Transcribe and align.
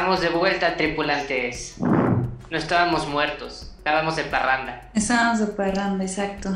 Estamos 0.00 0.22
de 0.22 0.30
vuelta, 0.30 0.76
tripulantes. 0.78 1.74
No 1.78 2.56
estábamos 2.56 3.06
muertos, 3.06 3.70
estábamos 3.76 4.16
de 4.16 4.24
parranda. 4.24 4.88
Estábamos 4.94 5.40
de 5.40 5.46
parranda, 5.48 6.02
exacto. 6.02 6.48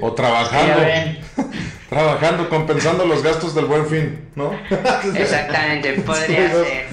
O 0.00 0.12
trabajando. 0.12 0.86
trabajando, 1.90 2.48
compensando 2.48 3.04
los 3.04 3.24
gastos 3.24 3.56
del 3.56 3.64
buen 3.64 3.84
fin, 3.86 4.28
¿no? 4.36 4.52
Exactamente, 5.16 5.94
podría 6.02 6.52
ser. 6.52 6.86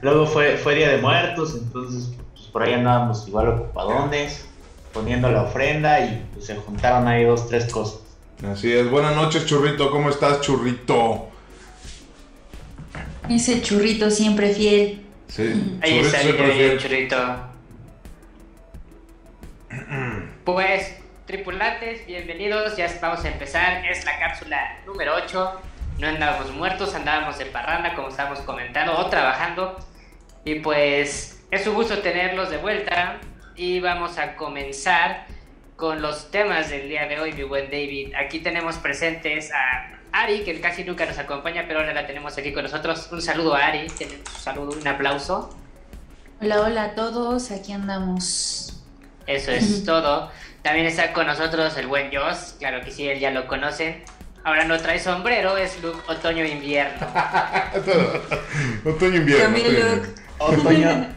Luego 0.00 0.28
fue, 0.28 0.56
fue 0.58 0.76
Día 0.76 0.90
de 0.90 0.98
Muertos, 0.98 1.56
entonces 1.60 2.12
pues, 2.34 2.46
por 2.46 2.62
ahí 2.62 2.74
andábamos 2.74 3.26
igual 3.26 3.48
ocupadones, 3.48 4.46
poniendo 4.92 5.28
la 5.28 5.42
ofrenda 5.42 5.98
y 6.02 6.24
pues, 6.34 6.46
se 6.46 6.54
juntaron 6.54 7.08
ahí 7.08 7.24
dos, 7.24 7.48
tres 7.48 7.64
cosas. 7.72 7.98
Así 8.48 8.72
es. 8.72 8.88
Buenas 8.88 9.16
noches, 9.16 9.44
churrito. 9.44 9.90
¿Cómo 9.90 10.08
estás, 10.08 10.40
churrito? 10.40 11.30
Ese 13.28 13.60
churrito 13.60 14.10
siempre 14.10 14.54
fiel. 14.54 15.04
Sí, 15.26 15.78
Ahí 15.82 15.98
está 15.98 16.22
el 16.22 16.78
churrito. 16.78 17.16
Pues, 20.44 20.96
tripulantes, 21.26 22.06
bienvenidos. 22.06 22.74
Ya 22.78 22.88
vamos 23.02 23.22
a 23.22 23.28
empezar. 23.28 23.84
Es 23.84 24.06
la 24.06 24.18
cápsula 24.18 24.78
número 24.86 25.14
8. 25.14 25.60
No 25.98 26.06
andábamos 26.06 26.54
muertos, 26.54 26.94
andábamos 26.94 27.36
de 27.36 27.44
parranda, 27.44 27.94
como 27.94 28.08
estábamos 28.08 28.38
comentando, 28.40 28.96
o 28.96 29.10
trabajando. 29.10 29.76
Y 30.46 30.60
pues, 30.60 31.44
es 31.50 31.66
un 31.66 31.74
gusto 31.74 31.98
tenerlos 31.98 32.48
de 32.48 32.56
vuelta. 32.56 33.18
Y 33.56 33.80
vamos 33.80 34.16
a 34.16 34.36
comenzar 34.36 35.26
con 35.76 36.00
los 36.00 36.30
temas 36.30 36.70
del 36.70 36.88
día 36.88 37.06
de 37.06 37.20
hoy, 37.20 37.34
mi 37.34 37.42
buen 37.42 37.66
David. 37.66 38.14
Aquí 38.14 38.38
tenemos 38.38 38.76
presentes 38.78 39.52
a 39.52 39.97
Ari, 40.12 40.44
que 40.44 40.60
casi 40.60 40.84
nunca 40.84 41.06
nos 41.06 41.18
acompaña, 41.18 41.64
pero 41.66 41.80
ahora 41.80 41.92
la 41.92 42.06
tenemos 42.06 42.36
aquí 42.38 42.52
con 42.52 42.62
nosotros. 42.62 43.08
Un 43.12 43.22
saludo 43.22 43.54
a 43.54 43.66
Ari, 43.66 43.86
un 43.86 44.26
saludo, 44.26 44.78
un 44.78 44.86
aplauso. 44.86 45.56
Hola, 46.40 46.60
hola 46.60 46.84
a 46.84 46.94
todos, 46.94 47.50
aquí 47.50 47.72
andamos. 47.72 48.82
Eso 49.26 49.50
es 49.50 49.84
todo. 49.84 50.30
También 50.62 50.86
está 50.86 51.12
con 51.12 51.26
nosotros 51.26 51.76
el 51.76 51.86
buen 51.86 52.10
Joss, 52.14 52.56
claro 52.58 52.84
que 52.84 52.90
sí, 52.90 53.08
él 53.08 53.18
ya 53.20 53.30
lo 53.30 53.46
conocen. 53.46 54.02
Ahora 54.44 54.64
no 54.64 54.78
trae 54.78 54.98
sombrero, 54.98 55.56
es 55.56 55.82
look 55.82 56.02
otoño-invierno. 56.08 57.06
Otoño 58.84 59.16
invierno. 59.16 59.44
Cambio 59.44 59.64
otoño. 59.64 59.96
look. 59.96 60.14
Otoño, 60.38 61.08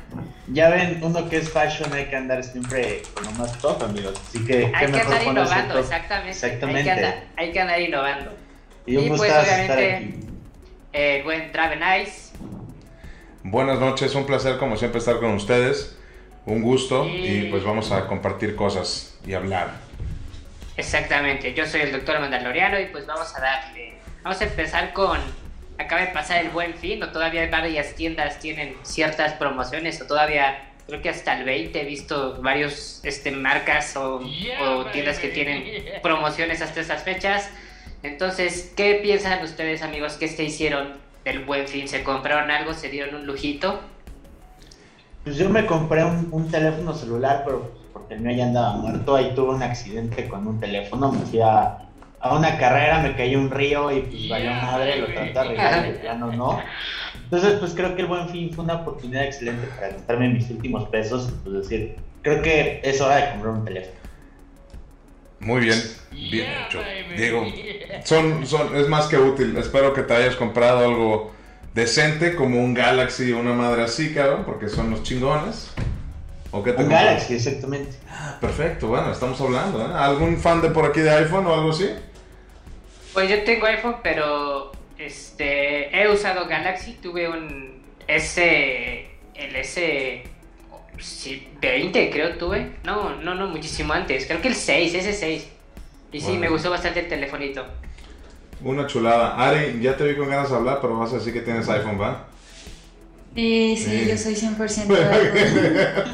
ya 0.47 0.69
ven, 0.69 0.99
uno 1.01 1.29
que 1.29 1.37
es 1.37 1.49
fashion 1.49 1.93
hay 1.93 2.05
que 2.05 2.15
andar 2.15 2.43
siempre 2.43 3.03
con 3.13 3.23
lo 3.23 3.31
más 3.31 3.57
top, 3.59 3.83
amigos. 3.83 4.19
Así 4.27 4.39
que, 4.43 4.69
qué 4.69 4.71
Hay 4.75 4.85
que 4.87 4.91
mejor 4.91 5.13
andar 5.13 5.27
innovando, 5.27 5.79
exactamente. 5.79 6.31
Exactamente. 6.31 6.79
Hay, 6.79 6.83
que 6.83 6.91
andar, 6.91 7.23
hay 7.37 7.51
que 7.51 7.59
andar 7.61 7.81
innovando. 7.81 8.40
Y 8.85 8.97
un 8.97 9.05
Y, 9.05 9.09
pues, 9.09 9.21
estar 9.23 9.43
obviamente, 9.45 9.95
aquí. 9.95 10.15
El 10.93 11.23
buen 11.23 11.51
Draven 11.51 11.79
Ice. 12.01 12.31
Buenas 13.43 13.79
noches, 13.79 14.13
un 14.15 14.25
placer 14.25 14.57
como 14.57 14.75
siempre 14.77 14.99
estar 14.99 15.19
con 15.19 15.31
ustedes. 15.33 15.97
Un 16.45 16.61
gusto 16.61 17.05
Y- 17.05 17.25
y 17.47 17.51
pues 17.51 17.63
vamos 17.63 17.91
a 17.91 18.07
compartir 18.07 18.55
cosas 18.55 19.15
y 19.25 19.33
hablar. 19.33 19.71
Exactamente, 20.77 21.53
yo 21.53 21.65
soy 21.67 21.81
el 21.81 21.91
doctor 21.91 22.19
Mandaloriano 22.19 22.79
y 22.79 22.85
pues 22.85 23.05
vamos 23.05 23.33
a 23.35 23.41
darle. 23.41 23.93
Vamos 24.23 24.41
a 24.41 24.43
empezar 24.45 24.93
con. 24.93 25.19
Acaba 25.77 26.01
de 26.01 26.07
pasar 26.07 26.43
el 26.43 26.49
buen 26.49 26.75
fin, 26.75 27.01
o 27.03 27.09
todavía 27.11 27.47
varias 27.49 27.95
tiendas 27.95 28.39
tienen 28.39 28.75
ciertas 28.83 29.33
promociones, 29.33 29.99
o 30.01 30.05
todavía 30.05 30.69
creo 30.87 31.01
que 31.01 31.09
hasta 31.09 31.37
el 31.37 31.43
20 31.43 31.81
he 31.81 31.85
visto 31.85 32.39
varios 32.41 33.01
este, 33.03 33.31
marcas 33.31 33.95
o, 33.95 34.21
o 34.61 34.85
tiendas 34.87 35.17
que 35.19 35.29
tienen 35.29 35.63
promociones 36.03 36.61
hasta 36.61 36.81
esas 36.81 37.03
fechas. 37.03 37.49
Entonces, 38.03 38.73
¿qué 38.75 38.99
piensan 39.01 39.43
ustedes, 39.43 39.81
amigos? 39.83 40.13
¿Qué 40.13 40.27
se 40.27 40.43
hicieron 40.43 40.93
del 41.23 41.45
buen 41.45 41.67
fin? 41.67 41.87
¿Se 41.87 42.03
compraron 42.03 42.49
algo? 42.49 42.73
¿Se 42.73 42.89
dieron 42.89 43.15
un 43.15 43.25
lujito? 43.27 43.79
Pues 45.23 45.37
yo 45.37 45.49
me 45.49 45.65
compré 45.67 46.03
un, 46.03 46.29
un 46.31 46.49
teléfono 46.49 46.95
celular, 46.95 47.43
pero 47.45 47.59
pues, 47.61 47.73
porque 47.93 48.15
el 48.15 48.21
mío 48.21 48.35
ya 48.35 48.45
andaba 48.45 48.73
muerto. 48.77 49.15
Ahí 49.15 49.33
tuve 49.35 49.53
un 49.53 49.61
accidente 49.61 50.27
con 50.27 50.47
un 50.47 50.59
teléfono. 50.59 51.11
Me 51.11 51.19
fui 51.19 51.41
a, 51.41 51.77
a 52.19 52.35
una 52.35 52.57
carrera, 52.57 52.99
me 53.01 53.15
caí 53.15 53.35
a 53.35 53.37
un 53.37 53.51
río 53.51 53.91
y 53.91 54.01
pues 54.01 54.29
valió 54.29 54.51
madre, 54.51 54.97
lo 54.97 55.05
traté 55.05 55.31
de 55.33 55.39
arreglar 55.39 55.95
y 56.01 56.03
ya 56.03 56.15
no, 56.15 56.31
no. 56.31 56.59
Entonces, 57.25 57.53
pues 57.59 57.73
creo 57.75 57.95
que 57.95 58.01
el 58.01 58.07
buen 58.07 58.29
fin 58.29 58.51
fue 58.51 58.63
una 58.63 58.77
oportunidad 58.77 59.23
excelente 59.25 59.67
para 59.75 59.89
gastarme 59.89 60.29
mis 60.29 60.49
últimos 60.49 60.89
pesos. 60.89 61.29
y, 61.29 61.43
Pues 61.43 61.55
decir, 61.69 61.95
creo 62.23 62.41
que 62.41 62.81
es 62.83 62.99
hora 62.99 63.17
de 63.17 63.29
comprar 63.31 63.53
un 63.53 63.63
teléfono. 63.65 64.00
Muy 65.41 65.61
bien, 65.61 65.81
bien 66.11 66.47
hecho. 66.65 66.79
Diego, 67.17 67.45
son, 68.05 68.45
son, 68.45 68.75
es 68.77 68.87
más 68.87 69.07
que 69.07 69.17
útil. 69.17 69.57
Espero 69.57 69.93
que 69.93 70.03
te 70.03 70.13
hayas 70.13 70.35
comprado 70.35 70.87
algo 70.87 71.31
decente 71.73 72.35
como 72.35 72.63
un 72.63 72.73
Galaxy 72.73 73.31
o 73.33 73.39
una 73.39 73.53
madre 73.53 73.83
así, 73.83 74.13
cabrón, 74.13 74.43
porque 74.45 74.69
son 74.69 74.91
los 74.91 75.03
chingones. 75.03 75.71
¿O 76.51 76.63
qué 76.63 76.73
te 76.73 76.83
Un? 76.83 76.89
Galaxy, 76.89 77.35
exactamente. 77.35 77.97
Ah, 78.09 78.37
perfecto, 78.39 78.87
bueno, 78.87 79.11
estamos 79.11 79.39
hablando. 79.41 79.81
¿eh? 79.81 79.93
¿Algún 79.95 80.37
fan 80.37 80.61
de 80.61 80.69
por 80.69 80.85
aquí 80.85 80.99
de 80.99 81.09
iPhone 81.09 81.47
o 81.47 81.53
algo 81.53 81.71
así? 81.71 81.89
Pues 83.13 83.29
yo 83.29 83.43
tengo 83.43 83.65
iPhone, 83.65 83.95
pero 84.03 84.71
este 84.97 85.97
he 85.97 86.07
usado 86.07 86.47
Galaxy, 86.47 86.93
tuve 87.01 87.29
un 87.29 87.81
S 88.07 89.07
el 89.33 89.55
S 89.55 90.23
sí, 90.99 91.47
20 91.61 92.09
creo 92.11 92.37
tuve. 92.37 92.71
No, 92.83 93.15
no, 93.17 93.35
no, 93.35 93.47
muchísimo 93.47 93.93
antes. 93.93 94.25
Creo 94.25 94.41
que 94.41 94.47
el 94.49 94.55
6, 94.55 94.93
S6. 94.93 95.41
Y 96.13 96.19
sí, 96.19 96.25
Bueno. 96.25 96.39
me 96.41 96.49
gustó 96.49 96.69
bastante 96.69 96.99
el 97.01 97.07
telefonito. 97.07 97.65
Una 98.63 98.85
chulada. 98.87 99.35
Ari, 99.37 99.79
ya 99.81 99.95
te 99.97 100.03
vi 100.03 100.15
con 100.15 100.29
ganas 100.29 100.49
de 100.49 100.55
hablar, 100.55 100.79
pero 100.81 100.97
vas 100.97 101.11
a 101.13 101.17
decir 101.17 101.33
que 101.33 101.41
tienes 101.41 101.67
iPhone, 101.69 101.99
¿va? 101.99 102.27
Sí, 103.33 103.75
sí, 103.77 103.83
Sí. 104.03 104.05
yo 104.09 104.17
soy 104.17 104.35
100% 104.35 104.87
de. 104.93 106.05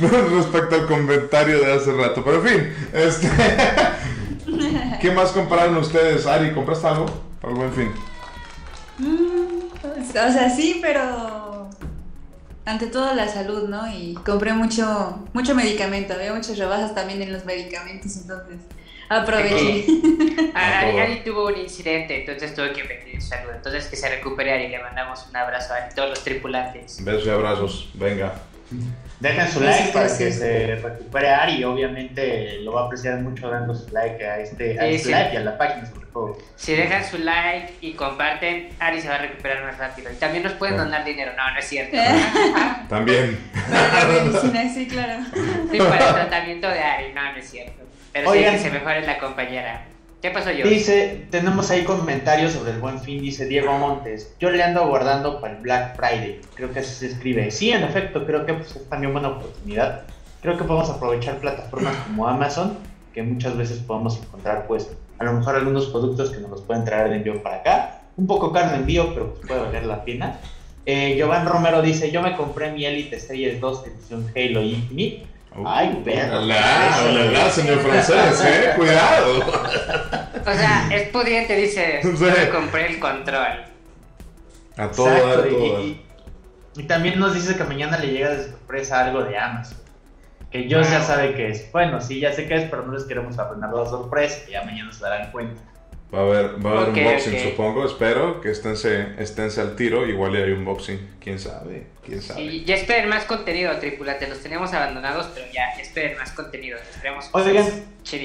Respecto 0.36 0.74
al 0.76 0.86
comentario 0.86 1.58
de 1.60 1.72
hace 1.72 1.92
rato. 1.92 2.24
Pero 2.24 2.36
en 2.46 2.48
fin, 2.48 2.74
este... 2.92 3.28
¿qué 5.00 5.10
más 5.10 5.32
compraron 5.32 5.76
ustedes? 5.76 6.24
Ari, 6.26 6.52
¿compraste 6.52 6.86
algo? 6.86 7.06
Para 7.40 7.52
el 7.52 7.58
buen 7.58 7.72
fin. 7.72 7.90
Mm, 8.98 9.68
pues, 9.80 10.10
o 10.10 10.32
sea, 10.32 10.48
sí, 10.48 10.78
pero 10.80 11.68
ante 12.64 12.86
todo 12.86 13.14
la 13.14 13.28
salud, 13.28 13.68
¿no? 13.68 13.86
Y 13.92 14.14
compré 14.24 14.52
mucho, 14.52 15.26
mucho 15.32 15.54
medicamento, 15.54 16.14
había 16.14 16.32
muchas 16.32 16.58
rebajas 16.58 16.94
también 16.94 17.20
en 17.22 17.32
los 17.32 17.44
medicamentos, 17.44 18.16
entonces 18.16 18.60
aproveché. 19.08 19.84
Ah, 20.54 20.80
Ari, 20.80 20.90
todo. 20.90 21.00
Ari 21.00 21.24
tuvo 21.24 21.46
un 21.46 21.56
incidente, 21.56 22.20
entonces 22.20 22.54
tuve 22.54 22.72
que 22.72 22.84
pedir 22.84 23.22
salud. 23.22 23.50
Entonces 23.54 23.86
que 23.86 23.96
se 23.96 24.08
recupere 24.08 24.52
Ari, 24.52 24.68
le 24.68 24.78
mandamos 24.80 25.26
un 25.28 25.36
abrazo 25.36 25.72
a 25.72 25.88
todos 25.94 26.10
los 26.10 26.24
tripulantes. 26.24 27.02
Besos 27.02 27.26
y 27.26 27.30
abrazos. 27.30 27.90
Venga. 27.94 28.34
Dejen 29.22 29.48
su 29.48 29.60
like 29.60 29.92
para 29.92 30.06
que 30.08 30.32
se 30.32 30.74
recupere 30.82 31.28
Ari. 31.30 31.62
Obviamente 31.62 32.58
lo 32.62 32.72
va 32.72 32.82
a 32.82 32.84
apreciar 32.86 33.20
mucho 33.20 33.48
dando 33.48 33.72
su 33.72 33.88
like 33.92 34.26
a 34.26 34.40
este, 34.40 34.76
a 34.80 34.82
Sí, 34.82 34.94
este 34.94 35.08
sí. 35.08 35.14
live 35.14 35.30
y 35.32 35.36
a 35.36 35.40
la 35.40 35.56
página, 35.56 35.86
sobre 35.86 36.06
todo. 36.06 36.38
Si 36.56 36.74
dejan 36.74 37.04
su 37.04 37.18
like 37.18 37.74
y 37.80 37.92
comparten, 37.92 38.70
Ari 38.80 39.00
se 39.00 39.08
va 39.08 39.14
a 39.14 39.18
recuperar 39.18 39.62
más 39.64 39.78
rápido. 39.78 40.10
Y 40.12 40.16
también 40.16 40.42
nos 40.42 40.54
pueden 40.54 40.76
donar 40.76 41.04
dinero. 41.04 41.30
No, 41.36 41.52
no 41.52 41.58
es 41.58 41.64
cierto. 41.68 41.96
También. 42.88 43.38
Para 43.70 44.04
la 44.04 44.22
medicina, 44.24 44.68
sí, 44.74 44.88
claro. 44.88 45.22
Sí, 45.70 45.78
para 45.78 46.08
el 46.08 46.14
tratamiento 46.14 46.68
de 46.68 46.80
Ari, 46.80 47.12
no, 47.14 47.32
no 47.32 47.38
es 47.38 47.48
cierto. 47.48 47.84
Pero 48.12 48.28
Oigan. 48.30 48.58
sí 48.58 48.64
que 48.64 48.70
se 48.70 48.70
mejore 48.72 49.06
la 49.06 49.18
compañera. 49.18 49.84
¿Qué 50.22 50.30
pasó 50.30 50.52
yo? 50.52 50.64
Dice, 50.64 51.26
tenemos 51.30 51.68
ahí 51.72 51.82
comentarios 51.82 52.52
sobre 52.52 52.70
el 52.70 52.78
buen 52.78 53.00
fin, 53.00 53.20
dice 53.20 53.44
Diego 53.46 53.76
Montes. 53.76 54.32
Yo 54.38 54.50
le 54.50 54.62
ando 54.62 54.86
guardando 54.86 55.40
para 55.40 55.56
el 55.56 55.62
Black 55.62 55.96
Friday. 55.96 56.40
Creo 56.54 56.72
que 56.72 56.78
así 56.78 56.94
se 56.94 57.06
escribe. 57.08 57.50
Sí, 57.50 57.72
en 57.72 57.82
efecto, 57.82 58.24
creo 58.24 58.46
que 58.46 58.54
pues, 58.54 58.76
es 58.76 58.88
también 58.88 59.12
buena 59.12 59.30
oportunidad. 59.30 60.02
Creo 60.40 60.56
que 60.56 60.62
podemos 60.62 60.88
aprovechar 60.90 61.38
plataformas 61.38 61.96
como 62.06 62.28
Amazon, 62.28 62.78
que 63.12 63.24
muchas 63.24 63.56
veces 63.56 63.80
podemos 63.80 64.16
encontrar, 64.22 64.68
pues, 64.68 64.92
a 65.18 65.24
lo 65.24 65.32
mejor 65.32 65.56
algunos 65.56 65.86
productos 65.86 66.30
que 66.30 66.38
nos 66.38 66.50
los 66.50 66.62
pueden 66.62 66.84
traer 66.84 67.10
de 67.10 67.16
envío 67.16 67.42
para 67.42 67.56
acá. 67.56 68.02
Un 68.16 68.28
poco 68.28 68.52
caro 68.52 68.70
de 68.70 68.76
envío, 68.76 69.12
pero 69.14 69.34
pues, 69.34 69.48
puede 69.48 69.60
valer 69.60 69.86
la 69.86 70.04
pena. 70.04 70.38
Eh, 70.86 71.16
Giovanni 71.16 71.48
Romero 71.48 71.82
dice, 71.82 72.12
yo 72.12 72.22
me 72.22 72.36
compré 72.36 72.70
mi 72.70 72.84
Elite 72.84 73.18
Series 73.18 73.60
2 73.60 73.86
edición 73.88 74.32
Halo 74.36 74.62
Infinite. 74.62 75.26
Ay, 75.66 76.00
perro. 76.04 76.38
Hola, 76.40 76.96
hola, 77.08 77.50
señor 77.50 77.78
francés, 77.80 78.42
eh. 78.46 78.72
Cuidado. 78.76 79.38
O 79.40 80.52
sea, 80.54 80.88
es 80.90 81.08
pudiente, 81.08 81.54
dice. 81.56 82.00
Sí. 82.02 82.08
Yo 82.18 82.26
me 82.30 82.48
compré 82.50 82.86
el 82.86 82.98
control. 82.98 83.64
A 84.78 84.88
todo 84.88 85.08
Exacto, 85.08 85.28
a 85.28 85.34
todo 85.44 85.46
y, 85.66 85.70
dar. 85.72 85.80
y- 85.82 86.02
y 86.76 86.82
también 86.84 87.20
nos 87.20 87.34
dice 87.34 87.54
que 87.56 87.64
mañana 87.64 87.98
le 87.98 88.08
llega 88.08 88.30
de 88.30 88.44
sorpresa 88.48 89.04
algo 89.04 89.22
de 89.24 89.36
Amazon. 89.36 89.76
Que 90.50 90.68
yo 90.68 90.78
Ah. 90.80 90.82
ya 90.82 91.02
sabe 91.02 91.34
qué 91.34 91.48
es. 91.50 91.70
Bueno, 91.70 92.00
sí, 92.00 92.18
ya 92.20 92.32
sé 92.32 92.46
qué 92.46 92.54
es, 92.56 92.64
pero 92.70 92.82
no 92.86 92.92
les 92.94 93.04
queremos 93.04 93.38
arruinar 93.38 93.70
la 93.72 93.84
sorpresa. 93.84 94.46
que 94.46 94.52
Ya 94.52 94.62
mañana 94.64 94.90
se 94.92 95.00
darán 95.02 95.30
cuenta. 95.30 95.60
Va 96.14 96.18
a 96.18 96.22
haber, 96.22 96.64
va 96.64 96.70
a 96.70 96.72
haber 96.82 96.88
Ok, 96.90 96.96
unboxing, 96.98 97.34
ok. 97.34 97.40
supongo. 97.50 97.86
Espero 97.86 98.40
que 98.42 98.50
esténse, 98.50 99.14
esténse 99.18 99.60
al 99.62 99.76
tiro. 99.76 100.06
Igual 100.06 100.34
y 100.34 100.42
hay 100.42 100.50
unboxing. 100.52 101.16
Quién 101.20 101.38
sabe, 101.38 101.86
quién 102.04 102.20
sabe. 102.20 102.42
Y 102.42 102.64
ya 102.66 102.74
esperen 102.74 103.08
más 103.08 103.24
contenido, 103.24 103.74
tripulantes. 103.78 104.28
Los 104.28 104.40
teníamos 104.40 104.72
abandonados, 104.74 105.28
pero 105.34 105.46
ya, 105.46 105.74
ya 105.74 105.82
esperen 105.82 106.18
más 106.18 106.32
contenido. 106.32 106.78
Esperemos 106.78 107.30
Oigan, 107.32 107.64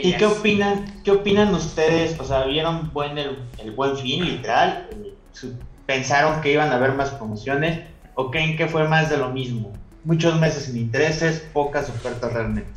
¿Y 0.04 0.14
qué 0.14 0.26
opinan? 0.26 1.02
¿Qué 1.04 1.12
opinan 1.12 1.54
ustedes? 1.54 2.20
O 2.20 2.26
sea, 2.26 2.44
¿vieron 2.46 2.92
buen 2.92 3.18
el, 3.18 3.38
el 3.60 3.72
buen 3.72 3.96
fin, 3.98 4.26
literal? 4.26 4.90
Eh, 4.92 5.14
su- 5.32 5.58
¿Pensaron 5.86 6.42
que 6.42 6.52
iban 6.52 6.70
a 6.72 6.76
haber 6.76 6.92
más 6.92 7.12
promociones? 7.12 7.80
¿O 8.16 8.32
creen 8.32 8.58
que 8.58 8.68
fue 8.68 8.86
más 8.90 9.10
de 9.10 9.16
lo 9.18 9.30
mismo? 9.30 9.72
Muchos 10.04 10.38
meses 10.42 10.64
sin 10.66 10.76
intereses, 10.78 11.40
pocas 11.54 11.88
ofertas 11.90 12.34
realmente. 12.34 12.70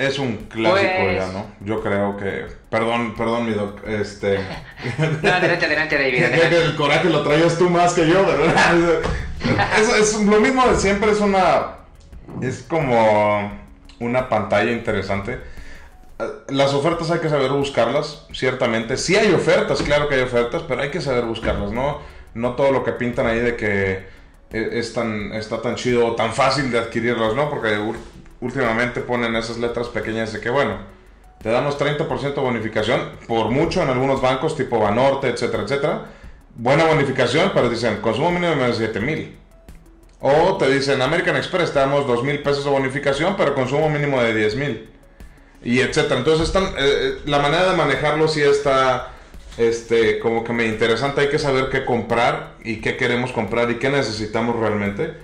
Es 0.00 0.18
un 0.18 0.46
clásico 0.48 0.92
Pues- 1.02 1.16
ya, 1.18 1.26
¿no? 1.26 1.46
Yo 1.60 1.82
creo 1.82 2.16
que... 2.16 2.46
Perdón, 2.70 3.14
perdón, 3.14 3.44
mi 3.44 3.52
doc. 3.52 3.86
Este... 3.86 4.38
No, 5.22 5.30
adelante, 5.30 5.66
adelante, 5.66 5.98
David. 5.98 6.16
Que 6.16 6.24
adelante. 6.24 6.64
el 6.64 6.74
coraje 6.74 7.10
lo 7.10 7.22
traías 7.22 7.58
tú 7.58 7.68
más 7.68 7.92
que 7.92 8.08
yo, 8.08 8.24
¿verdad? 8.24 9.02
Es, 9.78 9.88
es 9.94 10.22
lo 10.22 10.40
mismo 10.40 10.66
de 10.66 10.76
siempre, 10.76 11.10
es 11.10 11.20
una... 11.20 11.76
Es 12.40 12.62
como 12.62 13.52
una 13.98 14.30
pantalla 14.30 14.70
interesante. 14.72 15.38
Las 16.48 16.72
ofertas 16.72 17.10
hay 17.10 17.20
que 17.20 17.28
saber 17.28 17.50
buscarlas, 17.50 18.26
ciertamente. 18.32 18.96
Sí 18.96 19.16
hay 19.16 19.30
ofertas, 19.34 19.82
claro 19.82 20.08
que 20.08 20.14
hay 20.14 20.22
ofertas, 20.22 20.62
pero 20.66 20.80
hay 20.80 20.90
que 20.90 21.02
saber 21.02 21.24
buscarlas, 21.24 21.72
¿no? 21.72 22.00
No 22.32 22.54
todo 22.54 22.72
lo 22.72 22.84
que 22.84 22.92
pintan 22.92 23.26
ahí 23.26 23.40
de 23.40 23.54
que 23.56 23.92
eh, 24.50 24.68
es 24.72 24.94
tan, 24.94 25.34
está 25.34 25.60
tan 25.60 25.74
chido 25.74 26.06
o 26.06 26.14
tan 26.14 26.32
fácil 26.32 26.70
de 26.70 26.78
adquirirlas, 26.78 27.34
¿no? 27.34 27.50
Porque 27.50 27.76
últimamente 28.40 29.00
ponen 29.00 29.36
esas 29.36 29.58
letras 29.58 29.88
pequeñas 29.88 30.32
de 30.32 30.40
que, 30.40 30.50
bueno, 30.50 30.78
te 31.42 31.48
damos 31.50 31.78
30% 31.78 32.34
de 32.34 32.40
bonificación, 32.40 33.00
por 33.26 33.50
mucho 33.50 33.82
en 33.82 33.88
algunos 33.88 34.20
bancos 34.20 34.56
tipo 34.56 34.78
Banorte, 34.78 35.28
etcétera, 35.28 35.62
etcétera. 35.62 36.04
Buena 36.54 36.84
bonificación, 36.84 37.52
pero 37.54 37.70
dicen 37.70 38.00
consumo 38.02 38.30
mínimo 38.30 38.62
de 38.62 38.74
7 38.74 39.00
mil. 39.00 39.36
O 40.20 40.58
te 40.58 40.70
dicen 40.70 41.00
American 41.00 41.36
Express, 41.36 41.72
te 41.72 41.78
damos 41.78 42.06
2 42.06 42.24
mil 42.24 42.42
pesos 42.42 42.64
de 42.64 42.70
bonificación, 42.70 43.36
pero 43.38 43.54
consumo 43.54 43.88
mínimo 43.88 44.22
de 44.22 44.34
10 44.34 44.56
mil. 44.56 44.90
Y 45.62 45.80
etcétera. 45.80 46.18
Entonces, 46.18 46.48
están, 46.48 46.64
eh, 46.64 46.70
eh, 46.78 47.18
la 47.24 47.38
manera 47.38 47.70
de 47.70 47.76
manejarlo 47.76 48.28
sí 48.28 48.42
está 48.42 49.12
este, 49.56 50.18
como 50.18 50.44
que 50.44 50.52
me 50.52 50.66
interesante. 50.66 51.22
Hay 51.22 51.28
que 51.28 51.38
saber 51.38 51.70
qué 51.70 51.84
comprar 51.84 52.54
y 52.64 52.80
qué 52.82 52.96
queremos 52.96 53.32
comprar 53.32 53.70
y 53.70 53.76
qué 53.76 53.88
necesitamos 53.88 54.56
realmente. 54.56 55.14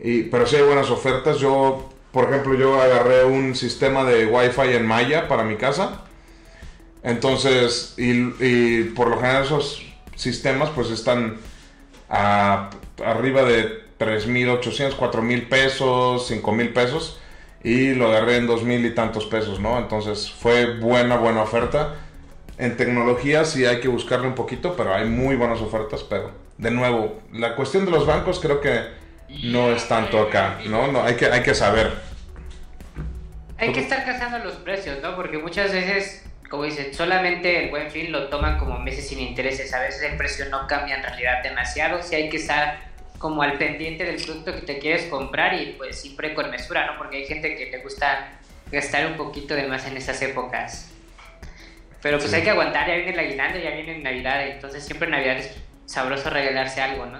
Y, 0.00 0.24
pero 0.24 0.46
sí 0.46 0.56
hay 0.56 0.62
buenas 0.62 0.90
ofertas. 0.90 1.38
Yo, 1.38 1.88
por 2.12 2.24
ejemplo, 2.30 2.54
yo 2.54 2.80
agarré 2.80 3.24
un 3.24 3.54
sistema 3.54 4.04
de 4.04 4.26
Wi-Fi 4.26 4.74
en 4.74 4.86
Maya 4.86 5.28
para 5.28 5.44
mi 5.44 5.56
casa. 5.56 6.02
Entonces, 7.02 7.94
y, 7.96 8.10
y 8.44 8.84
por 8.96 9.08
lo 9.08 9.16
general 9.18 9.44
esos 9.44 9.82
sistemas 10.16 10.70
pues 10.74 10.90
están 10.90 11.36
a- 12.08 12.70
arriba 13.04 13.42
de 13.44 13.84
3.800, 13.98 14.94
4.000 14.96 15.48
pesos, 15.48 16.26
5.000 16.28 16.72
pesos. 16.72 17.20
Y 17.64 17.94
lo 17.94 18.08
agarré 18.08 18.36
en 18.36 18.46
2.000 18.46 18.84
y 18.86 18.94
tantos 18.94 19.26
pesos, 19.26 19.58
¿no? 19.60 19.78
Entonces 19.78 20.30
fue 20.30 20.76
buena, 20.78 21.16
buena 21.16 21.42
oferta. 21.42 21.96
En 22.56 22.76
tecnología 22.76 23.44
sí 23.44 23.64
hay 23.66 23.80
que 23.80 23.88
buscarle 23.88 24.26
un 24.28 24.34
poquito, 24.34 24.74
pero 24.76 24.94
hay 24.94 25.08
muy 25.08 25.36
buenas 25.36 25.60
ofertas. 25.60 26.02
Pero, 26.04 26.30
de 26.56 26.70
nuevo, 26.70 27.18
la 27.32 27.54
cuestión 27.56 27.84
de 27.84 27.90
los 27.90 28.06
bancos 28.06 28.38
creo 28.40 28.60
que 28.60 28.80
no 29.28 29.70
es 29.72 29.86
tanto 29.88 30.20
acá, 30.20 30.58
¿no? 30.66 30.90
no 30.90 31.02
hay, 31.04 31.16
que, 31.16 31.26
hay 31.26 31.42
que 31.42 31.54
saber. 31.54 31.92
Hay 33.58 33.72
que 33.72 33.80
estar 33.80 34.04
cazando 34.04 34.38
los 34.38 34.54
precios, 34.54 34.98
¿no? 35.02 35.16
Porque 35.16 35.38
muchas 35.38 35.72
veces, 35.72 36.24
como 36.48 36.62
dicen, 36.64 36.94
solamente 36.94 37.64
el 37.64 37.70
buen 37.70 37.90
fin 37.90 38.12
lo 38.12 38.28
toman 38.28 38.56
como 38.58 38.78
meses 38.78 39.08
sin 39.08 39.18
intereses. 39.18 39.74
A 39.74 39.80
veces 39.80 40.02
el 40.02 40.16
precio 40.16 40.44
no 40.48 40.66
cambia 40.68 40.96
en 40.96 41.02
realidad 41.02 41.42
demasiado. 41.42 42.00
Sí 42.02 42.14
hay 42.14 42.28
que 42.28 42.36
estar 42.36 42.78
como 43.18 43.42
al 43.42 43.58
pendiente 43.58 44.04
del 44.04 44.22
producto 44.22 44.54
que 44.54 44.60
te 44.60 44.78
quieres 44.78 45.06
comprar 45.06 45.54
y 45.54 45.72
pues 45.76 46.00
siempre 46.00 46.34
con 46.34 46.50
mesura, 46.50 46.86
¿no? 46.86 46.98
Porque 46.98 47.16
hay 47.16 47.26
gente 47.26 47.56
que 47.56 47.66
le 47.66 47.78
gusta 47.78 48.28
gastar 48.70 49.06
un 49.06 49.16
poquito 49.16 49.54
de 49.56 49.66
más 49.66 49.84
en 49.86 49.96
esas 49.96 50.22
épocas. 50.22 50.92
Pero 52.00 52.18
pues 52.18 52.30
Sí. 52.30 52.36
hay 52.36 52.42
que 52.42 52.50
aguantar, 52.50 52.86
ya 52.86 52.94
viene 52.94 53.10
el 53.10 53.18
aguinaldo, 53.18 53.58
ya 53.58 53.70
viene 53.70 53.98
Navidad, 53.98 54.46
entonces 54.46 54.84
siempre 54.86 55.06
en 55.06 55.12
Navidad 55.12 55.38
es 55.38 55.56
sabroso 55.86 56.30
regalarse 56.30 56.80
algo, 56.80 57.06
¿no? 57.06 57.18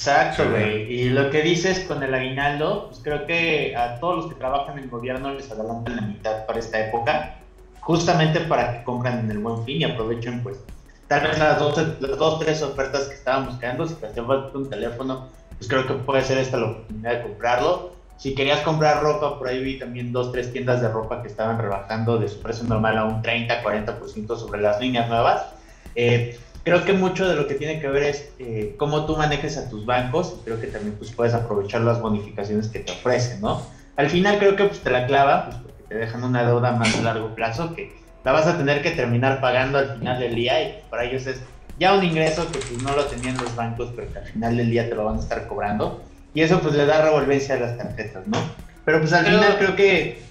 Exacto, 0.00 0.44
Sí. 0.44 0.48
güey. 0.48 0.92
Y 0.92 1.10
lo 1.10 1.28
que 1.28 1.42
dices 1.42 1.80
con 1.80 2.02
el 2.02 2.14
aguinaldo, 2.14 2.86
pues 2.88 3.00
creo 3.04 3.26
que 3.26 3.76
a 3.76 4.00
todos 4.00 4.16
los 4.16 4.26
que 4.28 4.34
trabajan 4.34 4.78
en 4.78 4.84
el 4.84 4.90
gobierno 4.90 5.34
les 5.34 5.50
adelantan 5.50 5.96
la 5.96 6.02
mitad 6.02 6.46
para 6.46 6.58
esta 6.58 6.80
época, 6.86 7.34
justamente 7.80 8.40
para 8.40 8.72
que 8.72 8.84
compran 8.84 9.18
en 9.20 9.30
el 9.30 9.38
buen 9.40 9.62
fin 9.64 9.82
y 9.82 9.84
aprovechen, 9.84 10.42
pues, 10.42 10.58
tal 11.06 11.26
vez 11.26 11.38
las 11.38 11.58
dos, 11.58 11.76
las 12.00 12.16
dos 12.18 12.38
tres 12.38 12.62
ofertas 12.62 13.08
que 13.08 13.14
estaban 13.14 13.44
buscando. 13.44 13.86
Si 13.86 13.94
te 13.96 14.06
hace 14.06 14.22
falta 14.22 14.56
un 14.56 14.70
teléfono, 14.70 15.26
pues 15.58 15.68
creo 15.68 15.86
que 15.86 15.94
puede 15.94 16.22
ser 16.22 16.38
esta 16.38 16.56
la 16.56 16.66
oportunidad 16.70 17.16
de 17.16 17.22
comprarlo. 17.22 17.90
Si 18.16 18.34
querías 18.34 18.60
comprar 18.60 19.02
ropa, 19.02 19.38
por 19.38 19.48
ahí 19.48 19.62
vi 19.62 19.78
también 19.78 20.12
dos, 20.12 20.32
tres 20.32 20.50
tiendas 20.50 20.80
de 20.80 20.88
ropa 20.88 21.20
que 21.20 21.28
estaban 21.28 21.58
rebajando 21.58 22.18
de 22.18 22.28
su 22.28 22.38
precio 22.40 22.64
normal 22.66 22.96
a 22.96 23.04
un 23.04 23.20
30, 23.20 23.62
40% 23.62 24.36
sobre 24.38 24.60
las 24.62 24.80
líneas 24.80 25.08
nuevas. 25.08 25.46
Eh, 25.94 26.38
creo 26.64 26.84
que 26.84 26.92
mucho 26.92 27.28
de 27.28 27.36
lo 27.36 27.46
que 27.46 27.54
tiene 27.54 27.80
que 27.80 27.88
ver 27.88 28.02
es 28.04 28.28
eh, 28.38 28.74
cómo 28.78 29.06
tú 29.06 29.16
manejes 29.16 29.56
a 29.56 29.68
tus 29.68 29.86
bancos 29.86 30.36
y 30.40 30.44
creo 30.44 30.60
que 30.60 30.66
también 30.66 30.94
pues, 30.96 31.10
puedes 31.12 31.34
aprovechar 31.34 31.80
las 31.82 32.00
bonificaciones 32.00 32.68
que 32.68 32.80
te 32.80 32.92
ofrecen, 32.92 33.40
¿no? 33.40 33.62
Al 33.96 34.10
final 34.10 34.38
creo 34.38 34.56
que 34.56 34.64
pues, 34.64 34.80
te 34.80 34.90
la 34.90 35.06
clava, 35.06 35.46
pues, 35.46 35.56
porque 35.56 35.82
te 35.88 35.94
dejan 35.96 36.24
una 36.24 36.44
deuda 36.46 36.72
más 36.72 36.96
a 36.96 37.02
largo 37.02 37.34
plazo 37.34 37.74
que 37.74 37.92
la 38.24 38.32
vas 38.32 38.46
a 38.46 38.56
tener 38.58 38.82
que 38.82 38.90
terminar 38.90 39.40
pagando 39.40 39.78
al 39.78 39.98
final 39.98 40.20
del 40.20 40.34
día 40.34 40.62
y 40.62 40.72
pues, 40.72 40.84
para 40.90 41.04
ellos 41.04 41.26
es 41.26 41.40
ya 41.78 41.94
un 41.94 42.04
ingreso 42.04 42.46
que 42.52 42.58
pues, 42.58 42.82
no 42.82 42.94
lo 42.94 43.04
tenían 43.06 43.36
los 43.38 43.54
bancos, 43.56 43.90
pero 43.96 44.12
que 44.12 44.18
al 44.18 44.26
final 44.26 44.56
del 44.56 44.70
día 44.70 44.88
te 44.88 44.94
lo 44.94 45.04
van 45.06 45.16
a 45.16 45.20
estar 45.20 45.46
cobrando 45.46 46.02
y 46.34 46.42
eso 46.42 46.60
pues 46.60 46.74
le 46.74 46.84
da 46.86 47.02
revolvencia 47.02 47.54
a 47.54 47.58
las 47.58 47.78
tarjetas, 47.78 48.26
¿no? 48.26 48.38
Pero 48.84 49.00
pues 49.00 49.12
al 49.12 49.24
Pero- 49.24 49.38
final 49.38 49.58
creo 49.58 49.76
que... 49.76 50.22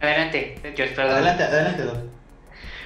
Adelante, 0.00 0.58
yo 0.76 0.84
espero. 0.84 1.10
Adelante, 1.10 1.42
adelante, 1.44 1.82
Doc. 1.82 1.96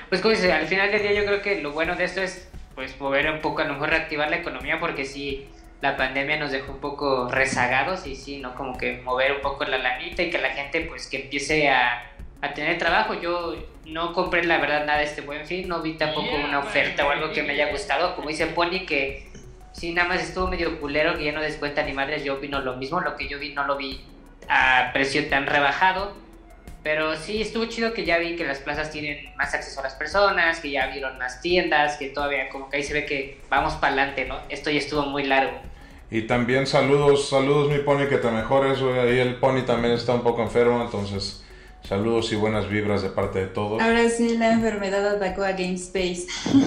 Pues 0.09 0.21
como 0.21 0.35
dice, 0.35 0.53
al 0.53 0.67
final 0.67 0.91
del 0.91 1.03
día 1.03 1.13
yo 1.13 1.25
creo 1.25 1.43
que 1.43 1.61
lo 1.61 1.73
bueno 1.73 1.95
de 1.95 2.05
esto 2.05 2.23
es 2.23 2.49
pues 2.75 2.99
mover 3.01 3.31
un 3.31 3.41
poco, 3.41 3.61
a 3.63 3.65
lo 3.65 3.75
mejor 3.75 3.91
reactivar 3.91 4.31
la 4.31 4.37
economía 4.37 4.79
porque 4.79 5.05
sí, 5.05 5.49
la 5.81 5.97
pandemia 5.97 6.39
nos 6.39 6.51
dejó 6.51 6.73
un 6.73 6.81
poco 6.81 7.29
rezagados 7.29 8.07
y 8.07 8.17
sí, 8.17 8.39
¿no? 8.39 8.55
Como 8.55 8.79
que 8.79 9.01
mover 9.03 9.33
un 9.33 9.41
poco 9.41 9.65
la 9.65 9.79
lanita 9.79 10.23
y 10.23 10.31
que 10.31 10.39
la 10.39 10.51
gente 10.51 10.83
pues 10.83 11.07
que 11.09 11.23
empiece 11.23 11.69
a, 11.69 12.11
a 12.41 12.55
tener 12.55 12.79
trabajo. 12.79 13.15
Yo 13.15 13.55
no 13.85 14.13
compré 14.13 14.45
la 14.45 14.59
verdad 14.59 14.87
nada 14.87 14.99
de 14.99 15.05
este 15.05 15.21
buen 15.21 15.47
fin, 15.47 15.69
no 15.69 15.83
vi 15.83 15.95
tampoco 15.95 16.35
una 16.37 16.61
oferta 16.61 17.07
o 17.07 17.11
algo 17.11 17.33
que 17.33 17.43
me 17.43 17.53
haya 17.53 17.71
gustado. 17.71 18.17
Como 18.17 18.29
dice 18.29 18.47
Pony 18.47 18.87
que 18.87 19.29
sí, 19.73 19.93
nada 19.93 20.09
más 20.09 20.23
estuvo 20.23 20.47
medio 20.47 20.81
culero 20.81 21.17
que 21.17 21.25
ya 21.25 21.33
no 21.33 21.41
descuenta 21.41 21.83
ni 21.83 21.93
madres, 21.93 22.25
yo 22.25 22.39
vino 22.39 22.61
lo 22.61 22.77
mismo, 22.77 23.01
lo 23.01 23.17
que 23.17 23.29
yo 23.29 23.39
vi 23.39 23.53
no 23.55 23.65
lo 23.65 23.77
vi 23.77 24.01
a 24.49 24.91
precio 24.93 25.29
tan 25.29 25.47
rebajado. 25.47 26.15
Pero 26.83 27.17
sí, 27.17 27.43
estuvo 27.43 27.67
chido 27.67 27.93
que 27.93 28.05
ya 28.05 28.19
vi 28.19 28.37
que 28.37 28.45
las 28.45 28.59
plazas 28.59 28.91
tienen 28.91 29.35
más 29.37 29.53
acceso 29.53 29.81
a 29.81 29.83
las 29.83 29.95
personas, 29.95 30.61
que 30.61 30.71
ya 30.71 30.87
vieron 30.87 31.19
más 31.19 31.41
tiendas, 31.41 31.97
que 31.97 32.09
todavía 32.09 32.49
como 32.49 32.71
que 32.71 32.77
ahí 32.77 32.83
se 32.83 32.95
ve 32.95 33.05
que 33.05 33.41
vamos 33.51 33.75
para 33.75 33.95
adelante, 33.95 34.25
¿no? 34.27 34.39
Esto 34.49 34.71
ya 34.71 34.79
estuvo 34.79 35.03
muy 35.03 35.25
largo. 35.25 35.59
Y 36.11 36.23
también 36.23 36.67
saludos, 36.67 37.29
saludos 37.29 37.71
mi 37.71 37.79
Pony, 37.79 38.07
que 38.09 38.17
te 38.19 38.31
mejores. 38.31 38.81
güey. 38.81 38.99
Ahí 38.99 39.19
el 39.19 39.37
Pony 39.37 39.63
también 39.67 39.95
está 39.95 40.15
un 40.15 40.23
poco 40.23 40.43
enfermo, 40.43 40.83
entonces 40.83 41.45
saludos 41.83 42.33
y 42.33 42.37
buenas 42.37 42.69
vibras 42.69 43.03
de 43.03 43.09
parte 43.09 43.41
de 43.41 43.47
todos. 43.47 43.81
Ahora 43.81 44.09
sí, 44.09 44.37
la 44.37 44.53
enfermedad 44.53 45.07
atacó 45.07 45.43
a 45.43 45.53
GameSpace. 45.53 46.27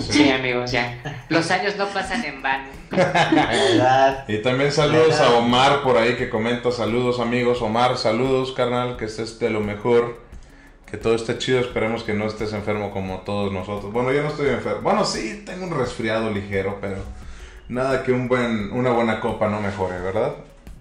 Sí, 0.09 0.29
amigos, 0.29 0.71
ya. 0.71 0.99
Los 1.29 1.49
años 1.51 1.75
no 1.77 1.87
pasan 1.87 2.25
en 2.25 2.41
vano. 2.41 2.69
¿Verdad? 2.91 4.25
Y 4.27 4.41
también 4.41 4.71
saludos 4.71 5.19
a 5.19 5.37
Omar 5.37 5.83
por 5.83 5.97
ahí 5.97 6.15
que 6.15 6.29
comenta, 6.29 6.71
saludos 6.71 7.19
amigos, 7.19 7.61
Omar, 7.61 7.97
saludos 7.97 8.51
carnal, 8.51 8.97
que 8.97 9.05
estés 9.05 9.39
de 9.39 9.49
lo 9.49 9.61
mejor, 9.61 10.19
que 10.89 10.97
todo 10.97 11.15
esté 11.15 11.37
chido, 11.37 11.59
esperemos 11.59 12.03
que 12.03 12.13
no 12.13 12.27
estés 12.27 12.51
enfermo 12.53 12.91
como 12.91 13.19
todos 13.19 13.53
nosotros. 13.53 13.93
Bueno, 13.93 14.11
yo 14.11 14.23
no 14.23 14.29
estoy 14.29 14.49
enfermo, 14.49 14.81
bueno 14.81 15.05
sí, 15.05 15.43
tengo 15.45 15.65
un 15.65 15.77
resfriado 15.77 16.29
ligero, 16.31 16.79
pero 16.81 16.97
nada 17.69 18.03
que 18.03 18.11
un 18.11 18.27
buen, 18.27 18.71
una 18.73 18.91
buena 18.91 19.21
copa 19.21 19.47
no 19.47 19.61
mejore, 19.61 19.99
¿verdad? 20.01 20.33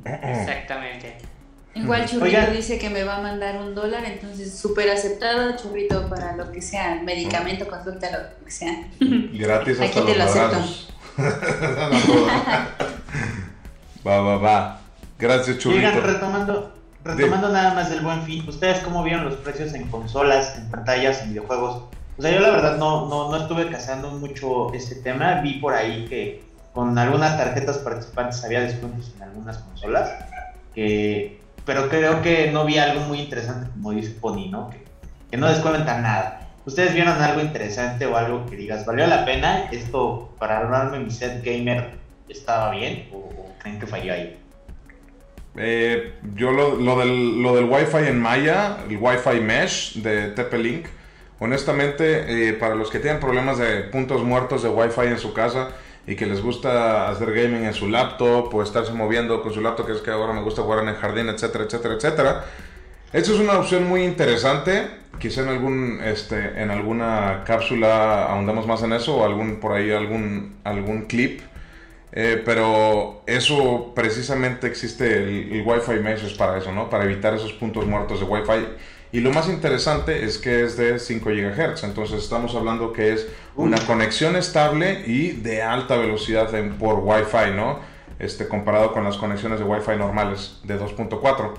Exactamente. 0.04 1.29
Igual 1.74 2.04
Churrito 2.04 2.38
Oigan. 2.38 2.52
dice 2.52 2.78
que 2.78 2.90
me 2.90 3.04
va 3.04 3.18
a 3.18 3.20
mandar 3.20 3.56
un 3.58 3.74
dólar, 3.74 4.04
entonces 4.04 4.58
súper 4.58 4.90
aceptado, 4.90 5.56
Churrito, 5.56 6.08
para 6.08 6.34
lo 6.36 6.50
que 6.50 6.60
sea, 6.60 7.00
medicamento, 7.02 7.68
consulta, 7.68 8.10
lo 8.10 8.44
que 8.44 8.50
sea. 8.50 8.88
Gratis 8.98 9.80
hasta 9.80 10.00
Aquí 10.00 10.12
te 10.12 10.18
los 10.18 10.34
lo 10.34 10.42
acepto. 10.42 10.58
va, 14.06 14.20
va, 14.20 14.36
va. 14.38 14.80
Gracias, 15.18 15.64
Oigan, 15.66 15.92
churrito. 15.92 16.06
retomando, 16.12 16.72
retomando 17.04 17.48
nada 17.50 17.74
más 17.74 17.90
del 17.90 18.00
buen 18.00 18.22
fin, 18.22 18.44
¿ustedes 18.48 18.78
cómo 18.80 19.04
vieron 19.04 19.24
los 19.26 19.34
precios 19.36 19.74
en 19.74 19.86
consolas, 19.88 20.56
en 20.56 20.70
pantallas, 20.70 21.22
en 21.22 21.30
videojuegos? 21.30 21.84
O 22.18 22.22
sea, 22.22 22.32
yo 22.32 22.40
la 22.40 22.50
verdad 22.50 22.76
no, 22.78 23.08
no, 23.08 23.30
no 23.30 23.36
estuve 23.36 23.70
cazando 23.70 24.10
mucho 24.10 24.72
ese 24.74 24.96
tema, 24.96 25.40
vi 25.40 25.54
por 25.54 25.74
ahí 25.74 26.06
que 26.08 26.42
con 26.72 26.96
algunas 26.98 27.36
tarjetas 27.36 27.78
participantes 27.78 28.42
había 28.44 28.60
descuentos 28.60 29.12
en 29.16 29.22
algunas 29.22 29.58
consolas, 29.58 30.10
que, 30.74 31.40
pero 31.70 31.88
creo 31.88 32.20
que 32.20 32.50
no 32.50 32.64
vi 32.64 32.78
algo 32.78 33.02
muy 33.02 33.20
interesante 33.20 33.70
como 33.70 33.92
dice 33.92 34.10
Pony, 34.20 34.48
¿no? 34.50 34.70
Que, 34.70 34.82
que 35.30 35.36
no 35.36 35.48
descuentan 35.48 36.02
nada. 36.02 36.48
¿Ustedes 36.66 36.94
vieron 36.94 37.22
algo 37.22 37.40
interesante 37.40 38.06
o 38.06 38.16
algo 38.16 38.44
que 38.46 38.56
digas, 38.56 38.84
valió 38.84 39.06
la 39.06 39.24
pena? 39.24 39.68
¿Esto 39.70 40.34
para 40.40 40.58
armarme 40.58 40.98
mi 40.98 41.12
set 41.12 41.44
gamer 41.44 41.92
estaba 42.28 42.72
bien 42.72 43.08
o, 43.12 43.54
creen 43.60 43.78
que 43.78 43.86
falló 43.86 44.12
ahí? 44.14 44.36
Eh, 45.54 46.14
yo 46.34 46.50
lo, 46.50 46.74
lo 46.74 46.98
del, 46.98 47.40
lo 47.40 47.54
del 47.54 47.66
Wi-Fi 47.66 48.08
en 48.08 48.18
Maya, 48.18 48.78
el 48.88 48.96
Wi-Fi 48.96 49.40
Mesh 49.40 49.94
de 50.02 50.34
TP-Link, 50.34 50.86
honestamente, 51.38 52.48
eh, 52.48 52.52
para 52.54 52.74
los 52.74 52.90
que 52.90 52.98
tienen 52.98 53.20
problemas 53.20 53.58
de 53.58 53.82
puntos 53.82 54.24
muertos 54.24 54.64
de 54.64 54.70
Wi-Fi 54.70 55.06
en 55.06 55.18
su 55.20 55.32
casa, 55.32 55.68
y 56.06 56.16
que 56.16 56.26
les 56.26 56.42
gusta 56.42 57.08
hacer 57.08 57.32
gaming 57.32 57.64
en 57.64 57.74
su 57.74 57.88
laptop 57.88 58.54
o 58.54 58.62
estarse 58.62 58.92
moviendo 58.92 59.42
con 59.42 59.52
su 59.52 59.60
laptop, 59.60 59.86
que 59.86 59.92
es 59.92 60.00
que 60.00 60.10
ahora 60.10 60.32
me 60.32 60.42
gusta 60.42 60.62
jugar 60.62 60.80
en 60.80 60.88
el 60.88 60.96
jardín, 60.96 61.28
etcétera, 61.28 61.64
etcétera, 61.64 61.94
etcétera. 61.94 62.44
Esta 63.12 63.32
es 63.32 63.38
una 63.38 63.58
opción 63.58 63.88
muy 63.88 64.04
interesante. 64.04 64.88
Quizá 65.18 65.42
en 65.42 65.48
algún 65.48 66.00
este 66.02 66.62
en 66.62 66.70
alguna 66.70 67.42
cápsula 67.44 68.26
ahondamos 68.26 68.66
más 68.66 68.82
en 68.82 68.92
eso 68.92 69.16
o 69.16 69.24
algún 69.24 69.60
por 69.60 69.72
ahí 69.72 69.90
algún 69.90 70.56
algún 70.64 71.02
clip. 71.06 71.40
Eh, 72.12 72.42
pero 72.44 73.22
eso 73.26 73.92
precisamente 73.94 74.66
existe 74.66 75.16
el, 75.18 75.52
el 75.52 75.62
Wi-Fi 75.64 76.00
mesh 76.00 76.24
es 76.24 76.34
para 76.34 76.58
eso, 76.58 76.72
¿no? 76.72 76.90
Para 76.90 77.04
evitar 77.04 77.34
esos 77.34 77.52
puntos 77.52 77.86
muertos 77.86 78.20
de 78.20 78.26
Wi-Fi. 78.26 78.66
Y 79.12 79.20
lo 79.20 79.32
más 79.32 79.48
interesante 79.48 80.24
es 80.24 80.38
que 80.38 80.64
es 80.64 80.76
de 80.76 80.98
5 80.98 81.30
GHz. 81.30 81.84
Entonces 81.84 82.22
estamos 82.22 82.54
hablando 82.54 82.92
que 82.92 83.12
es 83.12 83.26
una 83.56 83.78
conexión 83.86 84.36
estable 84.36 85.02
y 85.06 85.32
de 85.32 85.62
alta 85.62 85.96
velocidad 85.96 86.54
en, 86.54 86.74
por 86.74 87.00
Wi-Fi, 87.00 87.52
¿no? 87.54 87.80
Este, 88.18 88.46
comparado 88.46 88.92
con 88.92 89.02
las 89.02 89.16
conexiones 89.16 89.58
de 89.58 89.64
Wi-Fi 89.64 89.96
normales 89.96 90.60
de 90.62 90.78
2.4. 90.78 91.52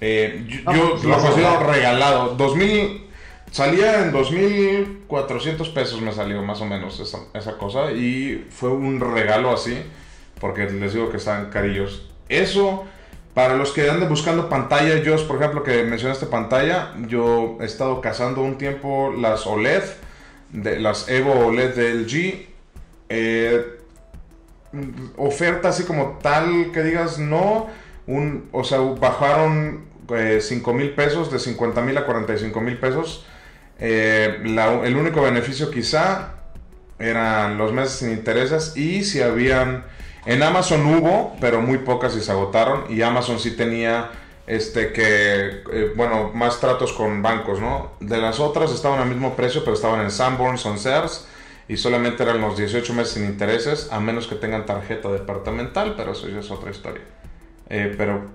Eh, 0.00 0.44
yo, 0.46 0.72
yo 0.72 0.90
pues, 0.92 1.04
lo 1.04 1.18
considero 1.18 1.60
regalado. 1.60 2.34
2000, 2.36 3.08
salía 3.50 4.02
en 4.04 4.12
2.400 4.12 5.72
pesos 5.72 6.00
me 6.00 6.12
salió 6.12 6.42
más 6.42 6.60
o 6.60 6.66
menos 6.66 7.00
esa, 7.00 7.18
esa 7.34 7.58
cosa 7.58 7.92
y 7.92 8.46
fue 8.50 8.70
un 8.70 9.00
regalo 9.00 9.52
así 9.52 9.82
porque 10.40 10.70
les 10.70 10.94
digo 10.94 11.10
que 11.10 11.16
están 11.16 11.50
carillos. 11.50 12.08
Eso, 12.28 12.84
para 13.34 13.56
los 13.56 13.72
que 13.72 13.88
anden 13.88 14.08
buscando 14.08 14.48
pantalla, 14.48 14.96
yo 15.02 15.14
por 15.26 15.36
ejemplo 15.36 15.62
que 15.62 15.84
mencionaste 15.84 16.26
pantalla, 16.26 16.92
yo 17.06 17.58
he 17.60 17.64
estado 17.64 18.00
cazando 18.00 18.42
un 18.42 18.58
tiempo 18.58 19.12
las 19.16 19.46
OLED, 19.46 19.82
las 20.52 21.08
Evo 21.08 21.46
OLED 21.46 21.74
de 21.74 21.94
LG. 21.94 22.48
Eh, 23.10 23.78
oferta 25.16 25.68
así 25.68 25.84
como 25.84 26.18
tal 26.22 26.72
que 26.72 26.82
digas 26.82 27.18
no, 27.18 27.68
un, 28.06 28.48
o 28.52 28.64
sea, 28.64 28.78
bajaron 28.80 29.84
eh, 30.14 30.40
5 30.40 30.74
mil 30.74 30.90
pesos, 30.90 31.30
de 31.30 31.38
50 31.38 31.80
mil 31.82 31.96
a 31.96 32.04
45 32.04 32.60
mil 32.60 32.78
pesos. 32.78 33.26
Eh, 33.78 34.40
el 34.42 34.96
único 34.96 35.22
beneficio 35.22 35.70
quizá 35.70 36.34
eran 36.98 37.56
los 37.56 37.72
meses 37.72 37.92
sin 37.98 38.10
intereses 38.10 38.76
y 38.76 39.04
si 39.04 39.22
habían... 39.22 39.84
En 40.28 40.42
Amazon 40.42 40.84
hubo, 40.84 41.34
pero 41.40 41.62
muy 41.62 41.78
pocas 41.78 42.14
y 42.14 42.20
se 42.20 42.30
agotaron. 42.30 42.84
Y 42.90 43.00
Amazon 43.00 43.38
sí 43.38 43.52
tenía 43.52 44.10
este 44.46 44.92
que, 44.92 45.62
eh, 45.72 45.92
bueno, 45.96 46.32
más 46.34 46.60
tratos 46.60 46.92
con 46.92 47.22
bancos, 47.22 47.60
¿no? 47.60 47.92
De 48.00 48.18
las 48.18 48.38
otras 48.38 48.70
estaban 48.70 49.00
al 49.00 49.08
mismo 49.08 49.34
precio, 49.36 49.64
pero 49.64 49.72
estaban 49.72 50.02
en 50.02 50.10
Sanborns, 50.10 50.66
on 50.66 50.78
Sears, 50.78 51.26
y 51.66 51.78
solamente 51.78 52.24
eran 52.24 52.42
los 52.42 52.58
18 52.58 52.92
meses 52.92 53.14
sin 53.14 53.24
intereses, 53.24 53.88
a 53.90 54.00
menos 54.00 54.26
que 54.26 54.34
tengan 54.34 54.66
tarjeta 54.66 55.08
departamental, 55.08 55.94
pero 55.96 56.12
eso 56.12 56.28
ya 56.28 56.40
es 56.40 56.50
otra 56.50 56.72
historia. 56.72 57.04
Eh, 57.70 57.94
pero 57.96 58.26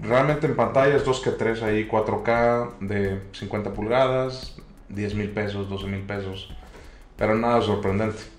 realmente 0.00 0.46
en 0.46 0.54
pantallas 0.54 1.04
2 1.04 1.20
que 1.22 1.30
3 1.32 1.60
ahí 1.64 1.88
4K 1.88 2.78
de 2.78 3.20
50 3.32 3.72
pulgadas, 3.72 4.54
10 4.90 5.14
mil 5.16 5.30
pesos, 5.30 5.68
12 5.68 5.86
mil 5.88 6.02
pesos, 6.02 6.54
pero 7.16 7.34
nada 7.34 7.62
sorprendente. 7.62 8.35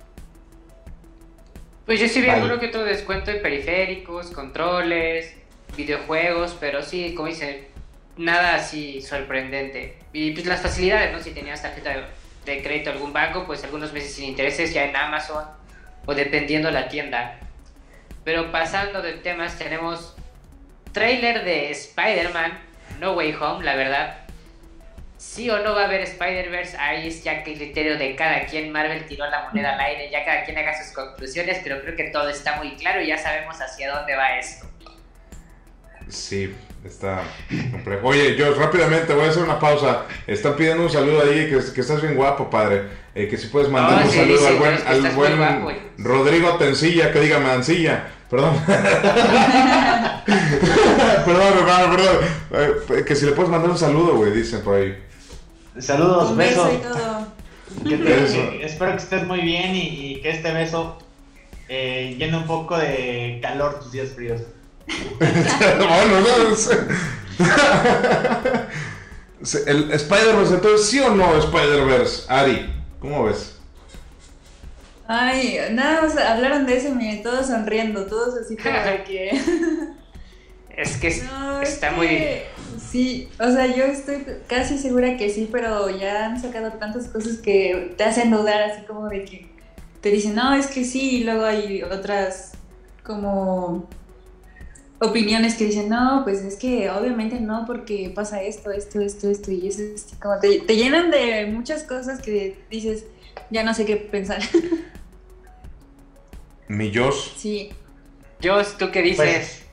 Pues 1.87 2.01
yo 2.01 2.09
sí 2.09 2.19
vi 2.19 2.27
Vale. 2.27 2.41
alguno 2.41 2.59
que 2.59 2.67
otro 2.67 2.83
descuento 2.83 3.31
en 3.31 3.41
periféricos, 3.41 4.31
controles, 4.31 5.33
videojuegos, 5.77 6.57
pero 6.59 6.83
sí, 6.83 7.15
como 7.15 7.29
dice, 7.29 7.69
nada 8.17 8.55
así 8.55 9.01
sorprendente. 9.01 9.97
Y 10.11 10.31
pues 10.31 10.45
las 10.45 10.61
facilidades, 10.61 11.13
¿no? 11.13 11.21
Si 11.21 11.31
tenías 11.31 11.61
tarjeta 11.61 11.91
de, 11.91 12.03
de 12.45 12.61
crédito 12.61 12.89
de 12.89 12.97
algún 12.97 13.13
banco, 13.13 13.45
pues 13.47 13.63
algunos 13.63 13.93
meses 13.93 14.13
sin 14.13 14.25
intereses 14.25 14.73
ya 14.73 14.83
en 14.83 14.97
Amazon 14.97 15.45
o 16.05 16.13
dependiendo 16.13 16.69
la 16.71 16.89
tienda. 16.89 17.39
Pero 18.25 18.51
pasando 18.51 19.01
de 19.01 19.13
temas, 19.13 19.57
tenemos 19.57 20.13
trailer 20.91 21.45
de 21.45 21.71
Spider-Man 21.71 22.51
No 22.99 23.13
Way 23.13 23.33
Home, 23.39 23.63
la 23.63 23.75
verdad. 23.75 24.26
Sí 25.17 25.49
o 25.49 25.59
no 25.63 25.73
va 25.73 25.81
a 25.83 25.85
haber 25.85 26.01
Spider-Verse, 26.01 26.77
ahí 26.77 27.07
es 27.07 27.23
ya 27.23 27.43
que 27.43 27.53
el 27.53 27.57
criterio 27.57 27.97
de 27.97 28.15
cada 28.15 28.45
quien. 28.45 28.71
Marvel 28.71 29.05
tiró 29.07 29.27
la 29.29 29.45
moneda 29.49 29.73
al 29.73 29.79
aire, 29.79 30.09
ya 30.11 30.23
cada 30.23 30.43
quien 30.45 30.57
haga 30.57 30.81
sus 30.83 30.93
conclusiones, 30.93 31.59
pero 31.63 31.81
creo 31.81 31.95
que 31.95 32.05
todo 32.11 32.29
está 32.29 32.57
muy 32.57 32.75
claro 32.75 33.01
y 33.01 33.07
ya 33.07 33.17
sabemos 33.17 33.59
hacia 33.59 33.91
dónde 33.91 34.15
va 34.15 34.37
esto. 34.37 34.67
Sí, 36.07 36.53
está 36.85 37.21
complejo. 37.71 38.07
Oye, 38.07 38.35
yo 38.37 38.53
rápidamente 38.53 39.13
voy 39.13 39.25
a 39.25 39.29
hacer 39.29 39.43
una 39.43 39.59
pausa. 39.59 40.03
Están 40.27 40.55
pidiendo 40.55 40.83
un 40.83 40.89
saludo 40.89 41.23
ahí, 41.23 41.49
que, 41.49 41.59
que 41.73 41.81
estás 41.81 42.01
bien 42.01 42.15
guapo, 42.15 42.49
padre. 42.49 42.83
Eh, 43.15 43.27
que 43.27 43.37
si 43.37 43.47
puedes 43.47 43.69
mandar 43.69 43.99
Ah, 43.99 44.05
un 44.05 44.11
sí, 44.11 44.17
saludo 44.17 44.37
sí, 44.37 44.45
al 44.45 44.55
buen, 44.55 44.73
al 44.85 45.15
guapo. 45.15 45.71
Rodrigo 45.97 46.55
Tencilla, 46.57 47.11
que 47.11 47.19
diga 47.19 47.39
Mancilla. 47.39 48.07
Perdón. 48.29 48.55
perdón, 51.25 51.57
hermano, 51.57 51.95
perdón. 51.95 52.17
Eh, 52.53 53.03
que 53.05 53.15
si 53.15 53.25
le 53.25 53.31
puedes 53.31 53.49
mandar 53.49 53.69
un 53.71 53.77
saludo, 53.77 54.15
güey, 54.15 54.31
dicen 54.31 54.61
por 54.61 54.75
ahí. 54.75 54.97
Saludos, 55.79 56.31
Un 56.31 56.37
besos. 56.37 56.65
beso 56.67 56.77
y 56.79 56.81
todo. 56.81 57.27
Que 57.89 57.97
te- 57.97 58.23
Eso. 58.25 58.33
que- 58.33 58.65
espero 58.65 58.91
que 58.91 58.97
estés 58.97 59.25
muy 59.27 59.41
bien 59.41 59.75
y, 59.75 59.81
y 60.13 60.21
que 60.21 60.29
este 60.31 60.51
beso 60.51 60.97
eh, 61.69 62.15
llene 62.17 62.37
un 62.37 62.45
poco 62.47 62.77
de 62.77 63.39
calor 63.41 63.79
tus 63.79 63.91
días 63.91 64.09
fríos. 64.15 64.41
bueno, 65.19 66.21
no 66.49 66.55
sé. 66.55 66.77
Sí, 69.43 69.59
El 69.67 69.91
Spider-Verse, 69.91 70.55
entonces, 70.55 70.87
¿sí 70.89 70.99
o 70.99 71.13
no 71.13 71.37
Spider-Verse? 71.37 72.23
Ari, 72.27 72.73
¿cómo 72.99 73.25
ves? 73.25 73.55
Ay, 75.07 75.59
nada 75.71 76.01
más 76.01 76.17
hablaron 76.17 76.65
de 76.65 76.77
eso 76.77 76.89
y 76.89 76.91
me 76.91 77.17
todos 77.17 77.47
sonriendo, 77.47 78.05
todos 78.07 78.35
así 78.35 78.57
como 78.57 78.73
que... 79.05 79.39
Es 80.77 80.97
que 80.97 81.07
es 81.07 81.23
está 81.63 81.89
que 81.89 81.95
muy... 81.95 82.07
Sí, 82.79 83.27
o 83.39 83.51
sea, 83.51 83.65
yo 83.65 83.83
estoy 83.83 84.23
casi 84.47 84.77
segura 84.77 85.17
que 85.17 85.29
sí, 85.29 85.49
pero 85.51 85.89
ya 85.89 86.27
han 86.27 86.39
sacado 86.39 86.71
tantas 86.73 87.07
cosas 87.07 87.37
que 87.37 87.95
te 87.97 88.03
hacen 88.03 88.29
dudar, 88.29 88.61
así 88.61 88.85
como 88.85 89.09
de 89.09 89.25
que 89.25 89.47
te 90.01 90.11
dicen, 90.11 90.35
no, 90.35 90.53
es 90.53 90.67
que 90.67 90.85
sí, 90.85 91.17
y 91.17 91.23
luego 91.23 91.45
hay 91.45 91.81
otras 91.81 92.51
como 93.03 93.89
opiniones 94.99 95.55
que 95.55 95.65
dicen, 95.65 95.89
no, 95.89 96.21
pues 96.23 96.41
es 96.41 96.55
que 96.55 96.91
obviamente 96.91 97.39
no, 97.39 97.65
porque 97.65 98.11
pasa 98.13 98.43
esto, 98.43 98.71
esto, 98.71 99.01
esto, 99.01 99.29
esto, 99.29 99.51
y 99.51 99.67
eso 99.67 99.81
es 99.81 100.05
como 100.21 100.39
te, 100.39 100.59
te 100.59 100.75
llenan 100.75 101.09
de 101.09 101.47
muchas 101.47 101.83
cosas 101.83 102.21
que 102.21 102.59
dices, 102.69 103.05
ya 103.49 103.63
no 103.63 103.73
sé 103.73 103.85
qué 103.85 103.97
pensar. 103.97 104.41
Mi 106.67 106.93
Josh. 106.93 107.33
sí, 107.35 107.69
Jos, 108.43 108.77
¿tú 108.77 108.91
qué 108.91 109.01
dices? 109.01 109.17
Pues, 109.17 109.66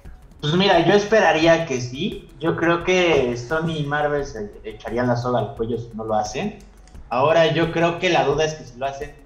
pues 0.45 0.55
mira, 0.57 0.87
yo 0.87 0.93
esperaría 0.95 1.65
que 1.67 1.81
sí. 1.81 2.37
Yo 2.39 2.57
creo 2.57 2.85
que 2.85 3.35
Sony 3.39 3.79
y 3.79 3.87
Marvel 3.87 4.27
se 4.27 4.61
echarían 4.65 5.09
la 5.09 5.17
soga 5.17 5.39
al 5.41 5.57
cuello 5.57 5.79
si 5.79 5.95
no 5.95 6.05
lo 6.05 6.15
hacen. 6.15 6.71
Ahora 7.09 7.47
yo 7.55 7.73
creo 7.73 7.99
que 7.99 8.11
la 8.11 8.25
duda 8.25 8.45
es 8.45 8.55
que 8.55 8.65
si 8.65 8.77
lo 8.79 8.85
hacen, 8.87 9.17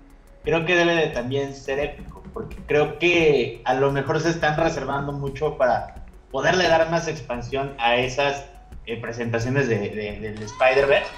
creo 0.45 0.65
que 0.65 0.77
debe 0.77 0.95
de 0.95 1.09
también 1.09 1.55
ser 1.57 1.81
épico, 1.81 2.31
porque 2.33 2.65
creo 2.67 2.99
que 3.01 3.63
a 3.67 3.75
lo 3.75 3.91
mejor 3.93 4.21
se 4.21 4.31
están 4.31 4.57
reservando 4.57 5.13
mucho 5.13 5.59
para 5.59 6.09
poderle 6.31 6.69
dar 6.69 6.91
más 6.91 7.09
expansión 7.09 7.75
a 7.81 7.97
esas 7.97 8.49
eh, 8.85 9.01
presentaciones 9.01 9.69
de, 9.69 9.79
de- 9.91 10.21
del 10.21 10.43
Spider-Verse 10.43 11.13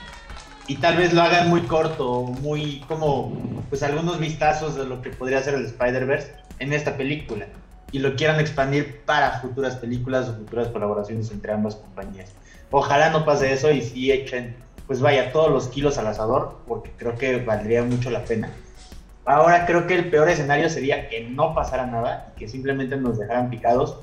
y 0.67 0.81
tal 0.81 0.97
vez 0.97 1.13
lo 1.13 1.23
hagan 1.23 1.49
muy 1.51 1.67
corto, 1.69 2.23
muy 2.25 2.87
como 2.87 3.67
pues 3.69 3.83
algunos 3.83 4.19
vistazos 4.19 4.77
de 4.77 4.87
lo 4.87 5.03
que 5.03 5.11
podría 5.11 5.43
ser 5.43 5.55
el 5.55 5.67
Spider-Verse 5.67 6.33
en 6.59 6.73
esta 6.73 6.97
película 6.97 7.60
y 7.93 7.99
lo 7.99 8.15
quieran 8.17 8.41
expandir 8.41 9.01
para 9.05 9.41
futuras 9.41 9.77
películas 9.77 10.29
o 10.29 10.35
futuras 10.35 10.69
colaboraciones 10.69 11.31
entre 11.31 11.53
ambas 11.53 11.77
compañías. 11.77 12.31
Ojalá 12.71 13.11
no 13.11 13.25
pase 13.25 13.53
eso 13.53 13.71
y 13.71 13.83
sí 13.83 14.13
echen, 14.13 14.55
pues 14.87 15.01
vaya, 15.01 15.33
todos 15.33 15.51
los 15.51 15.69
kilos 15.69 15.99
al 15.99 16.07
asador, 16.07 16.59
porque 16.69 16.91
creo 16.97 17.17
que 17.17 17.39
valdría 17.39 17.83
mucho 17.83 18.11
la 18.11 18.25
pena. 18.25 18.51
Ahora 19.25 19.67
creo 19.67 19.87
que 19.87 19.95
el 19.95 20.11
peor 20.11 20.29
escenario 20.29 20.69
sería 20.71 21.09
que 21.09 21.29
no 21.29 21.55
pasara 21.55 21.87
nada 21.87 22.33
y 22.35 22.39
que 22.41 22.49
simplemente 22.49 22.97
nos 22.97 23.19
dejaran 23.19 23.51
picados 23.51 23.97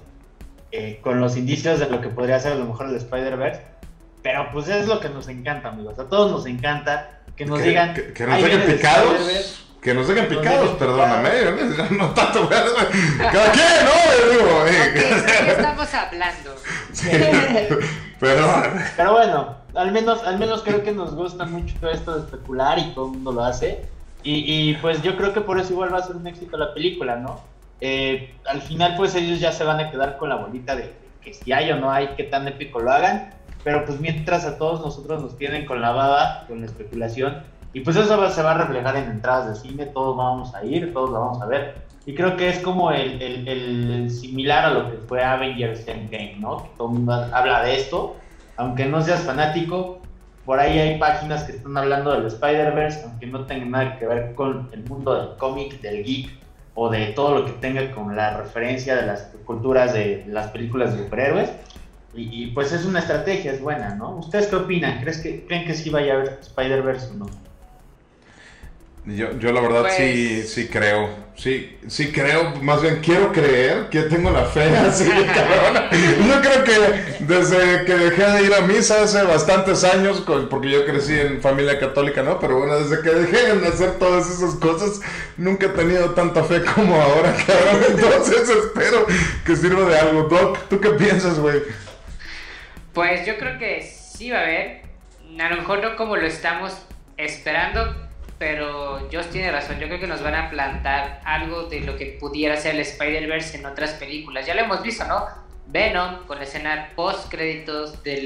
eh, 0.72 1.00
con 1.01 1.20
los 1.22 1.38
indicios 1.38 1.79
de 1.79 1.89
lo 1.89 2.01
que 2.01 2.10
podría 2.10 2.39
ser 2.39 2.51
a 2.53 2.56
lo 2.56 2.65
mejor 2.65 2.88
el 2.89 2.96
Spider-Verse. 2.96 3.62
Pero 4.22 4.48
pues 4.51 4.67
es 4.67 4.88
lo 4.88 5.00
que 5.00 5.10
nos 5.10 5.27
encanta, 5.29 5.70
amigos. 5.70 5.98
A 6.00 6.06
todos 6.10 6.29
nos 6.32 6.46
encanta 6.46 7.22
que 7.36 7.46
nos 7.46 7.60
que, 7.60 7.70
digan. 7.70 7.94
que- 7.94 8.13
que 8.13 8.25
nos 8.25 8.36
"Ahí 8.36 8.44
dejen 8.44 8.75
picados. 8.75 9.66
Spider-Verse". 9.88 9.88
Que 9.88 9.94
nos 9.94 10.08
dejen 10.08 10.27
picados, 10.27 10.70
perdóname. 10.77 11.29
No 11.98 12.10
tanto, 12.10 12.50
quien, 12.50 12.63
¿no? 13.86 14.32
Digo, 14.32 14.65
eh, 14.65 14.91
¿de 14.91 15.46
qué 15.46 15.51
estamos 15.51 15.94
hablando? 15.94 16.56
sí, 16.91 17.10
Perdón. 18.20 18.82
Pero 18.98 19.13
bueno, 19.13 19.56
al 19.75 19.91
menos, 19.91 20.24
al 20.24 20.39
menos 20.39 20.63
creo 20.63 20.84
que 20.84 20.91
nos 20.91 21.13
gusta 21.13 21.46
mucho 21.46 21.75
todo 21.79 21.91
esto 21.91 22.15
de 22.15 22.25
especular 22.25 22.79
y 22.79 22.94
todo 22.94 23.06
el 23.06 23.12
mundo 23.12 23.32
lo 23.32 23.44
hace. 23.46 23.86
Y, 24.24 24.44
y, 24.72 24.74
pues 24.82 25.01
yo 25.03 25.15
creo 25.15 25.34
que 25.34 25.41
por 25.41 25.60
eso 25.60 25.74
igual 25.74 25.94
va 25.94 26.00
a 26.00 26.03
ser 26.03 26.15
un 26.15 26.27
éxito 26.27 26.58
la 26.58 26.74
película, 26.74 27.15
¿no? 27.15 27.41
Eh, 27.79 28.34
al 28.46 28.62
final 28.62 28.96
pues 28.98 29.13
ellos 29.15 29.39
ya 29.39 29.51
se 29.51 29.63
van 29.63 29.79
a 29.79 29.91
quedar 29.91 30.17
con 30.17 30.29
la 30.29 30.36
bolita 30.36 30.75
de 30.75 30.94
que 31.24 31.34
si 31.34 31.51
hay 31.53 31.72
o 31.72 31.77
no 31.77 31.91
hay, 31.91 32.10
qué 32.17 32.24
tan 32.24 32.48
épico 32.48 32.79
lo 32.79 32.91
hagan. 32.91 33.34
Pero 33.63 33.86
pues 33.86 34.00
mientras 34.00 34.46
a 34.46 34.58
todos 34.58 34.82
nosotros 34.82 35.22
nos 35.22 35.38
tienen 35.38 35.65
con 35.65 35.82
la 35.82 35.91
baba, 35.91 36.46
con 36.48 36.60
la 36.60 36.65
especulación. 36.65 37.44
Y 37.77 37.81
pues 37.81 37.96
eso 37.96 38.29
se 38.31 38.41
va 38.41 38.51
a 38.53 38.57
reflejar 38.57 38.96
en 38.96 39.03
entradas 39.03 39.50
de 39.50 39.69
cine, 39.69 39.86
todos 39.86 40.17
vamos 40.17 40.55
a 40.55 40.65
ir, 40.65 40.91
todos 40.93 41.12
lo 41.12 41.19
vamos 41.19 41.39
a 41.43 41.46
ver. 41.46 41.75
Y 42.07 42.15
creo 42.15 42.36
que 42.36 42.50
es 42.50 42.57
como 42.57 42.89
el, 42.89 43.22
el, 43.22 44.10
similar 44.10 44.65
a 44.65 44.69
lo 44.72 44.89
que 44.89 44.98
fue 44.98 45.24
Avengers 45.24 45.88
Endgame, 45.88 46.38
¿no? 46.39 46.67
todo 46.75 46.88
el 46.88 46.93
mundo 46.96 47.13
habla 47.31 47.62
de 47.62 47.75
esto. 47.75 48.15
Aunque 48.55 48.86
no 48.86 49.03
seas 49.03 49.22
fanático, 49.22 50.00
por 50.43 50.60
ahí 50.60 50.79
hay 50.79 50.98
páginas 50.98 51.43
que 51.43 51.51
están 51.51 51.77
hablando 51.77 52.13
del 52.13 52.25
Spider-Verse, 52.25 53.03
aunque 53.03 53.27
no 53.27 53.46
tenga 53.46 53.65
nada 53.65 54.00
que 54.00 54.07
ver 54.07 54.34
con 54.34 54.69
el 54.74 54.84
mundo 54.86 55.13
del 55.13 55.38
cómic, 55.38 55.79
del 55.79 56.03
geek 56.03 56.31
o 56.74 56.89
de 56.89 57.10
todo 57.10 57.36
lo 57.36 57.46
que 57.46 57.51
tenga 57.51 57.91
con 57.91 58.15
la 58.15 58.38
referencia 58.38 58.96
de 58.96 59.05
las 59.05 59.22
culturas 59.46 59.93
de 59.93 60.25
las 60.27 60.48
películas 60.48 60.98
de 60.98 61.03
superhéroes. 61.03 61.51
Y, 62.15 62.48
pues 62.48 62.72
es 62.72 62.86
una 62.86 62.98
estrategia, 62.98 63.51
es 63.51 63.62
buena, 63.62 63.93
¿no? 63.93 64.15
¿Ustedes 64.15 64.48
qué 64.48 64.55
opinan? 64.55 65.00
¿Crees 65.01 65.19
que, 65.19 65.46
¿Creen 65.46 65.67
que 65.67 65.75
sí 65.75 65.91
vaya 65.91 66.13
a 66.13 66.15
haber 66.15 66.39
Spider-Verse 66.41 67.12
o 67.12 67.13
no? 67.13 67.47
Yo, 69.07 69.39
yo 69.39 69.53
la 69.53 69.61
verdad 69.61 69.85
sí, 69.95 70.39
pues 70.41 70.53
sí 70.53 70.67
creo. 70.67 71.27
Sí, 71.37 71.77
sí 71.87 72.11
creo, 72.11 72.55
más 72.61 72.81
bien 72.81 72.99
quiero 73.01 73.31
creer 73.31 73.87
que 73.89 74.01
tengo 74.01 74.31
la 74.31 74.43
fe 74.43 74.75
así, 74.77 75.07
cabrón. 75.07 75.83
Yo 76.27 76.41
creo 76.41 76.63
que 76.65 77.23
desde 77.23 77.85
que 77.85 77.93
dejé 77.93 78.25
de 78.25 78.43
ir 78.43 78.53
a 78.53 78.61
misa 78.61 79.03
hace 79.03 79.23
bastantes 79.23 79.85
años, 79.85 80.25
porque 80.49 80.71
yo 80.71 80.85
crecí 80.85 81.17
en 81.17 81.41
familia 81.41 81.79
católica, 81.79 82.21
¿no? 82.21 82.37
Pero 82.37 82.57
bueno, 82.57 82.77
desde 82.79 83.01
que 83.01 83.11
dejé 83.11 83.55
de 83.55 83.67
hacer 83.67 83.91
todas 83.97 84.29
esas 84.29 84.55
cosas, 84.55 84.99
nunca 85.37 85.67
he 85.67 85.69
tenido 85.69 86.09
tanta 86.09 86.43
fe 86.43 86.61
como 86.75 86.99
ahora, 86.99 87.33
cabrón. 87.47 87.83
Entonces 87.89 88.49
espero 88.49 89.05
que 89.45 89.55
sirva 89.55 89.87
de 89.87 89.99
algo. 89.99 90.23
Doc, 90.23 90.67
¿tú 90.67 90.81
qué 90.81 90.89
piensas, 90.89 91.39
güey? 91.39 91.61
Pues 92.91 93.25
yo 93.25 93.37
creo 93.37 93.57
que 93.57 93.83
sí 93.83 94.31
va 94.31 94.39
a 94.39 94.41
haber. 94.41 94.81
A 95.39 95.49
lo 95.49 95.57
mejor 95.57 95.81
no 95.81 95.95
como 95.95 96.17
lo 96.17 96.25
estamos 96.25 96.75
esperando, 97.15 98.06
pero 98.38 99.08
Josh 99.12 99.27
tiene 99.32 99.51
razón, 99.51 99.79
yo 99.79 99.88
creo 99.88 100.00
que 100.00 100.08
nos 100.08 100.22
van 100.22 100.36
a 100.36 100.50
plantar 100.50 101.22
algo 101.25 101.63
de 101.63 101.82
lo 101.82 101.98
que 101.98 102.17
pudiera 102.20 102.56
ser 102.56 102.75
el 102.75 102.82
Spider-Verse 102.82 103.58
en 103.58 103.65
otras 103.65 103.91
películas. 103.91 104.46
Ya 104.46 104.53
lo 104.53 104.62
hemos 104.62 104.84
visto, 104.84 105.06
¿no? 105.06 105.25
Venom 105.67 106.25
con 106.27 106.38
la 106.38 106.44
escena 106.44 106.91
post 106.96 107.29
créditos 107.29 108.03
de 108.03 108.22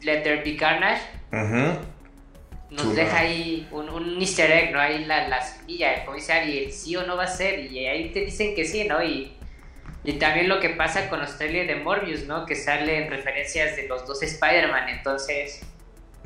Let, 0.00 0.22
There 0.22 0.42
Be 0.42 0.56
Carnage. 0.56 1.02
Nos 2.70 2.94
deja 2.94 3.18
ahí 3.18 3.66
un, 3.72 3.88
un, 3.88 4.20
easter 4.20 4.48
egg, 4.50 4.72
¿no? 4.72 4.78
Ahí 4.78 5.04
la, 5.04 5.26
la 5.26 5.42
semilla, 5.42 6.04
como 6.04 6.16
dice 6.16 6.32
Ari, 6.32 6.70
sí 6.70 6.94
o 6.94 7.04
no 7.04 7.16
va 7.16 7.24
a 7.24 7.26
ser, 7.26 7.58
y 7.72 7.84
ahí 7.86 8.10
te 8.12 8.20
dicen 8.20 8.54
que 8.54 8.64
sí, 8.64 8.84
¿no? 8.84 9.02
Y, 9.02 9.32
y 10.04 10.12
también 10.14 10.48
lo 10.48 10.60
que 10.60 10.70
pasa 10.70 11.10
con 11.10 11.18
los 11.18 11.36
trailers 11.36 11.66
de 11.66 11.74
Morbius, 11.74 12.26
¿no? 12.26 12.46
Que 12.46 12.54
salen 12.54 13.10
referencias 13.10 13.74
de 13.74 13.88
los 13.88 14.06
dos 14.06 14.22
Spider-Man, 14.22 14.88
entonces 14.88 15.66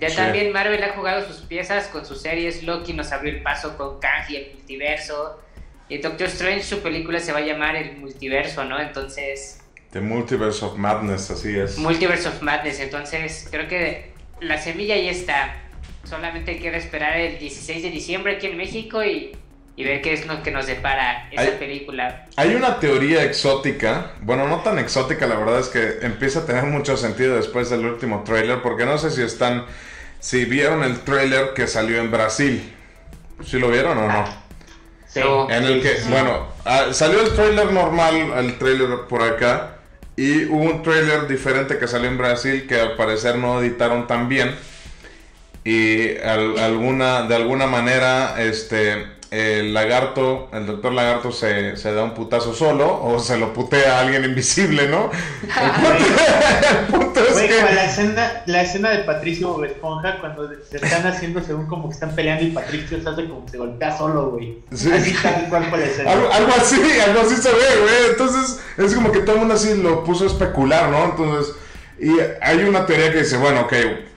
ya 0.09 0.17
también 0.17 0.53
Marvel 0.53 0.83
ha 0.83 0.91
jugado 0.91 1.27
sus 1.27 1.43
piezas 1.43 1.89
con 1.89 2.05
sus 2.05 2.21
series. 2.21 2.63
Loki 2.63 2.93
nos 2.93 3.13
abrió 3.13 3.33
el 3.33 3.43
paso 3.43 3.77
con 3.77 4.01
Kang 4.01 4.25
y 4.29 4.37
el 4.37 4.53
multiverso. 4.55 5.41
Y 5.89 5.99
Doctor 5.99 6.29
Strange, 6.29 6.63
su 6.63 6.81
película 6.81 7.21
se 7.21 7.33
va 7.33 7.39
a 7.39 7.43
llamar 7.43 7.77
El 7.77 7.99
Multiverso, 7.99 8.65
¿no? 8.65 8.81
Entonces. 8.81 9.61
The 9.93 10.01
Multiverse 10.01 10.65
of 10.65 10.77
Madness, 10.77 11.31
así 11.31 11.57
es. 11.57 11.79
Multiverse 11.79 12.29
of 12.29 12.41
Madness. 12.43 12.81
Entonces, 12.81 13.47
creo 13.51 13.69
que 13.69 14.13
la 14.41 14.59
semilla 14.59 14.97
ya 14.97 15.11
está. 15.11 15.57
Solamente 16.05 16.53
hay 16.53 16.59
que 16.59 16.75
esperar 16.75 17.19
el 17.19 17.39
16 17.39 17.83
de 17.83 17.91
diciembre 17.91 18.37
aquí 18.37 18.47
en 18.47 18.57
México 18.57 19.05
y, 19.05 19.37
y 19.77 19.85
ver 19.85 20.01
qué 20.01 20.15
es 20.15 20.27
lo 20.27 20.43
que 20.43 20.51
nos 20.51 20.67
depara 20.67 21.29
esa 21.31 21.59
película. 21.59 22.27
Hay 22.37 22.55
una 22.55 22.81
teoría 22.81 23.23
exótica, 23.23 24.13
bueno, 24.23 24.49
no 24.49 24.61
tan 24.61 24.79
exótica, 24.79 25.27
la 25.27 25.37
verdad 25.37 25.61
es 25.61 25.69
que 25.69 26.07
empieza 26.07 26.41
a 26.41 26.47
tener 26.47 26.65
mucho 26.65 26.97
sentido 26.97 27.37
después 27.37 27.71
del 27.71 27.85
último 27.87 28.23
trailer, 28.25 28.63
porque 28.63 28.85
no 28.85 28.99
sé 28.99 29.11
si 29.11 29.23
están 29.23 29.67
si 30.25 30.47
vieron 30.47 30.83
el 30.83 31.01
trailer 31.01 31.53
que 31.53 31.67
salió 31.67 31.99
en 31.99 32.11
Brasil. 32.11 32.73
¿Sí 33.45 33.59
lo 33.59 33.69
vieron 33.69 33.99
o 33.99 34.09
no? 34.09 34.25
Sí. 35.07 35.21
En 35.21 35.65
el 35.65 35.83
que, 35.83 35.97
bueno, 36.09 36.47
ah, 36.65 36.87
salió 36.93 37.21
el 37.21 37.35
trailer 37.35 37.71
normal, 37.71 38.33
el 38.39 38.57
trailer 38.57 39.01
por 39.07 39.23
acá, 39.23 39.77
y 40.17 40.47
hubo 40.47 40.63
un 40.63 40.83
trailer 40.83 41.29
diferente 41.29 41.77
que 41.77 41.87
salió 41.87 42.09
en 42.09 42.17
Brasil 42.17 42.67
que 42.67 42.81
al 42.81 42.97
parecer 42.97 43.37
no 43.37 43.61
editaron 43.61 44.07
tan 44.07 44.31
bien. 44.31 44.57
Y 45.63 46.17
alguna, 46.17 47.25
de 47.25 47.37
alguna 47.37 47.67
manera, 47.67 48.43
este, 48.43 49.07
el 49.35 49.75
lagarto, 49.75 50.49
el 50.53 50.65
doctor 50.65 50.93
lagarto 50.93 51.33
se, 51.33 51.77
se, 51.77 51.93
da 51.93 52.05
un 52.05 52.15
putazo 52.15 52.55
solo 52.55 53.03
o 53.03 53.19
se 53.19 53.37
lo 53.37 53.53
putea 53.53 53.97
a 53.97 54.01
alguien 54.03 54.25
invisible, 54.25 54.87
¿no? 54.87 55.11
El 56.71 56.87
punto, 56.87 57.21
es 57.21 57.35
que... 57.35 57.63
la, 57.75 57.85
escena, 57.85 58.43
la 58.47 58.63
escena 58.63 58.91
de 58.91 58.99
Patricio 58.99 59.65
Esponja 59.65 60.21
cuando 60.21 60.49
se 60.71 60.77
están 60.77 61.05
haciendo 61.09 61.43
según 61.43 61.67
como 61.67 61.89
que 61.89 61.95
están 61.95 62.15
peleando 62.15 62.45
y 62.45 62.51
Patricio 62.51 63.03
se 63.03 63.09
hace 63.09 63.29
como 63.29 63.45
que 63.45 63.51
se 63.51 63.59
golpea 63.59 63.99
solo, 63.99 64.31
güey. 64.31 64.61
Sí. 64.73 64.93
Así 64.93 65.13
tal 65.21 65.49
cual. 65.49 65.65
Algo, 66.07 66.33
algo, 66.33 66.53
así, 66.57 66.81
algo 67.05 67.21
así 67.23 67.35
se 67.35 67.51
ve, 67.51 67.81
güey. 67.81 68.11
Entonces 68.11 68.61
es 68.79 68.95
como 68.95 69.11
que 69.11 69.19
todo 69.21 69.33
el 69.33 69.39
mundo 69.41 69.55
así 69.55 69.75
lo 69.75 70.05
puso 70.05 70.25
a 70.25 70.27
especular, 70.29 70.91
¿no? 70.91 71.07
Entonces, 71.07 71.57
y 71.99 72.11
hay 72.41 72.63
una 72.63 72.87
teoría 72.87 73.11
que 73.11 73.19
dice, 73.19 73.37
bueno, 73.37 73.63
ok 73.63 73.73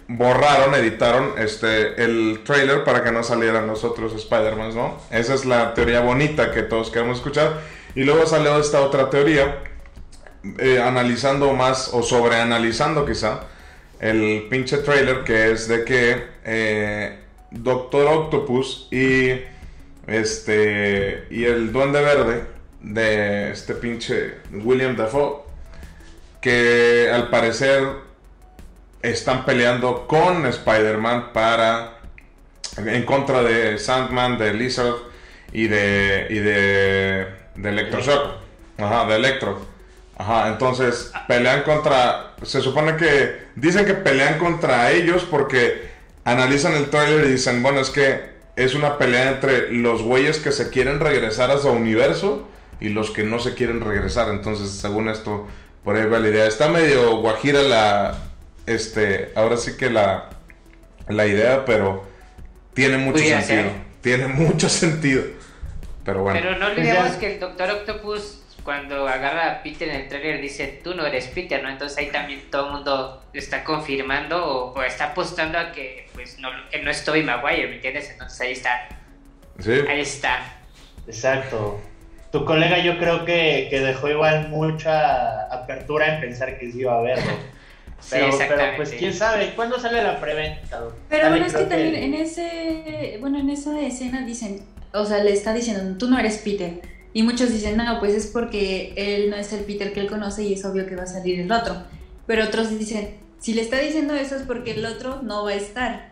borraron, 0.07 0.73
editaron 0.75 1.33
este, 1.37 2.01
el 2.03 2.41
trailer 2.43 2.83
para 2.83 3.03
que 3.03 3.11
no 3.11 3.23
salieran 3.23 3.67
los 3.67 3.83
otros 3.83 4.13
Spider-Man, 4.13 4.75
¿no? 4.75 5.01
Esa 5.11 5.33
es 5.33 5.45
la 5.45 5.73
teoría 5.73 5.99
bonita 5.99 6.51
que 6.51 6.63
todos 6.63 6.89
queremos 6.89 7.17
escuchar. 7.17 7.61
Y 7.95 8.03
luego 8.03 8.25
salió 8.25 8.57
esta 8.59 8.81
otra 8.81 9.09
teoría, 9.09 9.63
eh, 10.59 10.79
analizando 10.81 11.53
más 11.53 11.89
o 11.93 12.03
sobreanalizando 12.03 13.05
quizá 13.05 13.41
el 13.99 14.47
pinche 14.49 14.77
trailer, 14.77 15.23
que 15.23 15.51
es 15.51 15.67
de 15.67 15.83
que 15.83 16.23
eh, 16.45 17.19
Doctor 17.51 18.07
Octopus 18.07 18.87
y 18.91 19.31
este 20.05 21.25
y 21.29 21.43
el 21.43 21.73
Duende 21.73 22.01
Verde 22.01 22.45
de 22.81 23.51
este 23.51 23.73
pinche 23.73 24.35
William 24.53 24.95
Dafoe, 24.95 25.41
que 26.39 27.09
al 27.11 27.29
parecer 27.29 28.06
están 29.11 29.45
peleando 29.45 30.07
con 30.07 30.45
Spider-Man 30.45 31.33
para 31.33 31.99
en 32.77 33.03
contra 33.03 33.41
de 33.43 33.77
Sandman, 33.77 34.37
de 34.37 34.53
Lizard 34.53 34.95
y 35.51 35.67
de 35.67 36.27
y 36.29 36.39
de, 36.39 37.27
de 37.55 37.69
Electroshock. 37.69 38.37
Ajá, 38.77 39.05
de 39.05 39.15
Electro. 39.15 39.59
Ajá, 40.17 40.49
entonces 40.49 41.11
pelean 41.27 41.63
contra 41.63 42.35
se 42.43 42.61
supone 42.61 42.95
que 42.95 43.47
dicen 43.55 43.85
que 43.85 43.93
pelean 43.93 44.37
contra 44.37 44.91
ellos 44.91 45.25
porque 45.29 45.89
analizan 46.23 46.73
el 46.73 46.89
trailer 46.89 47.25
y 47.25 47.31
dicen, 47.31 47.63
bueno, 47.63 47.79
es 47.79 47.89
que 47.89 48.37
es 48.55 48.75
una 48.75 48.97
pelea 48.97 49.31
entre 49.31 49.71
los 49.71 50.01
güeyes 50.01 50.39
que 50.39 50.51
se 50.51 50.69
quieren 50.69 50.99
regresar 50.99 51.51
a 51.51 51.57
su 51.57 51.69
universo 51.69 52.47
y 52.79 52.89
los 52.89 53.11
que 53.11 53.23
no 53.23 53.39
se 53.39 53.53
quieren 53.53 53.81
regresar. 53.81 54.29
Entonces, 54.29 54.71
según 54.71 55.09
esto, 55.09 55.47
por 55.83 55.95
ahí 55.95 56.05
va 56.05 56.19
la 56.19 56.29
idea. 56.29 56.47
Está 56.47 56.67
medio 56.67 57.17
guajira 57.17 57.61
la, 57.61 58.17
este, 58.67 59.31
ahora 59.33 59.57
sí 59.57 59.75
que 59.77 59.89
la, 59.89 60.29
la 61.07 61.25
idea, 61.25 61.65
pero 61.65 62.05
tiene 62.73 62.97
mucho 62.97 63.19
sentido. 63.19 63.71
Tiene 64.01 64.27
mucho 64.27 64.69
sentido. 64.69 65.23
Pero 66.05 66.21
bueno. 66.21 66.39
Pero 66.39 66.57
no 66.57 66.67
olvidemos 66.67 67.13
que 67.13 67.33
el 67.33 67.39
Doctor 67.39 67.71
Octopus, 67.71 68.43
cuando 68.63 69.07
agarra 69.07 69.51
a 69.51 69.63
Peter 69.63 69.89
en 69.89 69.95
el 69.95 70.07
trailer, 70.07 70.41
dice: 70.41 70.81
Tú 70.83 70.93
no 70.93 71.05
eres 71.05 71.27
Peter, 71.27 71.63
¿no? 71.63 71.69
Entonces 71.69 71.97
ahí 71.97 72.07
también 72.07 72.41
todo 72.51 72.67
el 72.67 72.73
mundo 72.73 73.23
está 73.33 73.63
confirmando 73.63 74.45
o, 74.45 74.83
está 74.83 75.05
apostando 75.05 75.57
a 75.57 75.71
que, 75.71 76.09
pues, 76.13 76.37
no, 76.39 76.49
que 76.69 76.81
no 76.83 76.91
es 76.91 77.03
Tobey 77.03 77.23
Maguire, 77.23 77.67
¿me 77.67 77.75
entiendes? 77.75 78.11
Entonces 78.11 78.39
ahí 78.41 78.51
está. 78.51 78.89
Sí. 79.59 79.71
Ahí 79.89 80.01
está. 80.01 80.39
Exacto. 81.07 81.81
Tu 82.31 82.43
colega, 82.43 82.79
yo 82.79 82.99
creo 82.99 83.23
que, 83.23 83.67
que 83.69 83.79
dejó 83.79 84.09
igual 84.09 84.49
mucha 84.49 85.43
apertura 85.45 86.15
en 86.15 86.21
pensar 86.21 86.59
que 86.59 86.71
sí 86.71 86.81
iba 86.81 86.97
a 86.97 87.01
verlo. 87.01 87.31
Pero, 88.09 88.37
pero, 88.37 88.63
pues 88.77 88.91
quién 88.91 89.13
sabe, 89.13 89.53
¿cuándo 89.55 89.79
sale 89.79 90.01
la 90.01 90.19
preventa? 90.19 90.83
Pero 91.09 91.29
bueno, 91.29 91.45
es 91.45 91.53
que 91.53 91.63
también 91.63 91.95
en 91.95 92.13
ese, 92.13 93.17
bueno, 93.19 93.39
en 93.39 93.49
esa 93.49 93.79
escena 93.81 94.25
dicen, 94.25 94.61
o 94.93 95.05
sea, 95.05 95.23
le 95.23 95.33
está 95.33 95.53
diciendo, 95.53 95.97
tú 95.97 96.09
no 96.09 96.17
eres 96.17 96.37
Peter. 96.37 96.81
Y 97.13 97.23
muchos 97.23 97.51
dicen, 97.51 97.77
no, 97.77 97.99
pues 97.99 98.13
es 98.13 98.27
porque 98.27 98.93
él 98.95 99.29
no 99.29 99.35
es 99.35 99.51
el 99.51 99.61
Peter 99.61 99.91
que 99.91 100.01
él 100.01 100.07
conoce 100.07 100.43
y 100.43 100.53
es 100.53 100.63
obvio 100.65 100.85
que 100.85 100.95
va 100.95 101.03
a 101.03 101.07
salir 101.07 101.39
el 101.39 101.51
otro. 101.51 101.83
Pero 102.27 102.45
otros 102.45 102.77
dicen, 102.77 103.15
si 103.39 103.53
le 103.53 103.61
está 103.61 103.79
diciendo 103.79 104.13
eso 104.13 104.35
es 104.35 104.43
porque 104.43 104.71
el 104.71 104.85
otro 104.85 105.21
no 105.21 105.43
va 105.43 105.51
a 105.51 105.55
estar. 105.55 106.11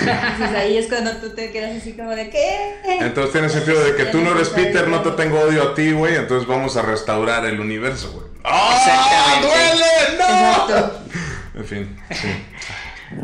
Entonces 0.00 0.56
ahí 0.56 0.78
es 0.78 0.88
cuando 0.88 1.12
tú 1.12 1.30
te 1.30 1.50
quedas 1.50 1.76
así 1.76 1.92
como 1.92 2.10
de 2.10 2.30
¿qué? 2.30 2.76
Entonces 3.00 3.32
tiene 3.32 3.48
sentido 3.48 3.82
de 3.84 3.96
que 3.96 4.06
tú 4.06 4.18
no 4.18 4.32
eres 4.34 4.48
Peter, 4.50 4.88
no 4.88 5.02
te 5.02 5.10
tengo 5.12 5.40
odio 5.40 5.62
a 5.62 5.74
ti, 5.74 5.92
güey, 5.92 6.16
entonces 6.16 6.48
vamos 6.48 6.76
a 6.76 6.82
restaurar 6.82 7.44
el 7.46 7.60
universo, 7.60 8.12
güey. 8.12 8.26
¡Ah! 8.44 9.40
¡Duele! 9.40 10.18
¡No! 10.18 11.60
En 11.60 11.64
fin, 11.64 11.96
sí. 12.10 12.28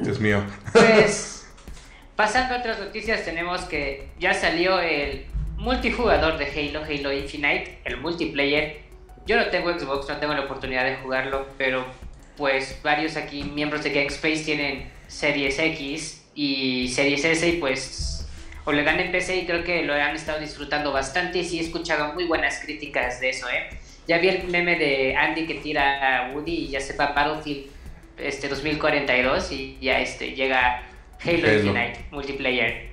Dios 0.02 0.20
mío. 0.20 0.42
Pues, 0.72 1.46
pasando 2.14 2.54
a 2.54 2.58
otras 2.58 2.78
noticias, 2.78 3.24
tenemos 3.24 3.62
que 3.62 4.08
ya 4.18 4.34
salió 4.34 4.80
el 4.80 5.26
multijugador 5.56 6.38
de 6.38 6.46
Halo, 6.46 6.84
Halo 6.84 7.12
Infinite, 7.12 7.80
el 7.84 7.96
multiplayer. 7.96 8.82
Yo 9.26 9.36
no 9.36 9.46
tengo 9.46 9.72
Xbox, 9.72 10.08
no 10.08 10.16
tengo 10.18 10.34
la 10.34 10.42
oportunidad 10.42 10.84
de 10.84 10.96
jugarlo, 10.96 11.46
pero 11.58 11.84
pues 12.36 12.78
varios 12.82 13.16
aquí 13.16 13.42
miembros 13.42 13.82
de 13.82 13.90
GameSpace 13.90 14.44
tienen 14.44 14.90
Series 15.08 15.58
X 15.58 16.24
y 16.38 16.86
Series 16.86 17.24
S 17.24 17.48
y 17.48 17.52
pues 17.54 18.24
o 18.64 18.70
le 18.70 18.84
dan 18.84 19.00
en 19.00 19.10
PC 19.10 19.38
y 19.38 19.46
creo 19.46 19.64
que 19.64 19.82
lo 19.82 19.92
han 19.92 20.14
estado 20.14 20.38
disfrutando 20.38 20.92
bastante 20.92 21.38
y 21.38 21.44
sí 21.44 21.58
he 21.58 21.62
escuchado 21.62 22.14
muy 22.14 22.26
buenas 22.26 22.60
críticas 22.60 23.20
de 23.20 23.30
eso, 23.30 23.48
¿eh? 23.48 23.70
Ya 24.06 24.18
vi 24.18 24.28
el 24.28 24.46
meme 24.46 24.76
de 24.76 25.16
Andy 25.16 25.46
que 25.46 25.54
tira 25.54 26.28
a 26.28 26.32
Woody 26.32 26.52
y 26.52 26.68
ya 26.68 26.80
sepa 26.80 27.12
Battlefield 27.12 27.66
este 28.18 28.48
2042 28.48 29.50
y 29.50 29.78
ya 29.80 29.98
este 29.98 30.30
llega 30.36 30.82
Halo, 31.24 31.38
Halo. 31.48 31.54
Infinite 31.54 32.04
multiplayer. 32.12 32.88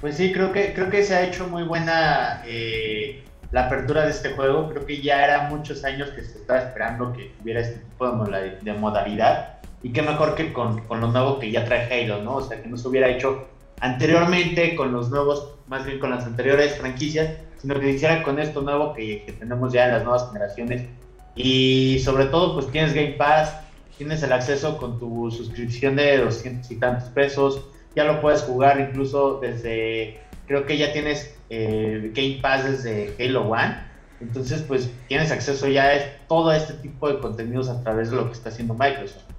Pues 0.00 0.16
sí, 0.16 0.32
creo 0.32 0.52
que, 0.52 0.72
creo 0.72 0.88
que 0.88 1.02
se 1.02 1.16
ha 1.16 1.24
hecho 1.24 1.48
muy 1.48 1.64
buena 1.64 2.44
eh, 2.46 3.24
la 3.50 3.66
apertura 3.66 4.04
de 4.04 4.10
este 4.10 4.30
juego. 4.30 4.68
Creo 4.70 4.86
que 4.86 5.02
ya 5.02 5.24
era 5.24 5.48
muchos 5.48 5.84
años 5.84 6.10
que 6.10 6.22
se 6.22 6.38
estaba 6.38 6.60
esperando 6.60 7.12
que 7.12 7.32
hubiera 7.42 7.60
este 7.60 7.80
tipo 7.80 8.08
de 8.08 8.72
modalidad. 8.74 9.59
Y 9.82 9.92
qué 9.92 10.02
mejor 10.02 10.34
que 10.34 10.52
con, 10.52 10.80
con 10.82 11.00
lo 11.00 11.08
nuevo 11.08 11.38
que 11.38 11.50
ya 11.50 11.64
trae 11.64 12.04
Halo, 12.04 12.22
¿no? 12.22 12.36
O 12.36 12.42
sea, 12.42 12.62
que 12.62 12.68
no 12.68 12.76
se 12.76 12.88
hubiera 12.88 13.08
hecho 13.08 13.46
anteriormente 13.80 14.76
con 14.76 14.92
los 14.92 15.10
nuevos, 15.10 15.54
más 15.68 15.86
bien 15.86 15.98
con 15.98 16.10
las 16.10 16.24
anteriores 16.24 16.76
franquicias, 16.76 17.36
sino 17.60 17.74
que 17.74 17.86
se 17.86 17.92
hiciera 17.92 18.22
con 18.22 18.38
esto 18.38 18.62
nuevo 18.62 18.92
que, 18.92 19.24
que 19.24 19.32
tenemos 19.32 19.72
ya 19.72 19.86
en 19.86 19.92
las 19.92 20.04
nuevas 20.04 20.28
generaciones. 20.28 20.86
Y 21.34 21.98
sobre 22.00 22.26
todo, 22.26 22.54
pues 22.54 22.70
tienes 22.70 22.92
Game 22.92 23.12
Pass, 23.12 23.54
tienes 23.96 24.22
el 24.22 24.32
acceso 24.32 24.76
con 24.78 24.98
tu 24.98 25.30
suscripción 25.30 25.96
de 25.96 26.18
200 26.18 26.70
y 26.70 26.76
tantos 26.76 27.08
pesos, 27.10 27.64
ya 27.94 28.04
lo 28.04 28.20
puedes 28.20 28.42
jugar 28.42 28.80
incluso 28.80 29.38
desde, 29.40 30.20
creo 30.46 30.64
que 30.66 30.78
ya 30.78 30.92
tienes 30.92 31.36
eh, 31.50 32.10
Game 32.14 32.38
Pass 32.40 32.64
desde 32.64 33.14
Halo 33.18 33.50
One, 33.50 33.76
entonces 34.20 34.62
pues 34.62 34.90
tienes 35.08 35.30
acceso 35.30 35.66
ya 35.68 35.88
a 35.88 36.26
todo 36.28 36.52
este 36.52 36.74
tipo 36.74 37.08
de 37.08 37.18
contenidos 37.18 37.68
a 37.68 37.82
través 37.82 38.10
de 38.10 38.16
lo 38.16 38.26
que 38.26 38.32
está 38.32 38.50
haciendo 38.50 38.74
Microsoft. 38.74 39.29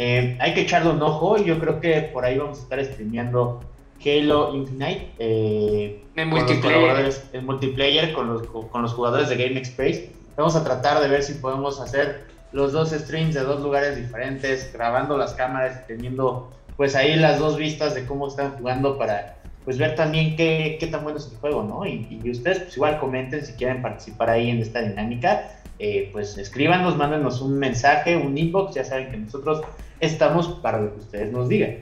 Eh, 0.00 0.38
hay 0.40 0.54
que 0.54 0.60
echarle 0.60 0.90
un 0.92 1.02
ojo 1.02 1.36
y 1.38 1.44
yo 1.44 1.58
creo 1.58 1.80
que 1.80 2.02
por 2.02 2.24
ahí 2.24 2.38
vamos 2.38 2.60
a 2.60 2.62
estar 2.62 2.84
streameando 2.84 3.60
Halo 4.00 4.54
Infinite 4.54 5.10
eh, 5.18 6.04
En 6.14 6.28
multiplayer. 6.28 7.12
en 7.32 7.44
multiplayer 7.44 8.12
con 8.12 8.32
los, 8.32 8.42
con 8.46 8.80
los 8.82 8.94
jugadores 8.94 9.28
de 9.28 9.36
Game 9.36 9.60
Space. 9.60 10.12
Vamos 10.36 10.54
a 10.54 10.62
tratar 10.62 11.00
de 11.00 11.08
ver 11.08 11.24
si 11.24 11.34
podemos 11.34 11.80
hacer 11.80 12.28
los 12.52 12.72
dos 12.72 12.90
streams 12.90 13.34
de 13.34 13.40
dos 13.40 13.60
lugares 13.60 13.96
diferentes, 13.96 14.72
grabando 14.72 15.18
las 15.18 15.34
cámaras 15.34 15.80
y 15.82 15.88
teniendo 15.88 16.48
pues 16.76 16.94
ahí 16.94 17.16
las 17.16 17.40
dos 17.40 17.56
vistas 17.56 17.96
de 17.96 18.06
cómo 18.06 18.28
están 18.28 18.52
jugando 18.56 18.96
para 18.98 19.34
pues 19.64 19.78
ver 19.78 19.96
también 19.96 20.36
qué, 20.36 20.76
qué 20.78 20.86
tan 20.86 21.02
bueno 21.02 21.18
es 21.18 21.26
el 21.30 21.38
juego, 21.38 21.64
¿no? 21.64 21.84
Y, 21.84 22.20
y 22.22 22.30
ustedes 22.30 22.60
pues 22.60 22.76
igual 22.76 23.00
comenten 23.00 23.44
si 23.44 23.52
quieren 23.54 23.82
participar 23.82 24.30
ahí 24.30 24.48
en 24.48 24.60
esta 24.60 24.80
dinámica, 24.80 25.57
eh, 25.78 26.08
pues 26.12 26.36
escríbanos, 26.38 26.96
mándenos 26.96 27.40
un 27.40 27.58
mensaje, 27.58 28.16
un 28.16 28.36
inbox, 28.36 28.74
ya 28.74 28.84
saben 28.84 29.10
que 29.10 29.16
nosotros 29.16 29.62
estamos 30.00 30.48
para 30.62 30.80
lo 30.80 30.94
que 30.94 31.00
ustedes 31.00 31.32
nos 31.32 31.48
digan. 31.48 31.78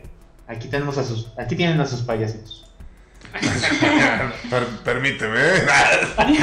Aquí 0.48 0.68
tenemos 0.68 0.96
a 0.98 1.04
sus, 1.04 1.32
aquí 1.38 1.56
tienen 1.56 1.80
a 1.80 1.86
sus 1.86 2.02
payasitos. 2.02 2.70
Per- 4.50 4.66
permíteme. 4.84 5.38
A 6.16 6.24
mí 6.24 6.38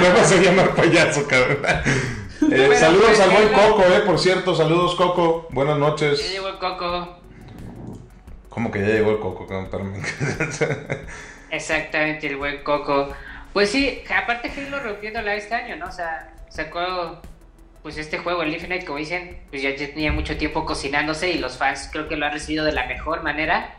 me 0.00 0.08
vas 0.10 0.32
a 0.32 0.36
llamar 0.36 0.74
payaso, 0.74 1.26
cabrón. 1.26 1.58
Eh, 2.50 2.74
saludos 2.76 3.04
pues, 3.06 3.20
al 3.20 3.30
buen 3.30 3.48
Coco, 3.52 3.82
eh, 3.84 4.00
por 4.04 4.18
cierto. 4.18 4.54
Saludos, 4.54 4.94
Coco. 4.96 5.46
Buenas 5.50 5.74
Ya 5.74 5.80
noches. 5.80 6.32
llegó 6.32 6.48
el 6.48 6.58
Coco. 6.58 7.18
¿Cómo 8.48 8.70
que 8.70 8.80
ya 8.80 8.86
llegó 8.88 9.12
el 9.12 9.20
Coco? 9.20 9.46
Exactamente, 11.50 12.26
el 12.26 12.36
buen 12.36 12.62
Coco. 12.64 13.10
Pues 13.52 13.70
sí, 13.70 14.02
aparte 14.14 14.50
Halo 14.50 14.80
rompiéndola 14.80 15.34
este 15.34 15.54
año, 15.54 15.76
¿no? 15.76 15.86
O 15.86 15.92
sea, 15.92 16.31
sacó 16.52 17.20
pues 17.82 17.96
este 17.98 18.18
juego, 18.18 18.42
el 18.42 18.52
Infinite, 18.52 18.84
como 18.84 18.98
dicen, 18.98 19.38
pues 19.50 19.62
ya 19.62 19.74
tenía 19.74 20.12
mucho 20.12 20.36
tiempo 20.36 20.64
cocinándose 20.64 21.30
y 21.30 21.38
los 21.38 21.56
fans 21.56 21.88
creo 21.90 22.06
que 22.08 22.16
lo 22.16 22.26
han 22.26 22.32
recibido 22.32 22.64
de 22.64 22.72
la 22.72 22.86
mejor 22.86 23.22
manera. 23.24 23.74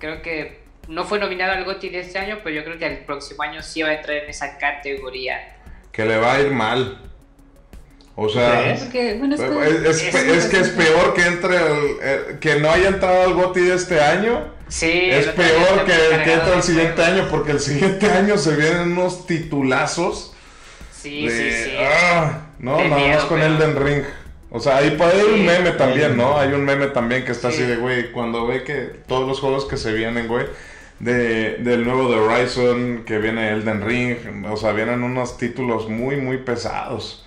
Creo 0.00 0.20
que 0.22 0.62
no 0.88 1.04
fue 1.04 1.20
nominado 1.20 1.52
al 1.52 1.64
GOTY 1.64 1.90
de 1.90 2.00
este 2.00 2.18
año, 2.18 2.38
pero 2.42 2.56
yo 2.56 2.64
creo 2.64 2.78
que 2.78 2.86
el 2.86 2.98
próximo 3.04 3.42
año 3.44 3.62
sí 3.62 3.82
va 3.82 3.90
a 3.90 3.94
entrar 3.94 4.16
en 4.16 4.28
esa 4.30 4.58
categoría. 4.58 5.56
Que 5.92 6.04
le 6.04 6.16
va 6.16 6.34
a 6.34 6.40
ir 6.40 6.50
mal. 6.50 6.98
O 8.16 8.28
sea, 8.28 8.72
es 8.72 8.82
es, 8.82 8.88
que- 8.90 9.10
es- 9.12 10.02
Es- 10.02 10.14
es 10.14 10.46
que 10.46 10.60
es 10.60 10.68
peor 10.82 11.14
que 11.14 11.22
entre 11.26 11.56
el- 11.56 11.96
eh, 12.02 12.38
que 12.40 12.56
no 12.56 12.70
haya 12.70 12.88
entrado 12.88 13.22
al 13.24 13.34
GOTY 13.34 13.60
de 13.60 13.74
este 13.74 14.00
año. 14.00 14.52
Sí, 14.68 14.90
Es 15.10 15.26
peor 15.28 15.84
que, 15.84 15.92
que 16.24 16.32
entre 16.32 16.54
el 16.54 16.62
siguiente 16.62 17.04
año, 17.04 17.28
porque 17.30 17.52
el 17.52 17.60
siguiente 17.60 18.10
año 18.10 18.36
se 18.38 18.56
vienen 18.56 18.92
unos 18.98 19.26
titulazos. 19.26 20.33
Sí, 21.04 21.26
de- 21.26 21.30
sí, 21.52 21.70
sí. 21.70 21.76
ah, 21.80 22.40
no, 22.58 22.76
De 22.78 22.88
nada 22.88 23.08
más 23.08 23.24
con 23.24 23.38
pero- 23.40 23.54
Elden 23.54 23.76
Ring. 23.84 24.02
O 24.50 24.60
sea, 24.60 24.76
ahí 24.78 24.90
puede 24.92 25.12
haber 25.20 25.34
un 25.34 25.44
meme 25.46 25.70
también, 25.72 26.16
¿no? 26.16 26.38
Hay 26.38 26.52
un 26.52 26.64
meme 26.64 26.86
también 26.88 27.24
que 27.24 27.32
está 27.32 27.50
Sí. 27.50 27.58
así 27.62 27.66
de, 27.66 27.76
güey, 27.76 28.12
cuando 28.12 28.46
ve 28.46 28.62
que 28.64 28.90
todos 29.08 29.26
los 29.26 29.40
juegos 29.40 29.64
que 29.64 29.76
se 29.76 29.92
vienen, 29.92 30.28
güey, 30.28 30.46
de, 31.00 31.56
del 31.58 31.84
nuevo 31.84 32.08
de 32.08 32.16
Horizon, 32.20 33.04
que 33.04 33.18
viene 33.18 33.50
Elden 33.50 33.82
Ring, 33.84 34.46
o 34.48 34.56
sea, 34.56 34.72
vienen 34.72 35.02
unos 35.02 35.38
títulos 35.38 35.88
muy, 35.88 36.16
muy 36.16 36.38
pesados. 36.38 37.26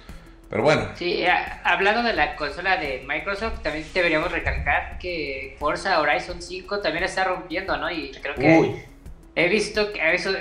Pero 0.50 0.63
bueno, 0.63 0.84
Sí, 0.96 1.26
a- 1.26 1.60
hablando 1.66 2.02
de 2.04 2.13
la 2.13 2.38
consola 2.38 2.78
de 2.78 3.04
Microsoft, 3.06 3.60
también 3.62 3.86
deberíamos 3.94 4.32
recalcar 4.32 4.98
que 4.98 5.58
Forza 5.60 6.00
Horizon 6.00 6.42
5 6.42 6.80
también 6.80 7.04
está 7.04 7.26
rompiendo, 7.26 7.76
¿no? 7.76 7.92
Y 7.92 8.12
creo 8.22 8.36
que 8.36 8.58
Uy, 8.58 8.72
he 9.38 9.47
visto 9.50 9.93
que 9.93 10.02
a 10.02 10.13
eso 10.13 10.32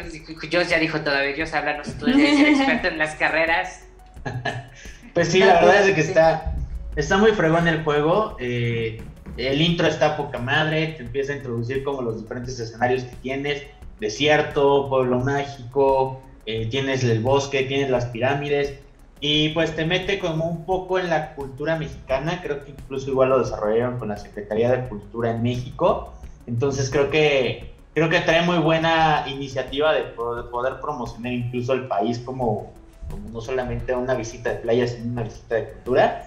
Joss 0.52 0.68
ya 0.70 0.78
dijo 0.78 1.00
todavía, 1.02 1.34
Dios 1.34 1.52
háblanos, 1.52 1.92
tú 1.98 2.06
eres 2.06 2.40
el 2.40 2.46
experto 2.56 2.88
en 2.88 2.98
las 2.98 3.14
carreras. 3.14 3.84
Pues 5.14 5.28
sí, 5.28 5.38
la 5.38 5.54
verdad 5.54 5.88
es 5.88 5.94
que 5.94 6.02
está, 6.02 6.54
está 6.94 7.16
muy 7.16 7.30
fregón 7.30 7.66
el 7.66 7.82
juego. 7.84 8.36
eh, 8.38 9.00
el 9.38 9.62
intro 9.62 9.86
está 9.86 10.14
poca 10.14 10.38
madre, 10.38 10.88
te 10.88 11.02
empieza 11.02 11.32
a 11.32 11.36
introducir 11.36 11.82
como 11.84 12.02
los 12.02 12.20
diferentes 12.20 12.58
escenarios 12.58 13.04
que 13.04 13.16
tienes. 13.16 13.62
Desierto, 13.98 14.90
pueblo 14.90 15.20
mágico, 15.20 16.20
eh, 16.44 16.66
tienes 16.66 17.02
el 17.02 17.20
bosque, 17.20 17.62
tienes 17.62 17.88
las 17.88 18.06
pirámides. 18.06 18.74
Y 19.20 19.50
pues 19.50 19.74
te 19.74 19.86
mete 19.86 20.18
como 20.18 20.44
un 20.44 20.66
poco 20.66 20.98
en 20.98 21.08
la 21.08 21.34
cultura 21.34 21.76
mexicana. 21.76 22.40
Creo 22.42 22.62
que 22.62 22.72
incluso 22.72 23.10
igual 23.10 23.30
lo 23.30 23.38
desarrollaron 23.38 23.98
con 23.98 24.08
la 24.08 24.18
Secretaría 24.18 24.70
de 24.70 24.88
Cultura 24.88 25.30
en 25.30 25.42
México. 25.42 26.12
Entonces 26.46 26.90
creo 26.90 27.08
que 27.10 27.75
creo 27.96 28.10
que 28.10 28.20
trae 28.20 28.42
muy 28.42 28.58
buena 28.58 29.24
iniciativa 29.26 29.90
de 29.94 30.02
po- 30.04 30.36
de 30.36 30.42
poder 30.42 30.78
promocionar 30.82 31.32
incluso 31.32 31.72
el 31.72 31.86
país 31.86 32.18
como, 32.18 32.70
como 33.10 33.30
no 33.30 33.40
solamente 33.40 33.94
una 33.94 34.12
visita 34.14 34.50
de 34.50 34.56
playa, 34.56 34.86
sino 34.86 35.10
una 35.12 35.22
visita 35.22 35.54
de 35.54 35.64
cultura. 35.64 36.22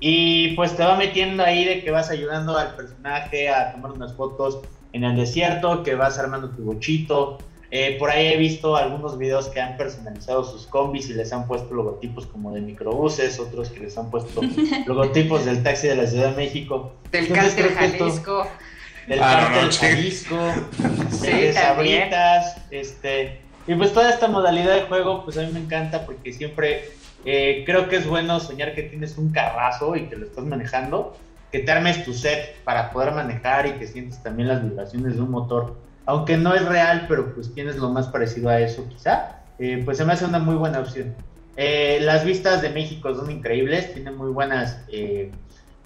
Y 0.00 0.48
pues 0.56 0.74
te 0.74 0.82
va 0.82 0.96
metiendo 0.96 1.44
ahí 1.44 1.64
de 1.64 1.80
que 1.84 1.92
vas 1.92 2.10
ayudando 2.10 2.58
al 2.58 2.74
personaje 2.74 3.48
a 3.48 3.70
tomar 3.70 3.92
unas 3.92 4.12
fotos 4.14 4.58
en 4.92 5.04
el 5.04 5.14
desierto, 5.14 5.84
que 5.84 5.94
vas 5.94 6.18
armando 6.18 6.50
tu 6.50 6.64
bochito. 6.64 7.36
Eh, 7.70 7.96
por 8.00 8.10
ahí 8.10 8.26
he 8.26 8.36
visto 8.36 8.74
algunos 8.76 9.16
videos 9.16 9.48
que 9.48 9.60
han 9.60 9.76
personalizado 9.76 10.42
sus 10.42 10.66
combis 10.66 11.08
y 11.08 11.14
les 11.14 11.32
han 11.32 11.46
puesto 11.46 11.72
logotipos 11.72 12.26
como 12.26 12.50
de 12.52 12.62
microbuses, 12.62 13.38
otros 13.38 13.70
que 13.70 13.78
les 13.78 13.96
han 13.96 14.10
puesto 14.10 14.40
logotipos 14.86 15.44
del 15.44 15.62
taxi 15.62 15.86
de 15.86 15.94
la 15.94 16.06
Ciudad 16.08 16.30
de 16.30 16.36
México. 16.36 16.90
Del 17.12 17.26
Entonces, 17.26 17.54
creo 17.54 17.68
que 17.78 17.84
esto- 17.84 17.98
Jalisco. 18.06 18.46
Del 19.06 19.20
Ah, 19.22 19.50
no, 19.54 19.62
no. 19.62 19.72
Jalisco, 19.72 20.38
Sí, 21.10 21.26
de 21.30 21.52
sabritas, 21.52 22.56
este, 22.70 23.40
y 23.66 23.74
pues 23.74 23.92
toda 23.92 24.10
esta 24.10 24.28
modalidad 24.28 24.74
de 24.74 24.82
juego, 24.82 25.24
pues 25.24 25.38
a 25.38 25.42
mí 25.42 25.50
me 25.52 25.60
encanta 25.60 26.04
porque 26.06 26.32
siempre 26.32 26.90
eh, 27.24 27.62
creo 27.66 27.88
que 27.88 27.96
es 27.96 28.06
bueno 28.06 28.40
soñar 28.40 28.74
que 28.74 28.82
tienes 28.82 29.16
un 29.18 29.30
carrazo 29.30 29.94
y 29.96 30.08
que 30.08 30.16
lo 30.16 30.26
estás 30.26 30.44
manejando, 30.44 31.16
que 31.50 31.60
te 31.60 31.70
armes 31.70 32.04
tu 32.04 32.12
set 32.14 32.56
para 32.64 32.90
poder 32.90 33.12
manejar 33.12 33.66
y 33.66 33.72
que 33.72 33.86
sientes 33.86 34.22
también 34.22 34.48
las 34.48 34.62
vibraciones 34.62 35.16
de 35.16 35.22
un 35.22 35.30
motor, 35.30 35.76
aunque 36.06 36.36
no 36.36 36.54
es 36.54 36.64
real, 36.64 37.06
pero 37.08 37.34
pues 37.34 37.52
tienes 37.54 37.76
lo 37.76 37.90
más 37.90 38.08
parecido 38.08 38.48
a 38.48 38.58
eso 38.60 38.88
quizá, 38.88 39.42
eh, 39.58 39.82
pues 39.84 39.98
se 39.98 40.04
me 40.04 40.12
hace 40.14 40.24
una 40.24 40.38
muy 40.38 40.56
buena 40.56 40.80
opción. 40.80 41.14
Eh, 41.56 41.98
las 42.00 42.24
vistas 42.24 42.62
de 42.62 42.70
México 42.70 43.14
son 43.14 43.30
increíbles, 43.30 43.92
tienen 43.92 44.16
muy 44.16 44.30
buenas 44.30 44.78
eh, 44.90 45.30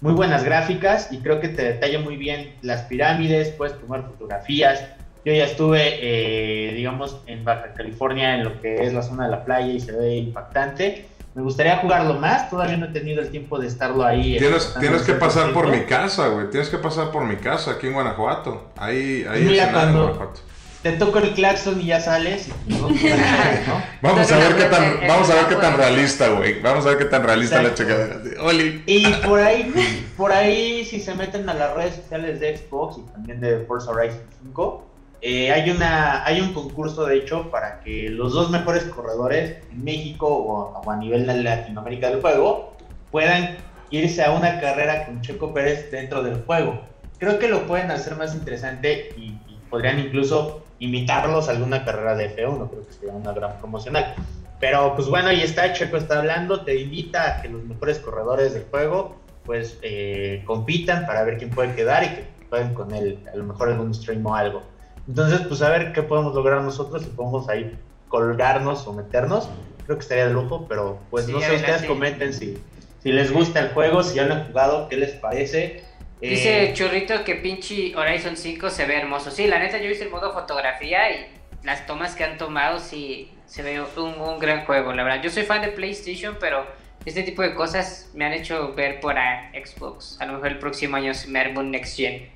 muy 0.01 0.13
buenas 0.13 0.43
gráficas 0.43 1.11
y 1.11 1.19
creo 1.19 1.39
que 1.39 1.49
te 1.49 1.63
detalla 1.63 1.99
muy 1.99 2.17
bien 2.17 2.55
las 2.61 2.83
pirámides, 2.83 3.49
puedes 3.49 3.79
tomar 3.79 4.03
fotografías. 4.03 4.83
Yo 5.25 5.33
ya 5.33 5.45
estuve, 5.45 5.99
eh, 6.01 6.73
digamos, 6.73 7.21
en 7.25 7.43
Baja 7.43 7.73
California, 7.73 8.35
en 8.35 8.43
lo 8.43 8.61
que 8.61 8.85
es 8.85 8.93
la 8.93 9.01
zona 9.01 9.25
de 9.25 9.31
la 9.31 9.43
playa 9.43 9.67
y 9.67 9.79
se 9.79 9.91
ve 9.91 10.17
impactante. 10.17 11.05
Me 11.35 11.41
gustaría 11.41 11.77
jugarlo 11.77 12.15
más, 12.15 12.49
todavía 12.49 12.77
no 12.77 12.87
he 12.87 12.89
tenido 12.89 13.21
el 13.21 13.29
tiempo 13.29 13.59
de 13.59 13.67
estarlo 13.67 14.03
ahí. 14.03 14.37
tienes, 14.39 14.73
tienes 14.79 15.03
que 15.03 15.13
pasar 15.13 15.51
por 15.53 15.67
100%. 15.67 15.71
mi 15.71 15.85
casa, 15.85 16.27
güey. 16.29 16.49
Tienes 16.49 16.69
que 16.69 16.77
pasar 16.77 17.11
por 17.11 17.25
mi 17.25 17.35
casa 17.35 17.71
aquí 17.71 17.87
en 17.87 17.93
Guanajuato. 17.93 18.71
Ahí, 18.77 19.25
ahí 19.29 19.53
es 19.53 19.61
en 19.61 19.73
Guanajuato. 19.73 20.39
Te 20.83 20.91
toco 20.93 21.19
el 21.19 21.33
claxon 21.33 21.81
y 21.81 21.87
ya 21.87 21.99
sales. 21.99 22.49
y, 22.67 22.73
¿no? 22.73 22.89
¿no? 22.89 23.83
Vamos 24.01 24.31
a 24.31 24.37
ver 24.37 24.55
qué 24.55 24.65
tan, 24.65 25.07
vamos 25.07 25.29
a 25.29 25.35
ver 25.35 25.45
qué 25.47 25.55
tan 25.55 25.75
realista, 25.77 26.29
güey. 26.29 26.61
Vamos 26.61 26.85
a 26.85 26.89
ver 26.89 26.97
qué 26.99 27.05
tan 27.05 27.23
realista 27.23 27.61
la 27.61 27.69
Exacto. 27.69 27.83
checadera. 27.83 28.43
Oli. 28.43 28.83
Y 28.85 29.05
por 29.25 29.39
ahí, 29.39 30.05
por 30.15 30.31
ahí, 30.31 30.85
si 30.85 30.99
se 30.99 31.15
meten 31.15 31.49
a 31.49 31.53
las 31.53 31.73
redes 31.73 31.95
sociales 31.95 32.39
de 32.39 32.57
Xbox 32.57 32.99
y 32.99 33.11
también 33.11 33.39
de 33.41 33.59
Forza 33.65 33.91
Horizon 33.91 34.21
5, 34.43 34.87
eh, 35.21 35.51
hay, 35.51 35.71
una, 35.71 36.23
hay 36.25 36.41
un 36.41 36.53
concurso, 36.53 37.05
de 37.05 37.17
hecho, 37.17 37.49
para 37.49 37.79
que 37.79 38.09
los 38.09 38.33
dos 38.33 38.51
mejores 38.51 38.83
corredores 38.83 39.57
en 39.71 39.83
México 39.83 40.27
o, 40.27 40.79
o 40.79 40.91
a 40.91 40.95
nivel 40.95 41.25
de 41.25 41.41
Latinoamérica 41.41 42.09
del 42.09 42.21
juego 42.21 42.77
puedan 43.11 43.57
irse 43.89 44.23
a 44.23 44.31
una 44.31 44.59
carrera 44.59 45.05
con 45.05 45.21
Checo 45.21 45.53
Pérez 45.53 45.89
dentro 45.91 46.21
del 46.21 46.43
juego. 46.43 46.81
Creo 47.17 47.39
que 47.39 47.47
lo 47.47 47.65
pueden 47.65 47.89
hacer 47.89 48.15
más 48.15 48.35
interesante 48.35 49.09
y 49.17 49.36
podrían 49.69 49.99
incluso 49.99 50.63
invitarlos 50.79 51.47
a 51.47 51.51
alguna 51.51 51.83
carrera 51.83 52.15
de 52.15 52.35
F1, 52.35 52.69
creo 52.69 52.85
que 52.85 52.93
sería 52.93 53.13
una 53.13 53.33
gran 53.33 53.57
promocional. 53.57 54.15
Pero 54.59 54.95
pues 54.95 55.07
bueno, 55.07 55.29
ahí 55.29 55.41
está, 55.41 55.73
Checo 55.73 55.97
está 55.97 56.19
hablando, 56.19 56.63
te 56.63 56.79
invita 56.79 57.37
a 57.37 57.41
que 57.41 57.49
los 57.49 57.63
mejores 57.63 57.99
corredores 57.99 58.53
del 58.53 58.65
juego 58.65 59.15
pues 59.45 59.79
eh, 59.81 60.43
compitan 60.45 61.05
para 61.05 61.23
ver 61.23 61.37
quién 61.37 61.49
puede 61.49 61.73
quedar 61.73 62.03
y 62.03 62.07
que 62.09 62.27
pueden 62.49 62.73
con 62.73 62.93
él, 62.93 63.19
a 63.31 63.35
lo 63.37 63.45
mejor 63.45 63.69
un 63.69 63.93
stream 63.93 64.25
o 64.25 64.35
algo. 64.35 64.63
Entonces, 65.07 65.41
pues 65.47 65.61
a 65.61 65.69
ver 65.69 65.93
qué 65.93 66.03
podemos 66.03 66.35
lograr 66.35 66.61
nosotros, 66.61 67.03
si 67.03 67.09
podemos 67.09 67.47
ahí 67.47 67.77
colgarnos 68.09 68.85
o 68.87 68.93
meternos, 68.93 69.49
creo 69.85 69.97
que 69.97 70.01
estaría 70.01 70.27
de 70.27 70.33
lujo, 70.33 70.65
pero 70.67 70.99
pues 71.09 71.29
no 71.29 71.39
sé, 71.39 71.55
ustedes 71.55 71.83
comenten 71.83 72.33
si, 72.33 72.57
si 73.01 73.11
les 73.11 73.31
gusta 73.31 73.61
el 73.61 73.69
juego, 73.69 74.03
si 74.03 74.15
ya 74.15 74.25
lo 74.25 74.33
han 74.33 74.47
jugado, 74.47 74.89
qué 74.89 74.97
les 74.97 75.11
parece. 75.11 75.83
Dice 76.21 76.63
eh, 76.63 76.73
Churrito 76.73 77.23
que 77.23 77.35
pinche 77.35 77.95
Horizon 77.95 78.35
5 78.35 78.69
se 78.69 78.85
ve 78.85 78.97
hermoso. 78.97 79.29
Sí, 79.29 79.47
la 79.47 79.59
neta 79.59 79.77
yo 79.77 79.89
hice 79.89 80.05
el 80.05 80.09
modo 80.09 80.33
fotografía 80.33 81.11
y 81.11 81.27
las 81.63 81.85
tomas 81.85 82.15
que 82.15 82.23
han 82.23 82.37
tomado 82.37 82.79
sí 82.79 83.31
se 83.45 83.61
ve 83.63 83.81
un, 83.81 84.19
un 84.19 84.39
gran 84.39 84.65
juego, 84.65 84.93
la 84.93 85.03
verdad. 85.03 85.21
Yo 85.21 85.29
soy 85.29 85.43
fan 85.43 85.61
de 85.61 85.69
PlayStation, 85.69 86.37
pero 86.39 86.65
este 87.05 87.23
tipo 87.23 87.41
de 87.41 87.53
cosas 87.53 88.11
me 88.13 88.25
han 88.25 88.33
hecho 88.33 88.73
ver 88.73 88.99
por 88.99 89.15
Xbox. 89.53 90.19
A 90.19 90.25
lo 90.25 90.33
mejor 90.33 90.47
el 90.47 90.59
próximo 90.59 90.97
año 90.97 91.13
se 91.13 91.29
me 91.29 91.39
arma 91.39 91.61
un 91.61 91.71
Next 91.71 91.95
Gen. 91.95 92.29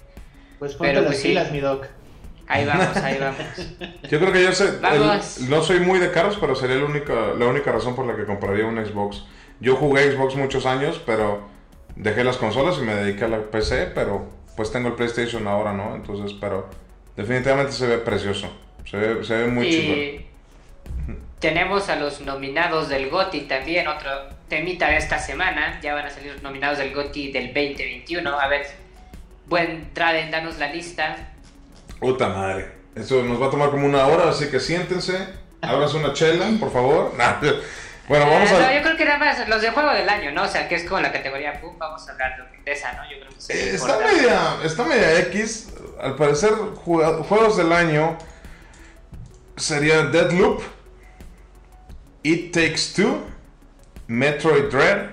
Pues 0.60 0.76
ponte 0.76 0.94
Pero, 0.94 1.02
las 1.02 1.12
pues, 1.12 1.24
pilas, 1.24 1.52
mi 1.52 1.60
doc. 1.60 1.88
Ahí 2.48 2.66
vamos, 2.66 2.96
ahí 2.98 3.18
vamos. 3.20 3.42
Yo 4.10 4.20
creo 4.20 4.32
que 4.32 4.44
yo 4.44 4.52
sé, 4.54 4.80
no 5.50 5.62
soy 5.62 5.80
muy 5.80 6.00
de 6.00 6.12
carros, 6.12 6.38
pero 6.40 6.56
sería 6.56 6.78
la 6.78 6.86
única, 6.86 7.14
la 7.38 7.48
única 7.48 7.72
razón 7.72 7.96
por 7.96 8.06
la 8.06 8.16
que 8.16 8.26
compraría 8.26 8.66
un 8.66 8.78
Xbox. 8.84 9.26
Yo 9.60 9.76
jugué 9.76 10.12
Xbox 10.12 10.36
muchos 10.36 10.66
años, 10.66 11.02
pero 11.06 11.50
dejé 11.96 12.24
las 12.24 12.38
consolas 12.38 12.78
y 12.80 12.82
me 12.82 12.96
dediqué 12.96 13.26
a 13.26 13.28
la 13.28 13.40
PC, 13.40 13.92
pero 13.94 14.28
pues 14.56 14.72
tengo 14.72 14.90
el 14.90 14.96
PlayStation 14.96 15.48
ahora, 15.48 15.74
¿no? 15.74 15.96
Entonces, 15.96 16.36
pero 16.40 16.68
definitivamente 17.16 17.72
se 17.72 17.88
ve 17.88 17.98
precioso. 17.98 18.52
Se 18.90 18.98
ve, 18.98 19.24
se 19.24 19.36
ve 19.36 19.48
muy 19.48 19.68
y... 19.68 20.28
Tenemos 21.40 21.90
a 21.90 21.96
los 21.96 22.22
nominados 22.22 22.88
del 22.90 23.10
GOTI 23.10 23.42
también, 23.42 23.88
otro 23.88 24.12
temita 24.48 24.90
de 24.90 24.98
esta 24.98 25.18
semana. 25.18 25.80
Ya 25.82 25.96
van 25.96 26.06
a 26.06 26.10
salir 26.12 26.34
los 26.34 26.44
nominados 26.44 26.78
del 26.78 26.94
GOTI 26.94 27.32
del 27.32 27.48
2021. 27.48 28.40
A 28.40 28.48
ver, 28.48 28.68
buen 29.48 29.92
Traden, 29.94 30.30
danos 30.30 30.60
la 30.60 30.72
lista. 30.72 31.34
Puta 32.00 32.30
madre. 32.30 32.68
Eso 32.96 33.24
nos 33.24 33.42
va 33.42 33.48
a 33.48 33.50
tomar 33.50 33.72
como 33.72 33.88
una 33.88 34.06
hora, 34.06 34.30
así 34.30 34.52
que 34.52 34.60
siéntense, 34.60 35.18
abras 35.62 35.96
una 35.96 36.14
chela, 36.14 36.48
por 36.60 36.72
favor. 36.72 37.14
bueno, 38.08 38.30
vamos 38.30 38.52
a. 38.52 38.74
yo 38.74 38.82
creo 38.82 38.98
que 38.98 39.06
nada 39.06 39.18
más 39.18 39.48
los 39.48 39.62
de 39.62 39.72
juego 39.72 39.92
del 39.92 40.10
año, 40.10 40.32
¿no? 40.32 40.44
O 40.44 40.48
sea, 40.48 40.68
que 40.68 40.76
es 40.76 40.84
como 40.84 41.02
la 41.02 41.12
categoría 41.12 41.60
Pum, 41.62 41.78
vamos 41.78 42.08
a 42.08 42.12
hablar 42.12 42.50
de 42.64 42.72
esa, 42.72 42.94
¿no? 42.94 43.04
Yo 43.10 43.20
creo 43.20 43.30
que 43.30 43.54
eh, 43.54 43.76
está, 43.76 43.98
media, 43.98 44.58
está 44.64 44.84
media 44.84 45.20
X. 45.20 45.74
Al 46.00 46.16
parecer, 46.16 46.52
juegos 46.54 47.58
del 47.58 47.72
año 47.72 48.18
sería 49.56 50.04
Deadloop. 50.04 50.62
It 52.24 52.54
Takes 52.54 52.94
Two, 52.96 53.26
Metroid 54.08 54.70
Dread, 54.70 55.10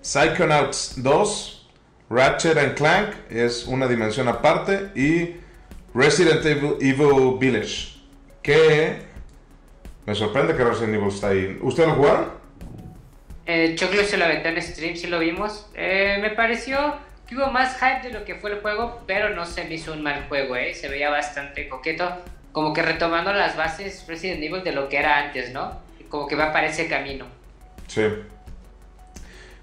Psychonauts 0.00 0.94
2, 0.96 1.68
Ratchet 2.08 2.56
and 2.56 2.74
Clank, 2.76 3.14
es 3.28 3.66
una 3.66 3.86
dimensión 3.86 4.26
aparte, 4.26 4.90
y 4.94 5.36
Resident 5.94 6.44
Evil, 6.46 7.38
Village, 7.38 8.00
que 8.42 9.02
me 10.10 10.16
sorprende 10.16 10.56
que 10.56 10.64
Resident 10.64 10.96
Evil 10.96 11.06
está 11.06 11.28
ahí. 11.28 11.56
¿Usted 11.62 11.86
lo 11.86 11.94
jugaron? 11.94 12.32
Eh, 13.46 13.76
Choclo 13.76 14.02
se 14.02 14.16
lo 14.16 14.24
aventó 14.24 14.48
en 14.48 14.60
stream, 14.60 14.96
sí 14.96 15.06
lo 15.06 15.20
vimos. 15.20 15.70
Eh, 15.76 16.18
me 16.20 16.30
pareció 16.30 16.96
que 17.28 17.36
hubo 17.36 17.46
más 17.52 17.76
hype 17.76 18.08
de 18.08 18.18
lo 18.18 18.24
que 18.24 18.34
fue 18.34 18.50
el 18.50 18.60
juego, 18.60 19.02
pero 19.06 19.30
no 19.30 19.46
se 19.46 19.62
me 19.66 19.74
hizo 19.74 19.92
un 19.92 20.02
mal 20.02 20.26
juego, 20.28 20.56
¿eh? 20.56 20.74
se 20.74 20.88
veía 20.88 21.10
bastante 21.10 21.68
coqueto, 21.68 22.10
como 22.50 22.72
que 22.72 22.82
retomando 22.82 23.32
las 23.32 23.56
bases 23.56 24.04
Resident 24.08 24.42
Evil 24.42 24.64
de 24.64 24.72
lo 24.72 24.88
que 24.88 24.96
era 24.96 25.16
antes, 25.16 25.52
¿no? 25.52 25.78
como 26.08 26.26
que 26.26 26.34
va 26.34 26.52
para 26.52 26.66
ese 26.66 26.88
camino. 26.88 27.26
Sí. 27.86 28.02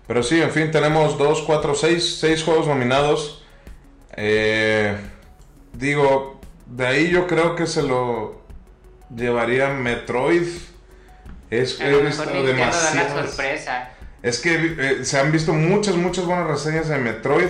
Pero 0.07 0.23
sí, 0.23 0.41
en 0.41 0.51
fin, 0.51 0.71
tenemos 0.71 1.17
2, 1.17 1.41
4, 1.41 1.75
6, 1.75 2.19
6 2.21 2.43
juegos 2.45 2.67
nominados. 2.67 3.43
Eh, 4.15 4.95
digo, 5.73 6.39
de 6.65 6.87
ahí 6.87 7.09
yo 7.09 7.27
creo 7.27 7.53
que 7.57 7.67
se 7.67 7.83
lo 7.83 8.36
llevaría 9.15 9.69
Metroid. 9.69 10.47
Es, 11.49 11.79
he 11.79 12.01
visto 12.01 12.43
demasiadas. 12.43 13.29
sorpresa. 13.29 13.91
Es 14.21 14.39
que 14.39 14.75
eh, 14.77 15.05
se 15.05 15.19
han 15.19 15.31
visto 15.31 15.53
muchas, 15.53 15.95
muchas 15.95 16.25
buenas 16.25 16.47
reseñas 16.47 16.89
de 16.89 16.97
Metroid. 16.97 17.49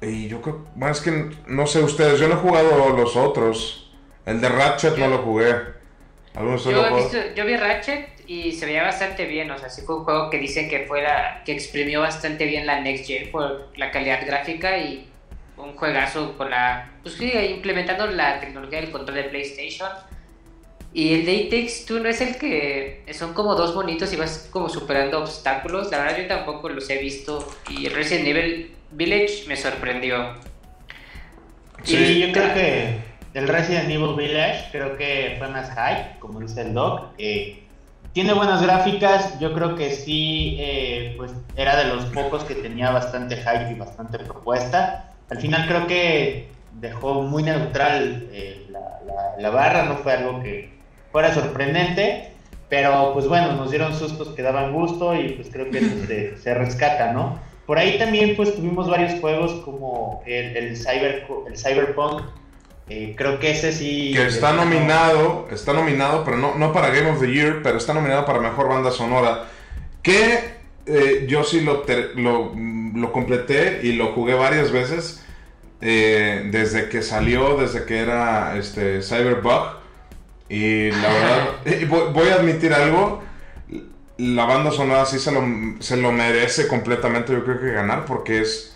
Y 0.00 0.28
yo 0.28 0.40
creo, 0.40 0.64
bueno, 0.74 0.92
es 0.92 1.00
que 1.00 1.30
no 1.46 1.66
sé 1.66 1.82
ustedes, 1.82 2.20
yo 2.20 2.28
no 2.28 2.34
he 2.34 2.38
jugado 2.38 2.96
los 2.96 3.16
otros. 3.16 3.92
El 4.24 4.40
de 4.40 4.48
Ratchet 4.48 4.96
no 4.96 5.08
lo 5.08 5.18
jugué. 5.18 5.78
Yo, 7.34 7.44
vi 7.44 7.56
Ratchet 7.56 8.08
y 8.28 8.52
se 8.52 8.66
veía 8.66 8.84
bastante 8.84 9.24
bien, 9.24 9.50
o 9.50 9.58
sea, 9.58 9.68
sí 9.70 9.82
fue 9.82 9.96
un 9.96 10.04
juego 10.04 10.30
que 10.30 10.38
dicen 10.38 10.68
que 10.68 10.86
fue 10.86 11.02
que 11.44 11.52
exprimió 11.52 12.00
bastante 12.00 12.44
bien 12.44 12.64
la 12.64 12.80
Next 12.80 13.06
Gen 13.06 13.32
por 13.32 13.68
la 13.76 13.90
calidad 13.90 14.24
gráfica 14.24 14.78
y 14.78 15.10
un 15.58 15.74
juegazo 15.76 16.36
con 16.36 16.50
la, 16.50 16.92
pues 17.02 17.20
implementando 17.20 18.06
la 18.06 18.40
tecnología 18.40 18.80
del 18.80 18.90
control 18.90 19.16
de 19.16 19.24
PlayStation. 19.24 19.90
Y 20.92 21.14
el 21.14 21.26
de 21.26 21.44
Takes 21.50 21.84
Two 21.86 22.00
no 22.00 22.08
es 22.08 22.20
el 22.20 22.38
que 22.38 23.04
son 23.12 23.34
como 23.34 23.54
dos 23.54 23.74
bonitos 23.74 24.12
y 24.12 24.16
vas 24.16 24.48
como 24.50 24.68
superando 24.68 25.20
obstáculos. 25.20 25.90
La 25.90 25.98
verdad 25.98 26.18
yo 26.18 26.26
tampoco 26.26 26.68
los 26.70 26.88
he 26.88 26.98
visto 26.98 27.46
y 27.68 27.88
Resident 27.88 28.26
Evil 28.26 28.74
Village 28.92 29.44
me 29.46 29.56
sorprendió. 29.56 30.34
Sí, 31.82 32.20
yo 32.20 32.32
creo 32.32 32.54
que 32.54 32.98
el 33.34 33.48
Resident 33.48 33.90
Evil 33.90 34.16
Village 34.16 34.70
creo 34.72 34.96
que 34.96 35.36
fue 35.38 35.48
más 35.48 35.70
hype, 35.70 36.18
como 36.18 36.40
dice 36.40 36.62
el 36.62 36.74
Doc. 36.74 37.12
Eh, 37.18 37.62
tiene 38.12 38.32
buenas 38.32 38.62
gráficas, 38.62 39.38
yo 39.38 39.52
creo 39.52 39.76
que 39.76 39.92
sí, 39.92 40.56
eh, 40.58 41.14
pues 41.16 41.32
era 41.54 41.76
de 41.76 41.84
los 41.84 42.06
pocos 42.06 42.42
que 42.44 42.54
tenía 42.54 42.90
bastante 42.90 43.36
hype 43.36 43.70
y 43.70 43.74
bastante 43.74 44.18
propuesta. 44.18 45.07
Al 45.30 45.38
final 45.38 45.66
creo 45.66 45.86
que 45.86 46.48
dejó 46.72 47.22
muy 47.22 47.42
neutral 47.42 48.28
eh, 48.32 48.66
la, 49.38 49.50
barra, 49.50 49.84
no 49.84 49.96
fue 49.96 50.12
algo 50.12 50.42
que 50.42 50.70
fuera 51.12 51.34
sorprendente, 51.34 52.30
pero 52.68 53.12
pues 53.12 53.26
bueno, 53.26 53.52
nos 53.52 53.70
dieron 53.70 53.94
sustos 53.94 54.28
que 54.28 54.42
daban 54.42 54.72
gusto 54.72 55.14
y 55.14 55.30
pues 55.30 55.48
creo 55.50 55.70
que 55.70 55.78
eso 55.78 56.42
se, 56.42 56.54
rescata, 56.54 57.12
¿no? 57.12 57.38
Por 57.66 57.78
ahí 57.78 57.98
también 57.98 58.36
pues 58.36 58.54
tuvimos 58.54 58.88
varios 58.88 59.20
juegos 59.20 59.52
como 59.64 60.22
el, 60.26 60.56
el, 60.56 60.76
cyber, 60.76 61.26
el 61.46 61.58
Cyberpunk 61.58 62.22
eh, 62.90 63.14
creo 63.16 63.38
que 63.38 63.50
ese 63.50 63.72
sí. 63.72 64.12
Que 64.14 64.26
está 64.26 64.52
nominado, 64.52 65.46
está 65.50 65.74
nominado, 65.74 66.24
pero 66.24 66.38
no, 66.38 66.54
no 66.54 66.72
para 66.72 66.88
Game 66.88 67.10
of 67.10 67.20
the 67.20 67.30
Year, 67.30 67.60
pero 67.62 67.76
está 67.76 67.92
nominado 67.92 68.24
para 68.24 68.40
Mejor 68.40 68.68
Banda 68.68 68.90
Sonora. 68.90 69.44
Que 70.02 70.56
eh, 70.86 71.26
yo 71.28 71.44
sí 71.44 71.60
lo, 71.60 71.84
lo, 72.14 72.52
completé 73.12 73.80
y 73.82 73.92
lo 73.92 74.12
jugué 74.12 74.34
varias 74.34 74.70
veces. 74.70 75.24
Eh, 75.80 76.48
desde 76.50 76.88
que 76.88 77.02
salió, 77.02 77.56
desde 77.56 77.84
que 77.84 77.98
era 77.98 78.56
este, 78.56 79.02
Cyberbug. 79.02 79.78
Y 80.48 80.90
la 80.90 81.08
verdad, 81.08 82.10
voy, 82.12 82.28
a 82.28 82.34
admitir 82.34 82.72
algo. 82.72 83.22
La 84.16 84.44
banda 84.46 84.72
sonora 84.72 85.06
sí 85.06 85.18
se 85.18 85.30
lo, 85.30 85.42
se 85.80 85.96
lo 85.96 86.10
merece 86.10 86.66
completamente, 86.66 87.32
yo 87.32 87.44
creo 87.44 87.60
que 87.60 87.70
ganar, 87.70 88.04
porque 88.04 88.40
es 88.40 88.74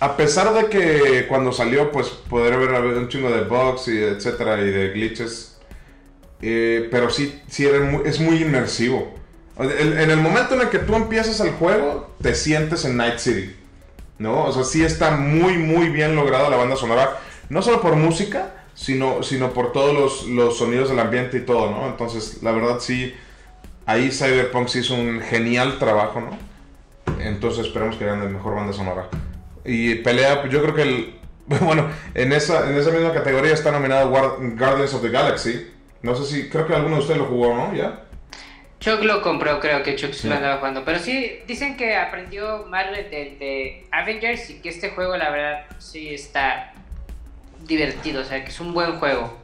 a 0.00 0.16
pesar 0.16 0.52
de 0.54 0.68
que 0.68 1.26
cuando 1.28 1.52
salió, 1.52 1.90
pues 1.90 2.08
poder 2.08 2.54
haber 2.54 2.74
habido 2.74 2.98
un 2.98 3.08
chingo 3.08 3.30
de 3.30 3.44
bugs 3.44 3.88
y 3.88 4.02
etcétera 4.02 4.60
y 4.60 4.70
de 4.70 4.90
glitches, 4.90 5.58
eh, 6.42 6.88
pero 6.90 7.10
sí, 7.10 7.40
sí 7.48 7.66
es 8.04 8.20
muy 8.20 8.42
inmersivo. 8.42 9.14
En, 9.56 10.10
el 10.10 10.16
momento 10.16 10.54
en 10.54 10.62
el 10.62 10.68
que 10.68 10.80
tú 10.80 10.96
empiezas 10.96 11.38
el 11.40 11.52
juego, 11.52 12.14
te 12.20 12.34
sientes 12.34 12.84
en 12.84 12.96
Night 12.96 13.18
City, 13.18 13.54
¿no? 14.18 14.44
O 14.44 14.52
sea, 14.52 14.64
sí 14.64 14.84
está 14.84 15.12
muy, 15.12 15.58
muy 15.58 15.90
bien 15.90 16.16
lograda 16.16 16.50
la 16.50 16.56
banda 16.56 16.76
sonora, 16.76 17.20
no 17.48 17.62
solo 17.62 17.80
por 17.80 17.94
música, 17.94 18.54
sino, 18.74 19.22
sino 19.22 19.52
por 19.52 19.72
todos 19.72 19.94
los, 19.94 20.26
los 20.26 20.58
sonidos 20.58 20.88
del 20.88 20.98
ambiente 20.98 21.38
y 21.38 21.42
todo, 21.42 21.70
¿no? 21.70 21.86
Entonces, 21.86 22.42
la 22.42 22.50
verdad 22.50 22.80
sí, 22.80 23.14
ahí 23.86 24.10
Cyberpunk 24.10 24.68
sí 24.68 24.80
hizo 24.80 24.94
un 24.94 25.20
genial 25.20 25.78
trabajo, 25.78 26.20
¿no? 26.20 26.36
Entonces 27.20 27.66
esperemos 27.66 27.96
que 27.96 28.06
gane 28.06 28.26
mejor 28.26 28.56
banda 28.56 28.72
sonora. 28.72 29.08
Y 29.64 29.96
pelea, 29.96 30.48
yo 30.48 30.62
creo 30.62 30.74
que 30.74 30.82
el. 30.82 31.14
Bueno, 31.60 31.88
en 32.14 32.32
esa, 32.32 32.70
en 32.70 32.76
esa 32.76 32.90
misma 32.90 33.12
categoría 33.12 33.52
está 33.52 33.70
nominado 33.70 34.08
Guardians 34.08 34.94
of 34.94 35.02
the 35.02 35.10
Galaxy. 35.10 35.70
No 36.02 36.14
sé 36.16 36.24
si. 36.24 36.48
Creo 36.48 36.66
que 36.66 36.74
alguno 36.74 36.96
de 36.96 37.02
ustedes 37.02 37.20
lo 37.20 37.26
jugó, 37.26 37.54
¿no? 37.54 37.74
¿Ya? 37.74 38.03
Chuck 38.84 39.02
lo 39.02 39.22
compró, 39.22 39.60
creo 39.60 39.82
que 39.82 39.96
Chuck 39.96 40.12
se 40.12 40.28
lo 40.28 40.34
andaba 40.34 40.58
jugando. 40.58 40.84
Pero 40.84 40.98
sí, 40.98 41.38
dicen 41.46 41.74
que 41.78 41.96
aprendió 41.96 42.66
Marvel 42.68 43.08
de, 43.10 43.36
de, 43.38 43.86
Avengers 43.90 44.50
y 44.50 44.60
que 44.60 44.68
este 44.68 44.90
juego, 44.90 45.16
la 45.16 45.30
verdad, 45.30 45.64
sí 45.78 46.12
está 46.12 46.74
divertido. 47.66 48.20
O 48.20 48.24
sea, 48.24 48.44
que 48.44 48.50
es 48.50 48.60
un 48.60 48.74
buen 48.74 48.98
juego. 48.98 49.38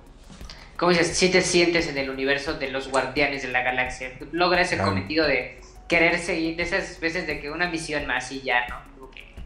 Como 0.77 0.91
dices, 0.93 1.17
si 1.17 1.31
te 1.31 1.41
sientes 1.41 1.89
en 1.89 1.97
el 1.97 2.11
universo 2.11 2.53
de 2.53 2.71
los 2.71 2.91
Guardianes 2.91 3.41
de 3.41 3.49
la 3.49 3.63
Galaxia. 3.63 4.11
Logra 4.31 4.61
ese 4.61 4.77
cometido 4.77 5.27
de 5.27 5.59
querer 5.89 6.19
seguir, 6.19 6.57
de 6.57 6.65
esas 6.65 7.01
veces 7.01 7.27
de 7.27 7.41
que 7.41 7.51
una 7.51 7.71
misión 7.71 8.07
más 8.07 8.31
y 8.33 8.43
ya, 8.43 8.67
¿no? 8.69 8.77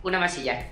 una 0.02 0.18
masilla. 0.18 0.66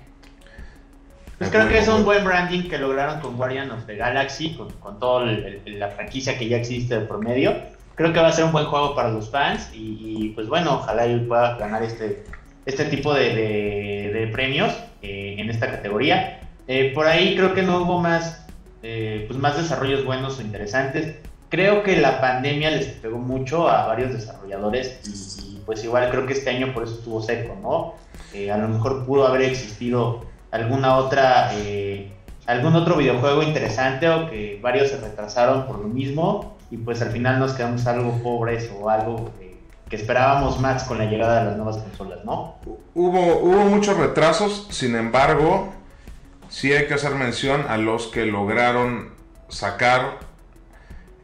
Pues 1.37 1.49
creo 1.49 1.69
que 1.69 1.79
es 1.79 1.87
un 1.87 2.03
buen 2.03 2.25
branding 2.25 2.69
que 2.69 2.77
lograron 2.77 3.21
con 3.21 3.37
Guardian 3.37 3.71
of 3.71 3.85
the 3.85 3.95
Galaxy, 3.95 4.55
con, 4.55 4.69
con 4.73 4.99
toda 4.99 5.25
la 5.65 5.89
franquicia 5.91 6.37
que 6.37 6.49
ya 6.49 6.57
existe 6.57 6.99
de 6.99 7.05
por 7.05 7.23
medio. 7.23 7.55
Creo 7.95 8.11
que 8.11 8.19
va 8.19 8.29
a 8.29 8.31
ser 8.31 8.45
un 8.45 8.51
buen 8.51 8.65
juego 8.65 8.95
para 8.95 9.09
los 9.09 9.29
fans 9.29 9.69
y, 9.73 10.29
pues 10.29 10.47
bueno, 10.47 10.75
ojalá 10.75 11.05
él 11.05 11.27
pueda 11.27 11.57
ganar 11.57 11.83
este, 11.83 12.23
este 12.65 12.85
tipo 12.85 13.13
de, 13.13 14.29
premios 14.31 14.73
eh, 15.01 15.35
en 15.37 15.49
esta 15.49 15.69
categoría. 15.69 16.39
Eh, 16.67 16.91
por 16.95 17.05
ahí 17.05 17.35
creo 17.35 17.53
que 17.53 17.61
no 17.61 17.83
hubo 17.83 17.99
más, 17.99 18.47
eh, 18.81 19.25
pues 19.27 19.37
más 19.39 19.57
desarrollos 19.57 20.05
buenos 20.05 20.39
o 20.39 20.41
interesantes. 20.41 21.17
Creo 21.49 21.83
que 21.83 21.97
la 21.97 22.19
pandemia 22.19 22.71
les 22.71 22.87
pegó 22.87 23.19
mucho 23.19 23.69
a 23.69 23.85
varios 23.85 24.11
desarrolladores 24.11 24.99
y, 25.07 25.59
pues 25.63 25.83
igual 25.83 26.09
creo 26.09 26.25
que 26.25 26.33
este 26.33 26.49
año 26.49 26.73
por 26.73 26.83
eso 26.83 26.95
estuvo 26.95 27.21
seco, 27.21 27.55
¿no? 27.61 27.93
a 28.51 28.57
lo 28.57 28.67
mejor 28.67 29.05
pudo 29.05 29.27
haber 29.27 29.43
existido 29.43 30.25
alguna 30.49 30.97
otra, 30.97 31.51
algún 32.47 32.75
otro 32.75 32.97
videojuego 32.97 33.43
interesante 33.43 34.09
o 34.09 34.27
que 34.27 34.59
varios 34.59 34.89
se 34.89 34.97
retrasaron 34.97 35.67
por 35.67 35.77
lo 35.77 35.87
mismo 35.87 36.52
y 36.73 36.77
pues 36.77 37.03
al 37.03 37.11
final 37.11 37.37
nos 37.37 37.53
quedamos 37.53 37.85
algo 37.85 38.17
pobres 38.23 38.71
o 38.75 38.89
algo 38.89 39.31
que 39.87 39.95
esperábamos 39.95 40.59
más 40.59 40.85
con 40.85 40.97
la 40.97 41.05
llegada 41.05 41.41
de 41.41 41.45
las 41.51 41.55
nuevas 41.55 41.77
consolas, 41.77 42.25
¿no? 42.25 42.55
Hubo, 42.95 43.37
hubo 43.37 43.65
muchos 43.65 43.95
retrasos, 43.95 44.67
sin 44.71 44.95
embargo, 44.95 45.71
sí 46.49 46.73
hay 46.73 46.87
que 46.87 46.95
hacer 46.95 47.13
mención 47.13 47.65
a 47.69 47.77
los 47.77 48.07
que 48.07 48.25
lograron 48.25 49.11
sacar. 49.49 50.17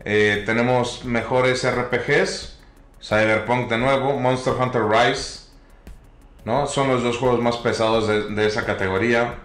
Eh, 0.05 0.43
tenemos 0.45 1.03
mejores 1.03 1.67
RPGs, 1.67 2.59
Cyberpunk 3.01 3.71
de 3.71 3.79
nuevo, 3.79 4.19
Monster 4.19 4.53
Hunter 4.53 4.83
Rise, 4.83 5.47
¿no? 6.45 6.67
Son 6.67 6.89
los 6.89 7.01
dos 7.01 7.17
juegos 7.17 7.41
más 7.41 7.57
pesados 7.57 8.07
de, 8.07 8.45
esa 8.45 8.67
categoría. 8.67 9.39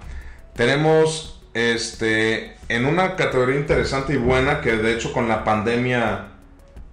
Tenemos 0.53 1.40
este 1.55 2.54
en 2.68 2.87
una 2.87 3.16
categoría 3.16 3.57
interesante 3.57 4.14
y 4.14 4.16
buena 4.16 4.61
que 4.61 4.72
de 4.72 4.94
hecho 4.94 5.12
con 5.12 5.29
la 5.29 5.44
pandemia, 5.44 6.29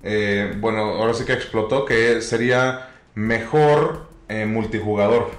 eh, 0.03 0.53
bueno, 0.59 0.79
ahora 0.79 1.13
sí 1.13 1.25
que 1.25 1.33
explotó, 1.33 1.85
que 1.85 2.21
sería 2.21 2.89
mejor 3.15 4.07
eh, 4.27 4.45
multijugador, 4.45 5.31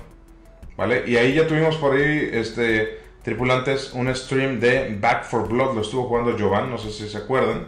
¿vale? 0.76 1.04
Y 1.06 1.16
ahí 1.16 1.34
ya 1.34 1.46
tuvimos 1.46 1.76
por 1.76 1.96
ahí 1.96 2.30
este 2.32 3.00
tripulantes, 3.22 3.92
un 3.92 4.14
stream 4.14 4.58
de 4.58 4.96
Back 5.00 5.24
for 5.24 5.48
Blood, 5.48 5.74
lo 5.74 5.82
estuvo 5.82 6.08
jugando 6.08 6.36
Jovan, 6.38 6.70
no 6.70 6.78
sé 6.78 6.90
si 6.90 7.08
se 7.08 7.18
acuerdan. 7.18 7.66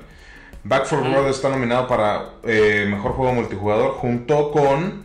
Back 0.64 0.87
for 0.87 1.03
Blood 1.03 1.29
está 1.29 1.48
nominado 1.48 1.87
para 1.87 2.31
eh, 2.42 2.87
mejor 2.88 3.12
juego 3.12 3.35
multijugador 3.35 3.92
junto 3.92 4.50
con 4.50 5.05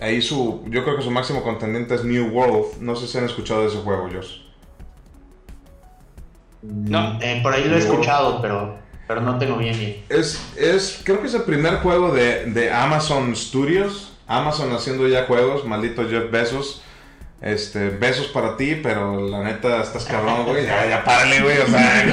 ahí 0.00 0.20
su 0.20 0.64
yo 0.68 0.84
creo 0.84 0.96
que 0.96 1.02
su 1.02 1.10
máximo 1.10 1.42
contendiente 1.42 1.94
es 1.94 2.04
New 2.04 2.28
World. 2.30 2.80
No 2.80 2.96
sé 2.96 3.06
si 3.06 3.18
han 3.18 3.24
escuchado 3.24 3.62
de 3.62 3.68
ese 3.68 3.78
juego, 3.78 4.08
Josh. 4.12 4.45
No, 6.66 7.18
eh, 7.20 7.40
por 7.42 7.52
ahí 7.54 7.64
lo 7.64 7.76
he 7.76 7.78
escuchado, 7.78 8.40
pero 8.42 8.78
pero 9.06 9.20
no 9.20 9.38
tengo 9.38 9.56
bien 9.56 9.78
bien. 9.78 10.04
Es, 10.08 10.40
es 10.56 11.00
creo 11.04 11.20
que 11.20 11.28
es 11.28 11.34
el 11.34 11.42
primer 11.42 11.76
juego 11.76 12.12
de, 12.12 12.46
de 12.46 12.72
Amazon 12.72 13.34
Studios. 13.36 14.12
Amazon 14.26 14.72
haciendo 14.72 15.06
ya 15.06 15.24
juegos, 15.26 15.64
maldito 15.64 16.08
Jeff 16.08 16.30
Bezos. 16.30 16.82
Este, 17.40 17.90
besos 17.90 18.28
para 18.28 18.56
ti, 18.56 18.80
pero 18.82 19.28
la 19.28 19.44
neta 19.44 19.82
estás 19.82 20.06
cabrón, 20.06 20.46
güey. 20.46 20.64
Ya, 20.64 20.88
ya 20.88 21.04
párale, 21.04 21.42
güey. 21.42 21.58
O 21.58 21.66
sea, 21.66 22.04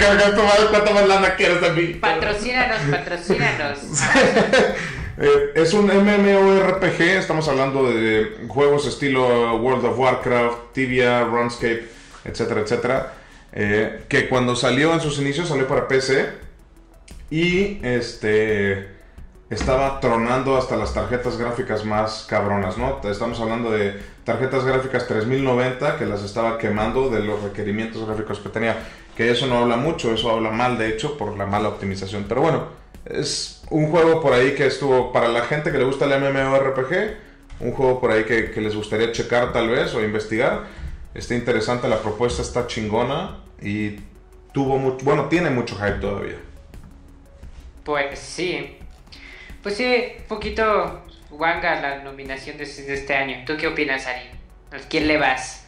¿cuánto 0.70 0.92
más 0.92 1.08
lana 1.08 1.36
quieres 1.36 1.60
de 1.60 1.70
mí? 1.70 1.94
Patrocínanos, 1.94 2.78
patrocínanos. 2.90 3.78
Eh, 5.22 5.52
es 5.54 5.74
un 5.74 5.84
MMORPG, 5.84 7.00
estamos 7.18 7.46
hablando 7.46 7.92
de 7.92 8.38
juegos 8.48 8.86
estilo 8.86 9.56
World 9.56 9.84
of 9.84 9.98
Warcraft, 9.98 10.72
Tibia, 10.72 11.24
RuneScape, 11.24 11.90
etcétera, 12.24 12.60
etcétera. 12.62 13.12
Eh, 13.52 14.04
que 14.08 14.28
cuando 14.28 14.54
salió 14.54 14.92
en 14.94 15.00
sus 15.00 15.18
inicios 15.18 15.48
salió 15.48 15.66
para 15.66 15.88
PC 15.88 16.28
y 17.30 17.84
este 17.84 19.00
estaba 19.50 19.98
tronando 19.98 20.56
hasta 20.56 20.76
las 20.76 20.94
tarjetas 20.94 21.36
gráficas 21.36 21.84
más 21.84 22.24
cabronas, 22.28 22.78
¿no? 22.78 23.00
Estamos 23.10 23.40
hablando 23.40 23.72
de 23.72 24.00
tarjetas 24.24 24.64
gráficas 24.64 25.08
3090 25.08 25.98
que 25.98 26.06
las 26.06 26.22
estaba 26.22 26.56
quemando 26.56 27.10
de 27.10 27.20
los 27.20 27.42
requerimientos 27.42 28.06
gráficos 28.06 28.38
que 28.38 28.48
tenía. 28.48 28.76
Que 29.16 29.30
eso 29.32 29.48
no 29.48 29.58
habla 29.58 29.76
mucho, 29.76 30.14
eso 30.14 30.30
habla 30.30 30.50
mal 30.50 30.78
de 30.78 30.88
hecho 30.88 31.18
por 31.18 31.36
la 31.36 31.46
mala 31.46 31.68
optimización. 31.68 32.26
Pero 32.28 32.42
bueno, 32.42 32.68
es 33.04 33.62
un 33.70 33.90
juego 33.90 34.20
por 34.20 34.32
ahí 34.32 34.54
que 34.54 34.66
estuvo 34.66 35.12
para 35.12 35.28
la 35.28 35.42
gente 35.42 35.72
que 35.72 35.78
le 35.78 35.84
gusta 35.84 36.04
el 36.04 36.20
MMORPG, 36.20 37.16
un 37.60 37.72
juego 37.72 38.00
por 38.00 38.12
ahí 38.12 38.24
que, 38.24 38.60
les 38.60 38.76
gustaría 38.76 39.10
checar 39.10 39.52
tal 39.52 39.68
vez 39.68 39.92
o 39.94 40.02
investigar. 40.02 40.64
Está 41.14 41.34
interesante, 41.34 41.88
la 41.88 42.00
propuesta 42.00 42.42
está 42.42 42.66
chingona 42.66 43.38
y 43.60 43.96
tuvo 44.52 44.78
mucho, 44.78 45.04
bueno, 45.04 45.26
tiene 45.26 45.50
mucho 45.50 45.76
hype 45.76 45.98
todavía. 46.00 46.38
Pues 47.84 48.18
sí, 48.18 48.76
pues 49.62 49.76
sí, 49.76 49.84
un 50.20 50.24
poquito 50.28 51.02
guanga 51.30 51.80
la 51.80 52.04
nominación 52.04 52.56
de, 52.58 52.64
este 52.64 53.14
año. 53.14 53.38
¿Tú 53.46 53.54
qué 53.58 53.66
opinas, 53.66 54.06
Ari? 54.06 54.22
¿A 54.72 54.88
quién 54.88 55.08
le 55.08 55.16
vas? 55.16 55.66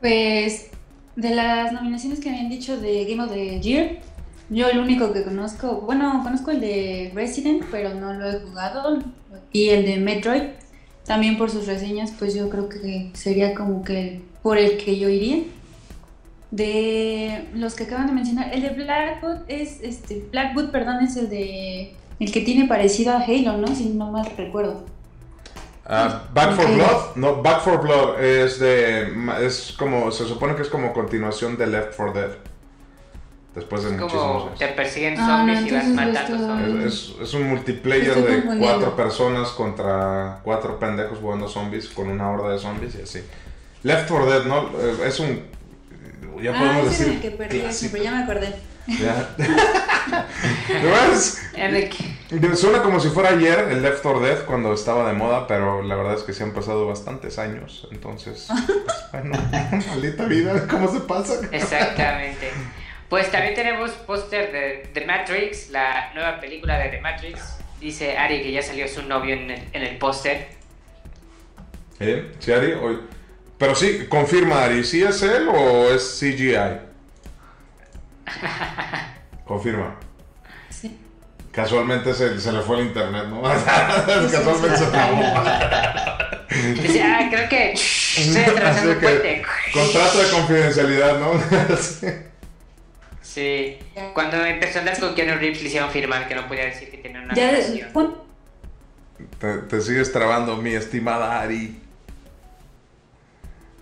Pues 0.00 0.70
de 1.16 1.30
las 1.30 1.72
nominaciones 1.72 2.20
que 2.20 2.30
me 2.30 2.38
han 2.38 2.48
dicho 2.48 2.78
de 2.78 3.04
Game 3.04 3.22
of 3.22 3.32
the 3.32 3.60
Year, 3.60 3.98
yo 4.50 4.68
el 4.68 4.78
único 4.78 5.12
que 5.12 5.24
conozco, 5.24 5.80
bueno, 5.80 6.20
conozco 6.22 6.50
el 6.50 6.60
de 6.60 7.10
Resident, 7.14 7.64
pero 7.70 7.94
no 7.94 8.14
lo 8.14 8.30
he 8.30 8.40
jugado, 8.40 8.98
y 9.52 9.70
el 9.70 9.84
de 9.84 9.96
Metroid, 9.96 10.42
también 11.08 11.38
por 11.38 11.50
sus 11.50 11.66
reseñas, 11.66 12.12
pues 12.16 12.34
yo 12.34 12.50
creo 12.50 12.68
que 12.68 13.10
sería 13.14 13.54
como 13.54 13.82
que 13.82 14.20
por 14.42 14.58
el 14.58 14.76
que 14.76 14.98
yo 14.98 15.08
iría 15.08 15.42
de 16.50 17.48
los 17.54 17.74
que 17.74 17.84
acaban 17.84 18.06
de 18.06 18.12
mencionar, 18.12 18.54
el 18.54 18.62
de 18.62 18.70
Blackwood 18.70 19.38
es, 19.48 19.80
este, 19.82 20.26
Blackwood, 20.30 20.70
perdón, 20.70 21.02
es 21.02 21.16
el 21.16 21.30
de, 21.30 21.96
el 22.20 22.32
que 22.32 22.42
tiene 22.42 22.68
parecido 22.68 23.12
a 23.12 23.22
Halo, 23.22 23.56
¿no? 23.56 23.74
Si 23.74 23.86
no 23.86 24.10
mal 24.10 24.30
recuerdo. 24.36 24.84
Ah, 25.86 26.24
Back 26.34 26.56
for 26.56 26.74
Blood, 26.74 27.16
no, 27.16 27.42
Back 27.42 27.60
for 27.62 27.80
Blood 27.80 28.22
es 28.22 28.60
de, 28.60 29.08
es 29.40 29.74
como, 29.78 30.10
se 30.10 30.26
supone 30.26 30.54
que 30.56 30.62
es 30.62 30.68
como 30.68 30.92
continuación 30.92 31.56
de 31.56 31.66
Left 31.66 31.96
4 31.96 32.12
Dead. 32.12 32.30
Después 33.58 33.82
de 33.82 33.90
muchísimos 33.90 34.46
años. 34.46 34.58
Te 34.58 34.68
persiguen 34.68 35.18
ah, 35.18 35.26
zombies 35.26 35.66
y 35.66 35.74
vas 35.74 35.86
matando 35.86 36.46
zombies. 36.46 36.86
Es, 36.86 37.14
es, 37.22 37.34
un 37.34 37.48
multiplayer 37.48 38.14
de 38.14 38.58
cuatro 38.58 38.94
personas 38.94 39.48
contra 39.50 40.40
cuatro 40.44 40.78
pendejos 40.78 41.18
jugando 41.18 41.48
zombies 41.48 41.88
con 41.88 42.08
una 42.08 42.30
horda 42.30 42.52
de 42.52 42.58
zombies 42.58 42.94
y 42.94 43.02
así. 43.02 43.24
Left 43.82 44.08
4 44.08 44.30
Dead, 44.30 44.44
¿no? 44.44 44.70
Es 45.04 45.20
un 45.20 45.42
ya 46.42 46.52
ah, 46.54 46.58
podemos 46.58 46.84
decir. 46.86 47.08
el 47.08 47.20
que 47.20 47.30
perdí, 47.32 47.62
pero 47.90 48.04
ya 48.04 48.10
me 48.12 48.22
acordé. 48.22 48.54
Ya. 48.86 49.34
Suena 52.54 52.82
como 52.82 53.00
si 53.00 53.10
fuera 53.10 53.30
ayer 53.30 53.68
el 53.70 53.82
Left 53.82 54.02
4 54.02 54.20
Dead 54.20 54.44
cuando 54.46 54.72
estaba 54.72 55.06
de 55.08 55.14
moda, 55.14 55.46
pero 55.46 55.82
la 55.82 55.94
verdad 55.94 56.14
es 56.14 56.22
que 56.22 56.32
se 56.32 56.42
han 56.42 56.52
pasado 56.52 56.86
bastantes 56.86 57.38
años. 57.38 57.86
Entonces, 57.90 58.48
pues, 58.48 58.98
bueno, 59.12 59.38
maldita 59.88 60.24
vida, 60.24 60.66
¿cómo 60.68 60.90
se 60.90 61.00
pasa? 61.00 61.34
Exactamente. 61.52 62.50
Pues 63.08 63.30
también 63.30 63.54
tenemos 63.54 63.92
póster 63.92 64.52
de 64.52 64.90
The 64.92 65.06
Matrix, 65.06 65.70
la 65.70 66.12
nueva 66.14 66.40
película 66.40 66.78
de 66.78 66.90
The 66.90 67.00
Matrix. 67.00 67.40
Dice 67.80 68.18
Ari 68.18 68.42
que 68.42 68.52
ya 68.52 68.60
salió 68.60 68.86
su 68.86 69.02
novio 69.02 69.34
en 69.34 69.50
el, 69.50 69.62
en 69.72 69.82
el 69.82 69.96
póster. 69.96 70.48
¿Eh? 72.00 72.32
¿Sí, 72.38 72.52
Ari? 72.52 72.72
Hoy. 72.72 72.98
Pero 73.56 73.74
sí, 73.74 74.06
confirma 74.08 74.64
Ari, 74.64 74.84
¿sí 74.84 75.02
es 75.02 75.22
él 75.22 75.48
o 75.48 75.90
es 75.90 76.18
CGI? 76.20 76.80
confirma. 79.46 79.96
Sí. 80.68 80.98
Casualmente 81.50 82.12
se, 82.12 82.38
se, 82.38 82.52
le 82.52 82.60
fue 82.60 82.80
el 82.80 82.88
internet, 82.88 83.24
¿no? 83.28 83.42
Casualmente 84.30 84.76
se 84.76 84.86
trabó. 84.86 85.22
Dice, 86.82 87.02
ah, 87.02 87.28
creo 87.30 87.48
que 87.48 87.72
estoy 87.72 88.42
atravesando 88.42 88.92
un 88.92 88.98
puente. 89.00 89.42
Contrato 89.72 90.18
de 90.18 90.30
confidencialidad, 90.30 91.18
¿no? 91.18 91.32
Sí. 93.38 93.78
Cuando 94.14 94.44
empezó 94.44 94.78
a 94.78 94.80
andar 94.80 94.98
con 94.98 95.14
Keanu 95.14 95.38
Reeves 95.38 95.62
le 95.62 95.68
hicieron 95.68 95.90
firmar 95.90 96.28
que 96.28 96.34
no 96.34 96.46
podía 96.48 96.64
decir 96.64 96.90
que 96.90 96.98
tenía 96.98 97.20
una 97.20 97.34
relación. 97.34 98.16
Te, 99.38 99.58
te 99.58 99.80
sigues 99.80 100.12
trabando, 100.12 100.56
mi 100.56 100.74
estimada 100.74 101.40
Ari. 101.40 101.80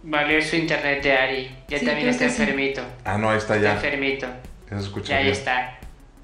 Valió 0.02 0.40
su 0.42 0.56
internet 0.56 1.02
de 1.02 1.12
Ari. 1.12 1.56
Ya 1.68 1.78
también 1.78 2.08
está 2.08 2.24
enfermito. 2.24 2.82
Ah, 3.04 3.18
no, 3.18 3.30
ahí 3.30 3.38
está 3.38 3.56
ya. 3.56 3.74
Está 3.74 3.86
enfermito. 3.86 4.26
Ya 4.70 4.78
se 4.78 4.84
escucha. 4.84 5.08
Ya, 5.08 5.16
ahí 5.18 5.30
está. 5.30 5.78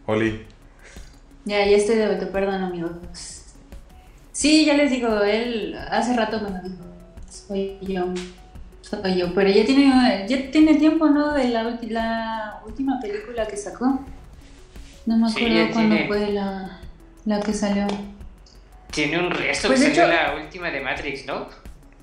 Oli. 0.07 0.47
Ya, 1.45 1.65
ya 1.67 1.77
estoy 1.77 1.97
de 1.97 2.07
vuelta, 2.07 2.29
perdón, 2.31 2.63
amigos. 2.63 2.93
Sí, 4.31 4.65
ya 4.65 4.75
les 4.75 4.91
digo, 4.91 5.21
él 5.23 5.77
hace 5.91 6.15
rato 6.15 6.41
me 6.41 6.51
lo 6.51 6.63
dijo. 6.63 6.85
Soy 7.29 7.79
yo. 7.81 8.07
Soy 8.83 9.17
yo. 9.17 9.33
Pero 9.35 9.49
ya 9.51 9.65
tiene, 9.65 10.27
ya 10.29 10.51
tiene 10.51 10.75
tiempo, 10.75 11.07
¿no? 11.09 11.33
De 11.33 11.49
la, 11.49 11.79
la 11.89 12.61
última 12.67 13.01
película 13.01 13.47
que 13.47 13.57
sacó. 13.57 14.01
No 15.07 15.17
me 15.17 15.29
acuerdo 15.31 15.73
cuándo 15.73 15.97
fue 16.07 16.31
la, 16.33 16.81
la 17.25 17.41
que 17.41 17.53
salió. 17.53 17.87
Tiene 18.91 19.19
un 19.19 19.31
resto 19.31 19.69
pues 19.69 19.83
que 19.83 19.95
salió 19.95 20.13
la 20.15 20.35
última 20.35 20.71
de 20.71 20.81
Matrix, 20.81 21.27
¿no? 21.27 21.49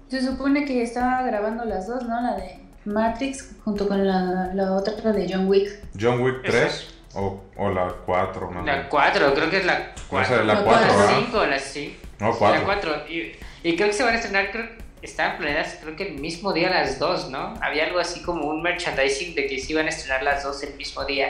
Se 0.10 0.22
supone 0.26 0.66
que 0.66 0.82
estaba 0.82 1.22
grabando 1.22 1.64
las 1.66 1.88
dos, 1.88 2.04
¿no? 2.04 2.20
La 2.20 2.36
de 2.36 2.60
Matrix 2.86 3.52
junto 3.64 3.88
con 3.88 4.06
la, 4.06 4.52
la 4.56 4.72
otra 4.74 5.12
de 5.12 5.32
John 5.32 5.48
Wick. 5.48 5.70
¿John 6.00 6.22
Wick 6.22 6.42
3 6.44 6.88
o, 7.14 7.44
o 7.58 7.70
la 7.70 7.94
4? 8.06 8.52
No, 8.52 8.64
La 8.66 8.90
4, 8.90 9.34
creo 9.36 9.50
que 9.50 9.58
es 9.58 9.66
la 9.66 9.92
4. 10.10 10.38
sé, 10.38 10.44
la 10.44 10.54
La 10.56 10.64
4, 10.64 10.66
cuatro, 10.66 10.88
La 10.88 11.06
¿verdad? 11.06 11.20
5, 11.26 11.46
la 11.46 11.60
sí. 11.60 11.98
No, 12.20 12.28
La 12.32 12.34
4. 12.36 12.62
4. 12.66 13.08
Y, 13.10 13.32
y 13.64 13.76
creo 13.76 13.88
que 13.88 13.94
se 13.94 14.04
van 14.04 14.14
a 14.14 14.18
estrenar, 14.18 14.52
creo 14.52 14.66
estaban 15.02 15.38
planeadas 15.38 15.78
creo 15.82 15.96
que 15.96 16.04
el 16.10 16.20
mismo 16.20 16.54
día 16.54 16.70
las 16.70 17.00
dos, 17.00 17.30
¿no? 17.30 17.54
Había 17.62 17.86
algo 17.86 18.00
así 18.00 18.22
como 18.22 18.48
un 18.48 18.62
merchandising 18.62 19.36
de 19.36 19.48
que 19.48 19.60
se 19.60 19.72
iban 19.74 19.86
a 19.86 19.90
estrenar 19.90 20.24
las 20.24 20.44
dos 20.44 20.62
el 20.64 20.74
mismo 20.76 21.06
día. 21.06 21.28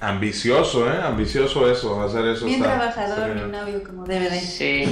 Ambicioso, 0.00 0.92
¿eh? 0.92 0.98
Ambicioso 1.02 1.70
eso, 1.70 2.02
hacer 2.02 2.26
eso. 2.26 2.44
Bien 2.46 2.60
está- 2.62 2.74
trabajador, 2.76 3.28
mi 3.28 3.34
bien. 3.34 3.52
novio 3.52 3.84
como 3.84 4.04
DVD. 4.04 4.40
Sí. 4.40 4.84
Sí. 4.84 4.90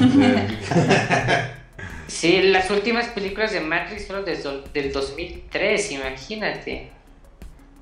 Sí, 2.07 2.43
las 2.43 2.69
últimas 2.71 3.07
películas 3.09 3.53
de 3.53 3.61
Matrix 3.61 4.07
fueron 4.07 4.25
desde 4.25 4.51
del 4.73 4.93
2003, 4.93 5.93
imagínate. 5.93 6.91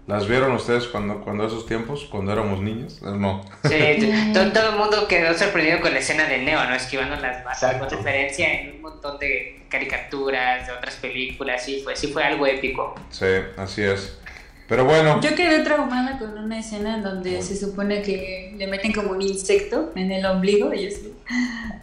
¿Las 0.08 0.26
vieron 0.26 0.52
ustedes 0.52 0.86
cuando, 0.86 1.20
cuando 1.20 1.46
esos 1.46 1.66
tiempos, 1.66 2.06
cuando 2.10 2.32
éramos 2.32 2.60
niños? 2.60 2.98
Eh, 3.02 3.12
No. 3.14 3.44
Sí, 3.64 4.10
todo, 4.32 4.50
todo 4.52 4.70
el 4.70 4.76
mundo 4.78 5.06
quedó 5.06 5.36
sorprendido 5.36 5.80
con 5.82 5.92
la 5.92 5.98
escena 5.98 6.24
de 6.24 6.38
Neo, 6.38 6.64
¿no? 6.64 6.74
Esquivando 6.74 7.14
las 7.16 7.44
balas, 7.44 7.76
con 7.76 7.90
referencia 7.90 8.50
en 8.52 8.76
un 8.76 8.82
montón 8.82 9.18
de 9.18 9.66
caricaturas, 9.68 10.66
de 10.66 10.72
otras 10.72 10.96
películas, 10.96 11.62
sí 11.62 11.82
fue, 11.84 11.94
sí 11.94 12.06
fue 12.08 12.24
algo 12.24 12.46
épico. 12.46 12.94
Sí, 13.10 13.26
así 13.58 13.82
es. 13.82 14.18
Pero 14.66 14.86
bueno, 14.86 15.20
Yo 15.20 15.34
quedé 15.34 15.58
traumada 15.60 16.18
con 16.18 16.38
una 16.38 16.58
escena 16.58 16.94
en 16.96 17.02
donde 17.02 17.42
se 17.42 17.54
supone 17.54 18.00
que 18.00 18.54
le 18.56 18.66
meten 18.66 18.92
como 18.92 19.10
un 19.10 19.20
insecto 19.20 19.92
en 19.94 20.10
el 20.10 20.24
ombligo 20.24 20.72
y 20.72 20.86
así, 20.86 21.12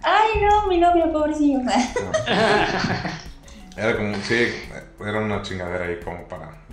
ay 0.01 0.41
no, 0.41 0.67
mi 0.67 0.80
novio, 0.80 1.11
pobrecillo. 1.11 1.59
era 3.78 3.95
como, 3.97 4.15
sí, 4.23 4.47
era 4.99 5.19
una 5.19 5.43
chingadera 5.43 5.86
ahí 5.86 5.99
como 6.03 6.28
para, 6.28 6.64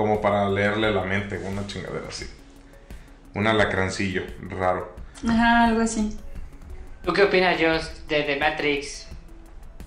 como 0.00 0.20
para 0.22 0.48
leerle 0.48 0.90
la 0.90 1.02
mente, 1.02 1.38
una 1.46 1.66
chingadera 1.66 2.06
así. 2.08 2.24
Un 3.34 3.46
alacrancillo 3.46 4.22
raro. 4.48 4.94
Ajá, 5.28 5.66
algo 5.66 5.82
así. 5.82 6.16
¿Tú 7.04 7.12
qué 7.12 7.24
opinas, 7.24 7.56
Josh, 7.60 7.84
de, 8.08 8.22
de 8.24 8.36
Matrix? 8.36 9.06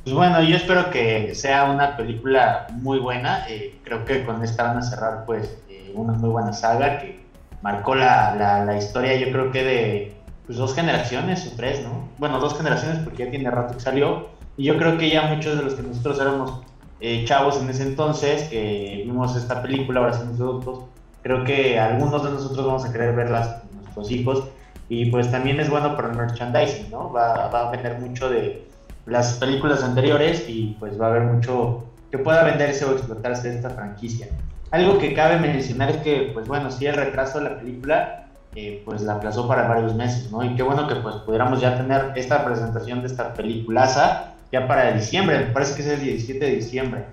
Pues 0.04 0.16
bueno, 0.16 0.40
yo 0.44 0.56
espero 0.56 0.92
que 0.92 1.34
sea 1.34 1.64
una 1.72 1.98
película 1.98 2.68
muy 2.70 3.00
buena. 3.00 3.48
eh, 3.50 3.80
creo 3.84 4.06
que 4.06 4.24
con 4.24 4.44
esta 4.44 4.64
van 4.66 4.78
a 4.78 4.82
cerrar 4.84 5.26
pues 5.26 5.58
eh, 5.68 5.92
una 5.96 6.14
muy 6.14 6.30
buena 6.30 6.54
saga 6.54 7.00
que 7.00 7.20
marcó 7.64 7.96
la, 7.96 8.36
la, 8.36 8.66
la 8.66 8.78
historia 8.78 9.16
yo 9.16 9.32
creo 9.32 9.52
que 9.52 9.64
de 9.64 10.14
pues, 10.46 10.60
dos 10.60 10.76
generaciones 10.76 11.48
o 11.48 11.56
tres, 11.56 11.82
¿no? 11.82 12.08
Bueno, 12.20 12.40
dos 12.40 12.56
generaciones 12.56 13.00
porque 13.00 13.26
ya 13.26 13.32
tiene 13.32 13.50
rato 13.50 13.74
que 13.74 13.80
salió. 13.80 14.30
Y 14.58 14.66
yo 14.66 14.78
creo 14.78 14.96
que 15.00 15.10
ya 15.10 15.24
muchos 15.24 15.58
de 15.58 15.64
los 15.64 15.74
que 15.74 15.82
nosotros 15.82 16.20
éramos 16.20 16.62
eh, 17.04 17.26
chavos 17.26 17.62
en 17.62 17.70
ese 17.70 17.84
entonces, 17.84 18.44
que 18.44 19.04
vimos 19.06 19.36
esta 19.36 19.62
película, 19.62 20.00
ahora 20.00 20.14
somos 20.14 20.40
adultos, 20.40 20.86
creo 21.22 21.44
que 21.44 21.78
algunos 21.78 22.24
de 22.24 22.32
nosotros 22.32 22.66
vamos 22.66 22.86
a 22.86 22.94
querer 22.94 23.14
verlas 23.14 23.60
con 23.60 23.82
nuestros 23.82 24.10
hijos. 24.10 24.44
Y 24.88 25.12
pues 25.12 25.30
también 25.30 25.60
es 25.60 25.70
bueno 25.70 25.98
para 25.98 26.12
el 26.12 26.16
merchandising, 26.16 26.90
¿no? 26.92 27.12
Va, 27.12 27.50
va 27.50 27.68
a 27.68 27.72
vender 27.72 28.00
mucho 28.00 28.30
de 28.30 28.66
las 29.06 29.34
películas 29.34 29.84
anteriores 29.84 30.46
y 30.48 30.78
pues 30.80 31.00
va 31.00 31.08
a 31.08 31.10
haber 31.10 31.24
mucho 31.24 31.84
que 32.10 32.20
pueda 32.20 32.44
venderse 32.44 32.86
o 32.86 32.94
explotarse 32.94 33.54
esta 33.54 33.70
franquicia. 33.70 34.28
Algo 34.72 34.98
que 34.98 35.14
cabe 35.14 35.38
mencionar 35.40 35.90
es 35.90 35.98
que, 35.98 36.32
pues 36.34 36.48
bueno, 36.48 36.72
sí 36.72 36.86
el 36.86 36.96
retraso 36.96 37.40
de 37.40 37.50
la 37.50 37.58
película, 37.58 38.28
eh, 38.56 38.82
pues 38.86 39.02
la 39.02 39.16
aplazó 39.16 39.46
para 39.46 39.68
varios 39.68 39.94
meses, 39.94 40.32
¿no? 40.32 40.42
Y 40.42 40.56
qué 40.56 40.64
bueno 40.64 40.88
que 40.88 40.96
pues 40.96 41.16
pudiéramos 41.18 41.60
ya 41.60 41.76
tener 41.76 42.14
esta 42.16 42.46
presentación 42.46 43.02
de 43.02 43.08
esta 43.08 43.34
peliculaza 43.34 44.33
ya 44.54 44.68
para 44.68 44.92
diciembre, 44.94 45.40
me 45.40 45.46
parece 45.48 45.74
que 45.76 45.82
es 45.82 45.88
el 45.88 46.00
17 46.00 46.46
de 46.46 46.56
diciembre, 46.56 47.06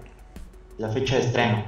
la 0.76 0.90
fecha 0.90 1.16
de 1.16 1.22
estreno. 1.22 1.64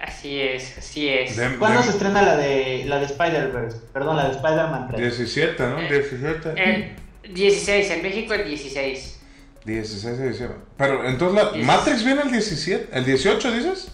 Así 0.00 0.38
es, 0.38 0.76
así 0.78 1.08
es. 1.08 1.36
De- 1.36 1.56
¿Cuándo 1.56 1.78
de- 1.78 1.84
se 1.86 1.90
estrena 1.92 2.20
la 2.20 2.36
de 2.36 2.84
la 2.86 2.98
de 2.98 3.06
Spider-Verse? 3.06 3.78
Perdón, 3.94 4.16
la 4.18 4.28
de 4.28 4.32
Spider-Man 4.36 4.88
3. 4.90 5.00
17, 5.00 5.62
¿no? 5.66 5.76
17. 5.88 6.94
El 7.22 7.34
16, 7.34 7.90
en 7.90 8.02
México 8.02 8.34
el 8.34 8.44
16. 8.46 9.20
16 9.64 10.18
de 10.18 10.28
diciembre. 10.28 10.58
Pero 10.76 11.08
entonces 11.08 11.42
la 11.42 11.50
Diez- 11.52 11.64
Matrix 11.64 12.04
viene 12.04 12.20
el 12.22 12.30
17, 12.30 12.88
el 12.92 13.04
18 13.06 13.50
dices? 13.52 13.88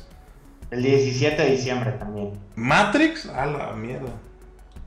El 0.73 0.83
17 0.83 1.41
de 1.41 1.51
diciembre 1.53 1.93
también. 1.93 2.33
Matrix, 2.57 3.27
a 3.27 3.47
la 3.47 3.73
mierda. 3.75 4.11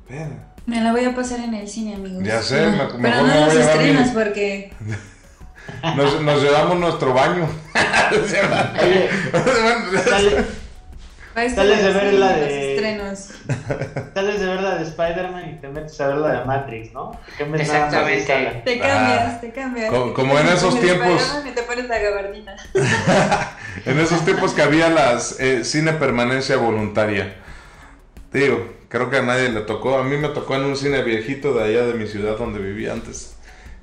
Espera. 0.03 0.51
Me 0.65 0.81
la 0.81 0.91
voy 0.91 1.05
a 1.05 1.15
pasar 1.15 1.39
en 1.39 1.53
el 1.53 1.67
cine, 1.67 1.95
amigos. 1.95 2.23
Ya 2.23 2.41
sé, 2.41 2.65
No, 2.71 2.97
me- 2.97 3.09
Pero 3.09 3.21
no 3.25 3.47
estrenos 3.47 4.07
mi- 4.07 4.13
porque 4.13 4.73
Nos, 5.95 6.21
nos 6.21 6.41
llevamos 6.41 6.77
nuestro 6.79 7.13
baño. 7.13 7.47
Oye, 8.11 9.09
Bueno, 9.31 10.01
sale- 10.03 10.35
va 11.37 11.41
a 11.41 11.45
estar 11.45 11.65
Sales 11.65 11.83
de 11.83 11.91
ver 11.91 12.13
la 12.13 12.29
los 12.31 12.39
de- 12.39 12.73
estrenos. 12.75 13.19
Sales 14.13 14.39
de 14.39 14.45
ver 14.45 14.61
la 14.61 14.75
de 14.75 14.83
Spider-Man 14.83 15.49
y 15.49 15.61
te 15.61 15.67
metes 15.67 15.99
a 16.01 16.07
ver 16.07 16.17
la 16.17 16.39
de 16.39 16.45
Matrix, 16.45 16.93
¿no? 16.93 17.11
¿Qué 17.37 17.45
me 17.45 17.61
Exactamente. 17.61 18.61
Te 18.63 18.81
Ah, 18.81 18.87
cambias, 18.87 19.41
te 19.41 19.51
cambias. 19.51 19.89
co- 19.91 20.07
Te 20.07 20.13
como 20.13 20.39
en 20.39 20.47
esos 20.47 20.79
tiempos. 20.79 21.41
Y 21.45 21.51
te 21.51 21.61
pones 21.63 21.87
la 21.87 21.99
gabardina. 21.99 22.55
En 23.85 23.99
esos 23.99 24.23
tiempos 24.23 24.53
que 24.53 24.61
había 24.61 24.89
las 24.89 25.37
eh, 25.39 25.63
cine 25.65 25.91
permanencia 25.93 26.55
voluntaria. 26.57 27.35
Digo, 28.31 28.73
creo 28.87 29.09
que 29.09 29.17
a 29.17 29.21
nadie 29.21 29.49
le 29.49 29.61
tocó. 29.61 29.97
A 29.99 30.03
mí 30.03 30.15
me 30.17 30.29
tocó 30.29 30.55
en 30.55 30.63
un 30.63 30.77
cine 30.77 31.03
viejito 31.03 31.53
de 31.53 31.65
allá 31.65 31.85
de 31.85 31.93
mi 31.93 32.07
ciudad 32.07 32.37
donde 32.37 32.59
vivía 32.59 32.93
antes. 32.93 33.35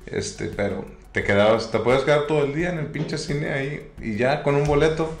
Este, 0.07 0.45
pero 0.47 0.85
te 1.13 1.23
quedabas, 1.23 1.71
te 1.71 1.79
puedes 1.79 2.03
quedar 2.03 2.27
todo 2.27 2.43
el 2.43 2.53
día 2.55 2.69
en 2.69 2.79
el 2.79 2.87
pinche 2.87 3.17
cine 3.17 3.49
ahí 3.51 3.91
y 4.01 4.17
ya 4.17 4.43
con 4.43 4.55
un 4.55 4.65
boleto. 4.65 5.17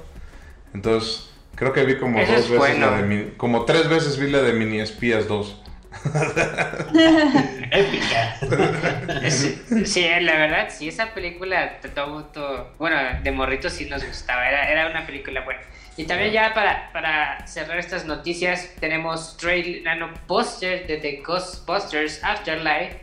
Entonces, 0.73 1.29
creo 1.55 1.71
que 1.71 1.83
vi 1.85 1.97
como 1.97 2.19
Eso 2.19 2.31
dos 2.31 2.41
es 2.45 2.49
veces 2.51 2.57
bueno. 2.57 2.91
la 2.91 2.97
de 2.97 3.03
Mini- 3.03 3.31
como 3.37 3.63
tres 3.65 3.87
veces 3.87 4.17
vi 4.19 4.29
la 4.29 4.41
de 4.41 4.53
Mini 4.53 4.81
Espías 4.81 5.27
2. 5.27 5.61
Épica. 7.71 8.35
Sí, 9.29 9.61
sí, 9.85 10.07
la 10.21 10.35
verdad, 10.35 10.67
sí, 10.69 10.87
esa 10.87 11.13
película, 11.13 11.79
todo, 11.93 12.25
todo- 12.25 12.73
bueno, 12.79 12.97
de 13.21 13.31
morrito 13.31 13.69
sí 13.69 13.85
nos 13.85 14.05
gustaba, 14.05 14.47
era, 14.47 14.69
era 14.71 14.87
una 14.89 15.05
película 15.05 15.41
buena. 15.41 15.61
Y 15.95 16.05
también 16.05 16.31
ya 16.31 16.53
para, 16.55 16.91
para 16.91 17.45
cerrar 17.45 17.77
estas 17.77 18.05
noticias, 18.05 18.71
tenemos 18.79 19.37
trailer, 19.37 19.95
no, 19.97 20.11
póster 20.25 20.87
de 20.87 20.97
The 20.97 21.21
Ghostbusters 21.25 22.23
Afterlife, 22.23 23.01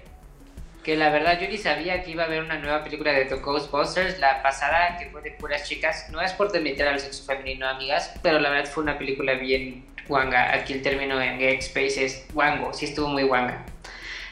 que 0.83 0.97
la 0.97 1.11
verdad 1.11 1.39
yo 1.41 1.49
ni 1.49 1.59
sabía 1.59 2.03
que 2.03 2.13
iba 2.13 2.23
a 2.23 2.27
haber 2.27 2.43
una 2.43 2.59
nueva 2.59 2.83
película 2.83 3.13
de 3.13 3.27
The 3.27 3.37
Ghostbusters, 3.37 4.19
la 4.19 4.43
pasada 4.43 4.97
que 4.99 5.07
fue 5.11 5.21
de 5.23 5.33
puras 5.33 5.69
chicas, 5.69 6.09
no 6.11 6.21
es 6.21 6.33
por 6.33 6.51
demitir 6.53 6.87
al 6.87 6.99
sexo 6.99 7.25
femenino, 7.25 7.69
amigas, 7.69 8.15
pero 8.23 8.41
la 8.41 8.51
verdad 8.51 8.71
fue 8.71 8.83
una 8.83 8.99
película 8.99 9.35
bien 9.35 9.87
guanga, 10.09 10.55
aquí 10.55 10.73
el 10.73 10.83
término 10.83 11.21
en 11.21 11.39
Gay 11.39 11.57
Space 11.59 12.05
es 12.05 12.27
guango, 12.33 12.73
sí 12.73 12.87
estuvo 12.87 13.09
muy 13.09 13.25
guanga. 13.25 13.65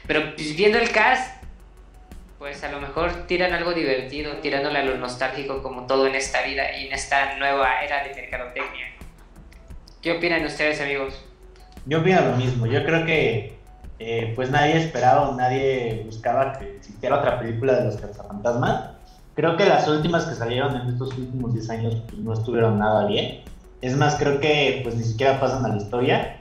Pero 0.07 0.35
pues, 0.35 0.57
viendo 0.57 0.79
el 0.79 0.91
cast, 0.91 1.43
pues 2.39 2.65
a 2.65 2.71
lo 2.71 2.81
mejor 2.81 3.27
tiran 3.27 3.53
algo 3.53 3.73
divertido, 3.73 4.37
tirándole 4.37 4.79
a 4.79 4.85
lo 4.85 4.97
nostálgico 4.97 5.63
como 5.63 5.87
todo 5.87 6.07
en 6.07 6.15
esta 6.15 6.43
vida 6.43 6.77
y 6.77 6.87
en 6.87 6.93
esta 6.93 7.37
nueva 7.37 7.83
era 7.83 8.05
de 8.05 8.15
mercadotecnia. 8.15 8.87
¿Qué 10.01 10.13
opinan 10.13 10.45
ustedes, 10.45 10.81
amigos? 10.81 11.25
Yo 11.85 12.01
opino 12.01 12.21
lo 12.21 12.37
mismo. 12.37 12.67
Yo 12.67 12.85
creo 12.85 13.05
que 13.05 13.58
eh, 13.99 14.33
pues 14.37 14.51
nadie 14.51 14.77
esperaba 14.77 15.35
nadie 15.37 16.03
buscaba 16.05 16.53
que 16.53 16.77
existiera 16.77 17.19
otra 17.19 17.39
película 17.41 17.75
de 17.75 17.85
los 17.87 17.97
cazafantasmas. 17.97 18.91
Creo 19.35 19.57
que 19.57 19.67
las 19.67 19.89
últimas 19.89 20.25
que 20.25 20.35
salieron 20.35 20.77
en 20.77 20.89
estos 20.89 21.17
últimos 21.17 21.53
10 21.53 21.71
años 21.71 21.97
pues, 22.09 22.19
no 22.19 22.33
estuvieron 22.33 22.79
nada 22.79 23.07
bien. 23.07 23.43
Es 23.81 23.97
más, 23.97 24.17
creo 24.17 24.41
que 24.41 24.81
pues 24.83 24.97
ni 24.97 25.05
siquiera 25.05 25.39
pasan 25.41 25.65
a 25.65 25.69
la 25.69 25.77
historia. 25.77 26.37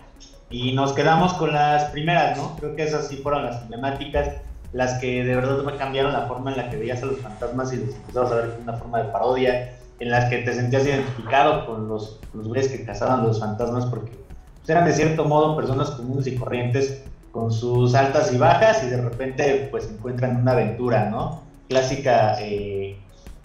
Y 0.50 0.74
nos 0.74 0.94
quedamos 0.94 1.34
con 1.34 1.52
las 1.52 1.86
primeras, 1.92 2.38
¿no? 2.38 2.56
Creo 2.56 2.76
que 2.76 2.84
esas 2.84 3.08
sí 3.08 3.18
fueron 3.18 3.44
las 3.44 3.62
emblemáticas, 3.64 4.30
las 4.72 4.94
que 5.00 5.24
de 5.24 5.36
verdad 5.36 5.62
me 5.64 5.76
cambiaron 5.76 6.14
la 6.14 6.26
forma 6.28 6.52
en 6.52 6.58
la 6.58 6.70
que 6.70 6.78
veías 6.78 7.04
a 7.04 7.08
los 7.08 7.20
fantasmas 7.20 7.74
y 7.74 7.78
los 7.78 7.96
empezabas 7.96 8.32
a 8.32 8.36
ver 8.36 8.52
como 8.52 8.64
una 8.64 8.74
forma 8.74 9.04
de 9.04 9.12
parodia, 9.12 9.78
en 10.00 10.10
las 10.10 10.30
que 10.30 10.38
te 10.38 10.54
sentías 10.54 10.86
identificado 10.86 11.66
con 11.66 11.88
los, 11.90 12.20
los 12.34 12.48
güeyes 12.48 12.70
que 12.70 12.86
cazaban 12.86 13.24
los 13.24 13.40
fantasmas 13.40 13.86
porque 13.88 14.12
pues, 14.12 14.70
eran 14.70 14.86
de 14.86 14.94
cierto 14.94 15.26
modo 15.26 15.56
personas 15.56 15.92
comunes 15.92 16.28
y 16.28 16.36
corrientes 16.36 17.04
con 17.32 17.52
sus 17.52 17.94
altas 17.96 18.34
y 18.34 18.38
bajas 18.38 18.84
y 18.84 18.88
de 18.88 19.02
repente 19.02 19.68
pues 19.72 19.90
encuentran 19.90 20.38
una 20.38 20.54
aventura, 20.54 21.10
¿no? 21.10 21.44
Clásica, 21.70 22.38
eh, 22.40 22.98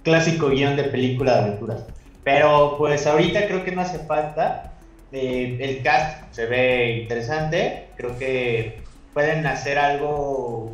clásico 0.03 0.49
guion 0.49 0.76
de 0.76 0.85
película 0.85 1.35
de 1.35 1.41
aventuras. 1.41 1.85
Pero 2.24 2.76
pues 2.78 3.07
ahorita 3.07 3.47
creo 3.47 3.64
que 3.64 3.72
no 3.72 3.83
hace 3.83 3.99
falta. 4.01 4.72
Eh, 5.12 5.59
el 5.61 5.83
cast 5.83 6.33
se 6.33 6.47
ve 6.47 6.99
interesante. 7.03 7.89
Creo 7.97 8.16
que 8.18 8.83
pueden 9.12 9.47
hacer 9.47 9.78
algo 9.78 10.72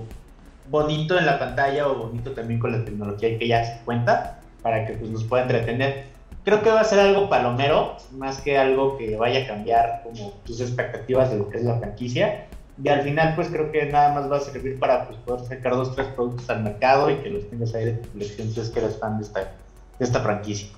bonito 0.70 1.18
en 1.18 1.26
la 1.26 1.38
pantalla 1.38 1.88
o 1.88 1.94
bonito 1.94 2.32
también 2.32 2.60
con 2.60 2.72
la 2.72 2.84
tecnología 2.84 3.38
que 3.38 3.48
ya 3.48 3.64
se 3.64 3.84
cuenta 3.84 4.40
para 4.62 4.86
que 4.86 4.94
pues, 4.94 5.10
nos 5.10 5.24
pueda 5.24 5.42
entretener. 5.42 6.04
Creo 6.44 6.62
que 6.62 6.70
va 6.70 6.80
a 6.80 6.84
ser 6.84 7.00
algo 7.00 7.28
palomero, 7.28 7.96
más 8.12 8.40
que 8.40 8.56
algo 8.56 8.96
que 8.96 9.16
vaya 9.16 9.44
a 9.44 9.46
cambiar 9.46 10.02
como 10.02 10.30
tus 10.44 10.60
expectativas 10.60 11.30
de 11.30 11.38
lo 11.38 11.50
que 11.50 11.58
es 11.58 11.64
la 11.64 11.78
franquicia. 11.78 12.46
Y 12.82 12.88
al 12.88 13.02
final, 13.02 13.34
pues 13.34 13.48
creo 13.48 13.72
que 13.72 13.86
nada 13.86 14.14
más 14.14 14.30
va 14.30 14.36
a 14.36 14.40
servir 14.40 14.78
para 14.78 15.06
pues, 15.06 15.18
poder 15.20 15.46
sacar 15.46 15.72
dos, 15.72 15.94
tres 15.96 16.08
productos 16.08 16.48
al 16.48 16.62
mercado 16.62 17.10
y 17.10 17.16
que 17.16 17.30
los 17.30 17.48
tengas 17.50 17.74
ahí 17.74 17.86
de 17.86 17.92
tu 17.94 18.08
colección 18.10 18.52
si 18.52 18.60
es 18.60 18.70
que 18.70 18.78
eres 18.78 18.98
fan 18.98 19.18
de 19.18 19.24
esta, 19.24 19.52
esta 19.98 20.20
franquicia. 20.20 20.68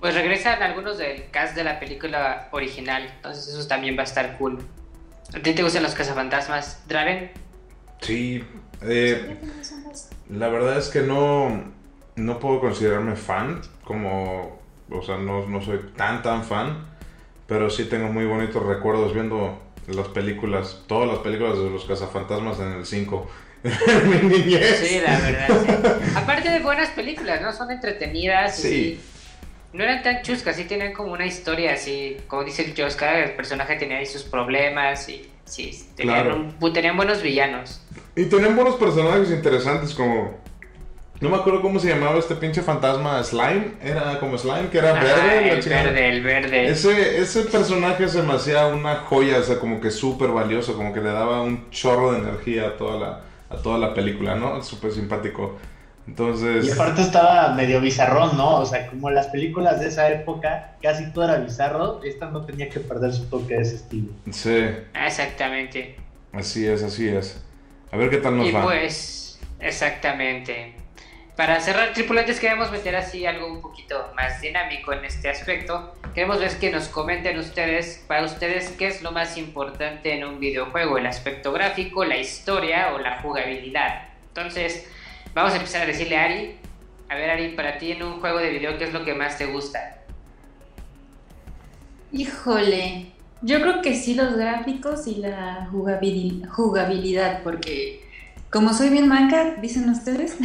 Pues 0.00 0.14
regresan 0.14 0.62
algunos 0.62 0.96
del 0.96 1.30
cast 1.30 1.54
de 1.54 1.62
la 1.62 1.78
película 1.78 2.48
original, 2.52 3.06
entonces 3.16 3.48
eso 3.48 3.68
también 3.68 3.98
va 3.98 4.00
a 4.00 4.04
estar 4.04 4.38
cool. 4.38 4.58
¿A 5.34 5.42
ti 5.42 5.52
te 5.52 5.62
gustan 5.62 5.82
los 5.82 5.94
cazafantasmas, 5.94 6.82
Draven? 6.88 7.30
Sí, 8.00 8.42
eh, 8.80 9.36
la 10.30 10.48
verdad 10.48 10.78
es 10.78 10.88
que 10.88 11.02
no, 11.02 11.64
no 12.16 12.38
puedo 12.38 12.60
considerarme 12.60 13.14
fan, 13.14 13.60
como, 13.84 14.58
o 14.90 15.02
sea, 15.02 15.18
no, 15.18 15.46
no 15.46 15.60
soy 15.60 15.80
tan 15.96 16.22
tan 16.22 16.44
fan, 16.44 16.86
pero 17.46 17.68
sí 17.68 17.84
tengo 17.84 18.10
muy 18.10 18.24
bonitos 18.24 18.64
recuerdos 18.64 19.12
viendo 19.12 19.60
las 19.88 20.08
películas, 20.08 20.82
todas 20.86 21.08
las 21.08 21.18
películas 21.18 21.58
de 21.58 21.70
los 21.70 21.84
cazafantasmas 21.84 22.58
en 22.60 22.72
el 22.72 22.86
5. 22.86 23.30
Mi 23.62 24.28
niñez. 24.28 24.78
Sí, 24.78 25.00
la 25.04 25.18
verdad. 25.18 25.98
Sí. 26.02 26.12
Aparte 26.16 26.50
de 26.50 26.60
buenas 26.60 26.90
películas, 26.90 27.42
¿no? 27.42 27.52
Son 27.52 27.70
entretenidas 27.70 28.56
sí. 28.56 29.00
y 29.74 29.76
no 29.76 29.84
eran 29.84 30.02
tan 30.02 30.22
chuscas, 30.22 30.56
sí 30.56 30.64
tenían 30.64 30.92
como 30.92 31.12
una 31.12 31.26
historia 31.26 31.74
así, 31.74 32.16
como 32.26 32.44
dice 32.44 32.72
el 32.74 32.84
Oscar, 32.84 33.16
el 33.16 33.32
personaje 33.36 33.76
tenía 33.76 33.98
ahí 33.98 34.06
sus 34.06 34.22
problemas 34.22 35.08
y 35.08 35.28
sí, 35.44 35.86
tenían, 35.94 36.56
tenían 36.72 36.96
buenos 36.96 37.22
villanos. 37.22 37.82
Y 38.16 38.24
tenían 38.24 38.56
buenos 38.56 38.76
personajes 38.76 39.30
interesantes 39.30 39.94
como 39.94 40.38
no 41.20 41.28
me 41.28 41.36
acuerdo 41.36 41.60
cómo 41.60 41.78
se 41.78 41.88
llamaba 41.88 42.18
este 42.18 42.34
pinche 42.34 42.62
fantasma 42.62 43.22
Slime. 43.22 43.72
Era 43.82 44.18
como 44.18 44.38
Slime, 44.38 44.70
que 44.70 44.78
era 44.78 44.94
verde. 44.94 45.52
El 45.52 45.68
verde, 45.68 46.08
el 46.08 46.22
verde. 46.22 46.68
Ese, 46.68 47.20
ese 47.20 47.42
personaje 47.42 48.08
se 48.08 48.22
me 48.22 48.32
hacía 48.32 48.66
una 48.68 48.96
joya, 48.96 49.38
o 49.38 49.42
sea, 49.42 49.58
como 49.58 49.80
que 49.80 49.90
súper 49.90 50.30
valioso, 50.30 50.76
como 50.76 50.94
que 50.94 51.00
le 51.00 51.10
daba 51.10 51.42
un 51.42 51.68
chorro 51.70 52.12
de 52.12 52.20
energía 52.20 52.68
a 52.68 52.76
toda 52.76 52.98
la, 52.98 53.20
a 53.50 53.56
toda 53.62 53.78
la 53.78 53.92
película, 53.92 54.34
¿no? 54.34 54.62
Súper 54.62 54.92
simpático. 54.92 55.58
Entonces... 56.06 56.66
Y 56.66 56.70
aparte 56.70 57.02
estaba 57.02 57.52
medio 57.52 57.80
bizarrón, 57.80 58.36
¿no? 58.36 58.56
O 58.56 58.66
sea, 58.66 58.86
como 58.86 59.10
las 59.10 59.26
películas 59.28 59.78
de 59.80 59.88
esa 59.88 60.10
época, 60.10 60.76
casi 60.82 61.12
todo 61.12 61.24
era 61.26 61.36
bizarro, 61.36 62.02
esta 62.02 62.30
no 62.30 62.46
tenía 62.46 62.68
que 62.68 62.80
perder 62.80 63.12
su 63.12 63.26
toque 63.26 63.54
de 63.54 63.62
ese 63.62 63.76
estilo. 63.76 64.08
Sí. 64.30 64.70
Exactamente. 64.94 65.96
Así 66.32 66.66
es, 66.66 66.82
así 66.82 67.08
es. 67.08 67.44
A 67.92 67.96
ver 67.96 68.08
qué 68.08 68.16
tal 68.16 68.38
nos 68.38 68.46
y 68.46 68.52
va. 68.52 68.62
pues, 68.62 69.38
exactamente. 69.60 70.79
Para 71.40 71.58
cerrar, 71.58 71.94
tripulantes, 71.94 72.38
queremos 72.38 72.70
meter 72.70 72.94
así 72.96 73.24
algo 73.24 73.50
un 73.50 73.62
poquito 73.62 74.12
más 74.14 74.42
dinámico 74.42 74.92
en 74.92 75.06
este 75.06 75.30
aspecto. 75.30 75.94
Queremos 76.14 76.38
ver 76.38 76.58
que 76.58 76.70
nos 76.70 76.88
comenten 76.88 77.38
ustedes, 77.38 78.04
para 78.06 78.26
ustedes, 78.26 78.72
qué 78.72 78.88
es 78.88 79.00
lo 79.00 79.10
más 79.10 79.38
importante 79.38 80.12
en 80.12 80.26
un 80.26 80.38
videojuego, 80.38 80.98
el 80.98 81.06
aspecto 81.06 81.50
gráfico, 81.50 82.04
la 82.04 82.18
historia 82.18 82.92
o 82.92 82.98
la 82.98 83.22
jugabilidad. 83.22 84.08
Entonces, 84.28 84.86
vamos 85.32 85.54
a 85.54 85.56
empezar 85.56 85.80
a 85.80 85.86
decirle 85.86 86.18
a 86.18 86.24
Ari, 86.24 86.56
a 87.08 87.14
ver 87.14 87.30
Ari, 87.30 87.48
para 87.56 87.78
ti 87.78 87.92
en 87.92 88.02
un 88.02 88.20
juego 88.20 88.36
de 88.38 88.50
video, 88.50 88.76
¿qué 88.76 88.84
es 88.84 88.92
lo 88.92 89.02
que 89.06 89.14
más 89.14 89.38
te 89.38 89.46
gusta? 89.46 90.02
Híjole, 92.12 93.12
yo 93.40 93.62
creo 93.62 93.80
que 93.80 93.94
sí 93.94 94.12
los 94.12 94.36
gráficos 94.36 95.06
y 95.06 95.14
la 95.14 95.70
jugabilidad, 95.70 97.42
porque 97.42 98.09
como 98.50 98.74
soy 98.74 98.90
bien 98.90 99.08
manca, 99.08 99.54
dicen 99.60 99.88
ustedes. 99.88 100.36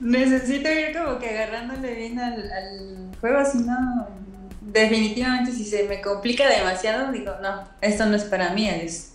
Necesito 0.00 0.70
ir 0.70 0.96
como 0.96 1.18
que 1.18 1.30
agarrándole 1.30 1.94
bien 1.94 2.18
al, 2.18 3.10
juego, 3.20 3.44
si 3.44 3.58
no, 3.58 4.08
definitivamente 4.60 5.52
si 5.52 5.64
se 5.64 5.82
me 5.84 6.00
complica 6.00 6.48
demasiado, 6.48 7.12
digo, 7.12 7.34
no, 7.42 7.68
esto 7.80 8.06
no 8.06 8.16
es 8.16 8.24
para 8.24 8.50
mí, 8.50 8.68
es... 8.68 9.08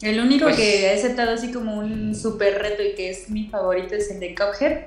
El 0.00 0.20
único 0.20 0.46
pues 0.46 0.56
que 0.56 0.86
he 0.86 0.94
aceptado 0.94 1.32
así 1.32 1.52
como 1.52 1.78
un 1.78 2.14
super 2.14 2.58
reto 2.60 2.82
y 2.82 2.94
que 2.94 3.10
es 3.10 3.30
mi 3.30 3.48
favorito 3.48 3.94
es 3.94 4.10
el 4.10 4.20
de 4.20 4.34
Cuphead, 4.34 4.86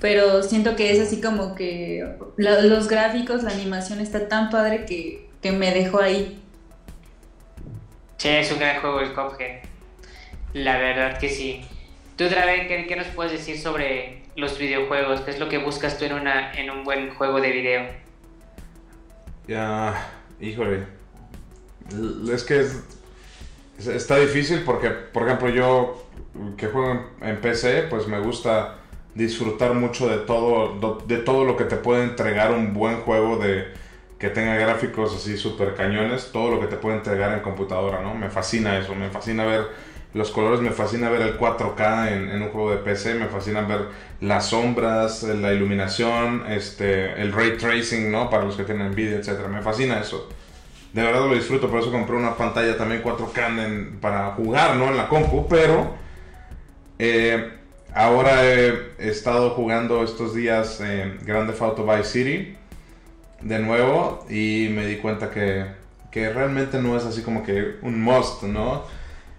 pero 0.00 0.42
siento 0.42 0.76
que 0.76 0.92
es 0.92 1.00
así 1.00 1.20
como 1.20 1.54
que 1.54 2.16
los 2.36 2.88
gráficos, 2.88 3.42
la 3.42 3.50
animación 3.50 4.00
está 4.00 4.28
tan 4.28 4.50
padre 4.50 4.84
que, 4.84 5.28
que 5.42 5.52
me 5.52 5.72
dejó 5.72 6.00
ahí 6.00 6.43
Sí, 8.18 8.28
es 8.28 8.50
un 8.52 8.58
gran 8.58 8.80
juego 8.80 9.00
el 9.00 9.12
Cuphead. 9.12 9.62
La 10.52 10.78
verdad 10.78 11.18
que 11.18 11.28
sí. 11.28 11.64
Tú, 12.16 12.28
Draven, 12.28 12.68
¿qué, 12.68 12.96
nos 12.96 13.08
puedes 13.08 13.32
decir 13.32 13.58
sobre 13.58 14.22
los 14.36 14.58
videojuegos? 14.58 15.20
¿Qué 15.22 15.32
es 15.32 15.38
lo 15.38 15.48
que 15.48 15.58
buscas 15.58 15.98
tú 15.98 16.04
en, 16.04 16.14
una, 16.14 16.52
en 16.52 16.70
un 16.70 16.84
buen 16.84 17.12
juego 17.14 17.40
de 17.40 17.50
video? 17.50 17.86
Ya, 19.48 20.12
híjole. 20.40 20.86
Es 22.32 22.44
que 22.44 22.64
está 23.78 24.16
difícil 24.16 24.62
porque, 24.64 24.90
por 24.90 25.24
ejemplo, 25.24 25.48
yo 25.50 26.06
que 26.56 26.68
juego 26.68 27.10
en, 27.20 27.40
PC, 27.40 27.86
pues 27.90 28.06
me 28.06 28.20
gusta 28.20 28.76
disfrutar 29.14 29.74
mucho 29.74 30.08
de 30.08 30.18
todo, 30.18 30.98
de 31.06 31.18
todo 31.18 31.44
lo 31.44 31.56
que 31.56 31.64
te 31.64 31.76
puede 31.76 32.04
entregar 32.04 32.52
un 32.52 32.74
buen 32.74 33.00
juego 33.00 33.38
de 33.38 33.72
que 34.24 34.30
tenga 34.30 34.56
gráficos 34.56 35.14
así 35.14 35.36
súper 35.36 35.74
cañones, 35.74 36.30
todo 36.32 36.52
lo 36.52 36.58
que 36.58 36.66
te 36.66 36.76
puede 36.76 36.96
entregar 36.96 37.34
en 37.34 37.40
computadora, 37.40 38.00
¿no? 38.00 38.14
Me 38.14 38.30
fascina 38.30 38.78
eso, 38.78 38.94
me 38.94 39.10
fascina 39.10 39.44
ver 39.44 39.66
los 40.14 40.30
colores, 40.30 40.60
me 40.60 40.70
fascina 40.70 41.10
ver 41.10 41.20
el 41.20 41.38
4K 41.38 42.10
en, 42.10 42.40
un 42.40 42.48
juego 42.48 42.70
de 42.70 42.78
PC, 42.78 43.16
me 43.16 43.26
fascina 43.26 43.60
ver 43.60 43.80
las 44.22 44.46
sombras, 44.46 45.24
la 45.24 45.52
iluminación, 45.52 46.44
este, 46.48 47.20
el 47.20 47.34
ray 47.34 47.58
tracing, 47.58 48.10
¿no? 48.10 48.30
Para 48.30 48.44
los 48.44 48.56
que 48.56 48.64
tienen 48.64 48.92
Nvidia, 48.92 49.18
etcétera, 49.18 49.48
me 49.48 49.60
fascina 49.60 50.00
eso. 50.00 50.26
De 50.94 51.02
verdad 51.02 51.28
lo 51.28 51.34
disfruto, 51.34 51.68
por 51.68 51.80
eso 51.80 51.92
compré 51.92 52.16
una 52.16 52.34
pantalla 52.34 52.78
también 52.78 53.02
4K 53.02 54.00
para 54.00 54.30
jugar, 54.30 54.76
¿no? 54.76 54.88
En 54.88 54.96
la 54.96 55.06
compu, 55.06 55.46
pero 55.48 55.96
eh, 56.98 57.58
ahora 57.92 58.42
he, 58.42 58.94
estado 58.96 59.50
jugando 59.50 60.02
estos 60.02 60.34
días 60.34 60.80
en 60.80 61.18
Grand 61.26 61.46
Theft 61.46 61.60
Auto 61.60 61.84
Vice 61.84 62.04
City 62.04 62.56
de 63.44 63.58
nuevo 63.58 64.26
y 64.28 64.68
me 64.70 64.86
di 64.86 64.96
cuenta 64.96 65.30
que, 65.30 65.66
que 66.10 66.30
realmente 66.30 66.80
no 66.80 66.96
es 66.96 67.04
así 67.04 67.22
como 67.22 67.44
que 67.44 67.76
un 67.82 68.02
must, 68.02 68.42
¿no? 68.44 68.82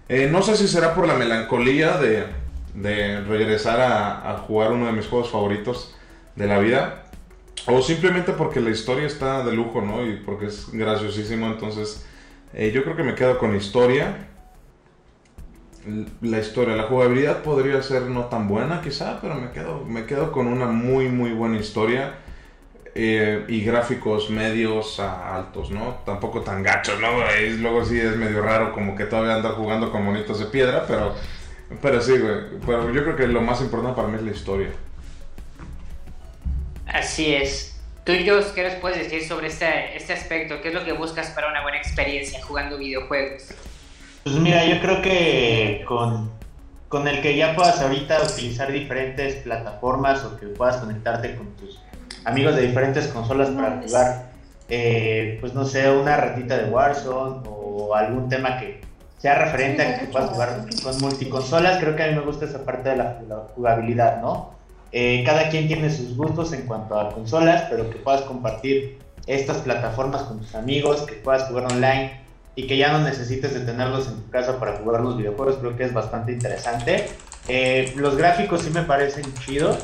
Eh, 0.08 0.28
no 0.30 0.42
sé 0.42 0.56
si 0.56 0.68
será 0.68 0.94
por 0.94 1.08
la 1.08 1.14
melancolía 1.14 1.98
de, 1.98 2.24
de 2.74 3.20
regresar 3.22 3.80
a, 3.80 4.38
jugar 4.46 4.72
uno 4.72 4.86
de 4.86 4.92
mis 4.92 5.08
juegos 5.08 5.30
favoritos 5.30 5.96
de 6.36 6.46
la 6.46 6.58
vida. 6.60 7.02
O 7.66 7.82
simplemente 7.82 8.32
porque 8.32 8.60
la 8.60 8.70
historia 8.70 9.06
está 9.08 9.42
de 9.42 9.52
lujo, 9.52 9.82
¿no? 9.82 10.06
Y 10.06 10.18
porque 10.18 10.46
es 10.46 10.70
graciosísimo. 10.72 11.48
Entonces, 11.48 12.06
eh, 12.54 12.70
yo 12.72 12.84
creo 12.84 12.94
que 12.94 13.02
me 13.02 13.16
quedo 13.16 13.38
con 13.38 13.56
historia. 13.56 14.28
La 16.20 16.38
historia, 16.38 16.76
la 16.76 16.84
jugabilidad 16.84 17.42
podría 17.42 17.82
ser 17.82 18.02
no 18.02 18.26
tan 18.26 18.46
buena 18.46 18.80
quizá, 18.82 19.20
pero 19.20 19.34
me 19.34 19.50
quedo, 19.50 19.84
me 19.84 20.04
quedo 20.04 20.30
con 20.30 20.46
una 20.46 20.66
muy, 20.66 21.08
muy 21.08 21.32
buena 21.32 21.58
historia 21.58 22.14
eh, 22.98 23.44
y 23.48 23.62
gráficos 23.62 24.30
medios 24.30 24.98
a 25.00 25.36
altos, 25.36 25.70
¿no? 25.70 25.98
Tampoco 26.06 26.40
tan 26.40 26.62
gachos, 26.62 26.98
¿no? 26.98 27.08
luego 27.58 27.84
sí 27.84 28.00
es 28.00 28.16
medio 28.16 28.40
raro 28.40 28.72
como 28.72 28.96
que 28.96 29.04
todavía 29.04 29.34
andar 29.34 29.52
jugando 29.52 29.92
con 29.92 30.02
monitos 30.02 30.38
de 30.38 30.46
piedra, 30.46 30.86
pero, 30.88 31.14
pero 31.82 32.00
sí, 32.00 32.16
güey. 32.16 32.36
Pero 32.64 32.90
yo 32.92 33.02
creo 33.02 33.16
que 33.16 33.26
lo 33.26 33.42
más 33.42 33.60
importante 33.60 33.94
para 33.94 34.08
mí 34.08 34.16
es 34.16 34.22
la 34.22 34.30
historia. 34.30 34.68
Así 36.86 37.34
es. 37.34 37.78
Tú, 38.04 38.12
Jos, 38.26 38.46
¿qué 38.46 38.62
nos 38.62 38.76
puedes 38.76 38.96
decir 38.96 39.28
sobre 39.28 39.48
este, 39.48 39.94
este 39.94 40.14
aspecto? 40.14 40.62
¿Qué 40.62 40.68
es 40.68 40.74
lo 40.74 40.84
que 40.86 40.92
buscas 40.92 41.28
para 41.32 41.50
una 41.50 41.60
buena 41.60 41.76
experiencia 41.76 42.42
jugando 42.42 42.78
videojuegos? 42.78 43.48
Pues 44.24 44.36
mira, 44.36 44.64
yo 44.64 44.80
creo 44.80 45.02
que 45.02 45.84
con, 45.86 46.30
con 46.88 47.06
el 47.08 47.20
que 47.20 47.36
ya 47.36 47.54
puedas 47.54 47.78
ahorita 47.82 48.22
utilizar 48.22 48.72
diferentes 48.72 49.34
plataformas 49.42 50.24
o 50.24 50.38
que 50.38 50.46
puedas 50.46 50.78
conectarte 50.78 51.36
con 51.36 51.54
tus 51.56 51.78
amigos 52.26 52.56
de 52.56 52.62
diferentes 52.62 53.06
consolas 53.06 53.48
para 53.50 53.80
jugar, 53.80 54.30
eh, 54.68 55.38
pues 55.40 55.54
no 55.54 55.64
sé, 55.64 55.90
una 55.90 56.16
ratita 56.16 56.58
de 56.58 56.70
Warzone 56.70 57.48
o 57.48 57.94
algún 57.94 58.28
tema 58.28 58.58
que 58.58 58.80
sea 59.18 59.36
referente 59.36 59.82
a 59.82 60.00
que 60.00 60.06
puedas 60.06 60.30
jugar 60.30 60.66
con 60.82 60.98
multiconsolas. 61.00 61.78
Creo 61.78 61.94
que 61.94 62.02
a 62.02 62.08
mí 62.08 62.14
me 62.14 62.22
gusta 62.22 62.44
esa 62.44 62.64
parte 62.64 62.90
de 62.90 62.96
la, 62.96 63.46
jugabilidad, 63.54 64.20
¿no? 64.20 64.50
Eh, 64.90 65.22
cada 65.24 65.48
quien 65.50 65.68
tiene 65.68 65.88
sus 65.88 66.16
gustos 66.16 66.52
en 66.52 66.62
cuanto 66.66 66.98
a 66.98 67.10
consolas, 67.14 67.64
pero 67.70 67.90
que 67.90 67.96
puedas 67.96 68.22
compartir 68.22 68.98
estas 69.26 69.58
plataformas 69.58 70.22
con 70.22 70.40
tus 70.40 70.54
amigos, 70.56 71.02
que 71.02 71.14
puedas 71.14 71.44
jugar 71.44 71.72
online 71.72 72.20
y 72.56 72.66
que 72.66 72.76
ya 72.76 72.90
no 72.90 73.00
necesites 73.04 73.54
de 73.54 73.60
tenerlos 73.60 74.08
en 74.08 74.16
tu 74.22 74.30
casa 74.30 74.58
para 74.58 74.76
jugar 74.78 75.00
los 75.00 75.16
videojuegos, 75.16 75.56
creo 75.58 75.76
que 75.76 75.84
es 75.84 75.92
bastante 75.92 76.32
interesante. 76.32 77.06
Eh, 77.46 77.92
los 77.96 78.16
gráficos 78.16 78.62
sí 78.62 78.70
me 78.70 78.82
parecen 78.82 79.32
chidos 79.34 79.78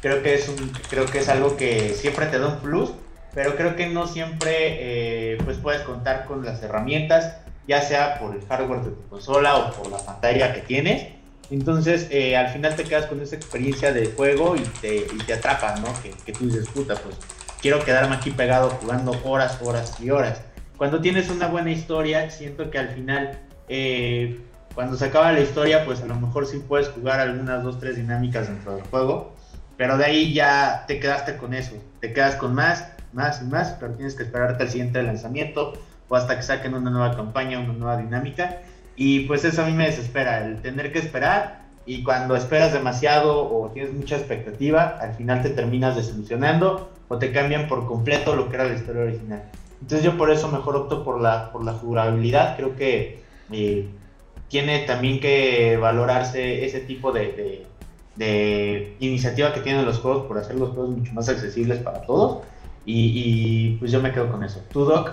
creo 0.00 0.22
que 0.22 0.34
es 0.34 0.48
un 0.48 0.72
creo 0.88 1.06
que 1.06 1.18
es 1.18 1.28
algo 1.28 1.56
que 1.56 1.94
siempre 1.94 2.26
te 2.26 2.38
da 2.38 2.48
un 2.48 2.58
plus 2.60 2.92
pero 3.34 3.54
creo 3.56 3.76
que 3.76 3.86
no 3.86 4.06
siempre 4.06 5.32
eh, 5.34 5.38
pues 5.44 5.58
puedes 5.58 5.82
contar 5.82 6.24
con 6.24 6.44
las 6.44 6.62
herramientas 6.62 7.36
ya 7.68 7.80
sea 7.82 8.18
por 8.18 8.34
el 8.34 8.44
hardware 8.46 8.80
de 8.82 8.90
tu 8.90 9.08
consola 9.08 9.56
o 9.56 9.72
por 9.72 9.90
la 9.90 9.98
pantalla 9.98 10.54
que 10.54 10.60
tienes. 10.60 11.08
Entonces 11.50 12.08
eh, 12.10 12.36
al 12.36 12.48
final 12.48 12.76
te 12.76 12.84
quedas 12.84 13.06
con 13.06 13.20
esa 13.20 13.36
experiencia 13.36 13.92
de 13.92 14.06
juego 14.06 14.56
y 14.56 14.60
te, 14.80 14.96
y 14.96 15.18
te 15.26 15.34
atrapa 15.34 15.76
no 15.76 15.88
que, 16.02 16.10
que 16.24 16.32
tú 16.32 16.46
dices 16.46 16.68
puta 16.68 16.94
pues 16.94 17.16
quiero 17.60 17.84
quedarme 17.84 18.16
aquí 18.16 18.30
pegado 18.30 18.70
jugando 18.70 19.12
horas 19.24 19.58
horas 19.62 20.00
y 20.00 20.10
horas 20.10 20.40
cuando 20.76 21.00
tienes 21.00 21.30
una 21.30 21.46
buena 21.46 21.70
historia 21.70 22.30
siento 22.30 22.70
que 22.70 22.78
al 22.78 22.88
final 22.88 23.38
eh, 23.68 24.40
Cuando 24.74 24.96
se 24.96 25.06
acaba 25.06 25.32
la 25.32 25.40
historia, 25.40 25.84
pues 25.84 26.02
a 26.02 26.06
lo 26.06 26.14
mejor 26.16 26.46
sí 26.46 26.58
puedes 26.58 26.88
jugar 26.88 27.20
algunas 27.20 27.62
dos, 27.62 27.78
tres 27.80 27.96
dinámicas 27.96 28.46
dentro 28.46 28.76
del 28.76 28.84
juego, 28.84 29.34
pero 29.76 29.98
de 29.98 30.04
ahí 30.04 30.32
ya 30.32 30.84
te 30.86 30.98
quedaste 31.00 31.36
con 31.36 31.54
eso, 31.54 31.76
te 32.00 32.12
quedas 32.12 32.36
con 32.36 32.54
más, 32.54 32.88
más 33.12 33.42
y 33.42 33.44
más, 33.46 33.76
pero 33.78 33.92
tienes 33.94 34.14
que 34.14 34.22
esperarte 34.22 34.62
al 34.62 34.70
siguiente 34.70 35.02
lanzamiento 35.02 35.74
o 36.08 36.16
hasta 36.16 36.36
que 36.36 36.42
saquen 36.42 36.74
una 36.74 36.90
nueva 36.90 37.16
campaña, 37.16 37.58
una 37.58 37.72
nueva 37.72 37.96
dinámica. 37.96 38.60
Y 38.96 39.20
pues 39.20 39.44
eso 39.44 39.62
a 39.62 39.66
mí 39.66 39.72
me 39.72 39.86
desespera, 39.86 40.46
el 40.46 40.62
tener 40.62 40.92
que 40.92 40.98
esperar 40.98 41.66
y 41.84 42.02
cuando 42.02 42.34
esperas 42.34 42.72
demasiado 42.72 43.48
o 43.48 43.70
tienes 43.70 43.92
mucha 43.92 44.16
expectativa, 44.16 44.98
al 45.00 45.14
final 45.14 45.42
te 45.42 45.50
terminas 45.50 45.94
desilusionando 45.94 46.90
o 47.08 47.18
te 47.18 47.30
cambian 47.30 47.68
por 47.68 47.86
completo 47.86 48.34
lo 48.34 48.48
que 48.48 48.56
era 48.56 48.64
la 48.64 48.74
historia 48.74 49.02
original. 49.02 49.42
Entonces 49.80 50.04
yo 50.04 50.16
por 50.16 50.30
eso 50.30 50.48
mejor 50.48 50.76
opto 50.76 51.04
por 51.04 51.20
la, 51.20 51.52
por 51.52 51.64
la 51.64 51.74
jugabilidad, 51.74 52.56
creo 52.56 52.74
que 52.74 53.20
eh, 53.52 53.88
tiene 54.48 54.80
también 54.80 55.20
que 55.20 55.76
valorarse 55.76 56.64
ese 56.64 56.80
tipo 56.80 57.12
de, 57.12 57.20
de, 57.20 57.66
iniciativa 58.18 59.52
que 59.52 59.60
tienen 59.60 59.84
los 59.84 59.98
juegos 59.98 60.26
por 60.26 60.38
hacer 60.38 60.56
los 60.56 60.70
juegos 60.70 60.96
mucho 60.96 61.12
más 61.12 61.28
accesibles 61.28 61.78
para 61.78 62.02
todos 62.02 62.44
y, 62.84 63.12
y 63.14 63.76
pues 63.78 63.90
yo 63.92 64.00
me 64.00 64.12
quedo 64.12 64.30
con 64.30 64.42
eso. 64.42 64.62
¿Tú, 64.72 64.84
Doc? 64.84 65.12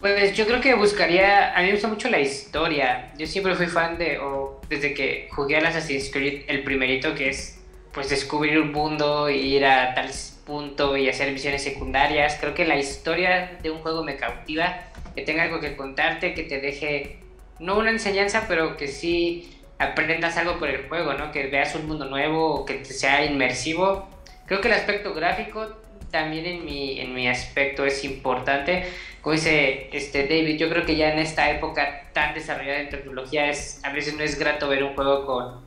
Pues 0.00 0.34
yo 0.34 0.46
creo 0.46 0.62
que 0.62 0.74
buscaría, 0.74 1.54
a 1.54 1.60
mí 1.60 1.66
me 1.66 1.72
gusta 1.72 1.88
mucho 1.88 2.08
la 2.08 2.20
historia. 2.20 3.12
Yo 3.18 3.26
siempre 3.26 3.54
fui 3.54 3.66
fan 3.66 3.98
de, 3.98 4.18
o 4.18 4.60
desde 4.68 4.94
que 4.94 5.28
jugué 5.30 5.56
al 5.56 5.66
Assassin's 5.66 6.10
Creed, 6.10 6.44
el 6.48 6.62
primerito 6.62 7.14
que 7.14 7.28
es 7.28 7.60
pues 7.92 8.08
descubrir 8.08 8.58
un 8.58 8.72
mundo 8.72 9.28
e 9.28 9.36
ir 9.36 9.66
a 9.66 9.94
tal 9.94 10.10
punto 10.46 10.96
y 10.96 11.08
hacer 11.08 11.32
misiones 11.32 11.62
secundarias. 11.62 12.38
Creo 12.40 12.54
que 12.54 12.64
la 12.64 12.78
historia 12.78 13.58
de 13.62 13.70
un 13.70 13.80
juego 13.80 14.02
me 14.02 14.16
cautiva, 14.16 14.84
que 15.14 15.22
tenga 15.22 15.42
algo 15.42 15.60
que 15.60 15.76
contarte, 15.76 16.32
que 16.32 16.44
te 16.44 16.60
deje, 16.60 17.18
no 17.58 17.78
una 17.78 17.90
enseñanza, 17.90 18.46
pero 18.48 18.78
que 18.78 18.88
sí 18.88 19.59
aprendas 19.80 20.36
algo 20.36 20.58
por 20.58 20.68
el 20.68 20.88
juego, 20.88 21.14
¿no? 21.14 21.32
Que 21.32 21.46
veas 21.46 21.74
un 21.74 21.88
mundo 21.88 22.04
nuevo 22.04 22.66
que 22.66 22.84
sea 22.84 23.24
inmersivo. 23.24 24.08
Creo 24.46 24.60
que 24.60 24.68
el 24.68 24.74
aspecto 24.74 25.14
gráfico 25.14 25.68
también 26.10 26.44
en 26.44 26.64
mi, 26.66 27.00
en 27.00 27.14
mi 27.14 27.26
aspecto 27.26 27.86
es 27.86 28.04
importante. 28.04 28.84
Como 29.22 29.34
dice 29.34 29.88
este 29.92 30.24
David, 30.24 30.58
yo 30.58 30.68
creo 30.68 30.84
que 30.84 30.96
ya 30.96 31.12
en 31.12 31.18
esta 31.18 31.50
época 31.50 32.10
tan 32.12 32.34
desarrollada 32.34 32.80
en 32.80 32.90
tecnología 32.90 33.48
es, 33.48 33.80
a 33.82 33.90
veces 33.90 34.14
no 34.16 34.22
es 34.22 34.38
grato 34.38 34.68
ver 34.68 34.84
un 34.84 34.94
juego 34.94 35.24
con, 35.24 35.64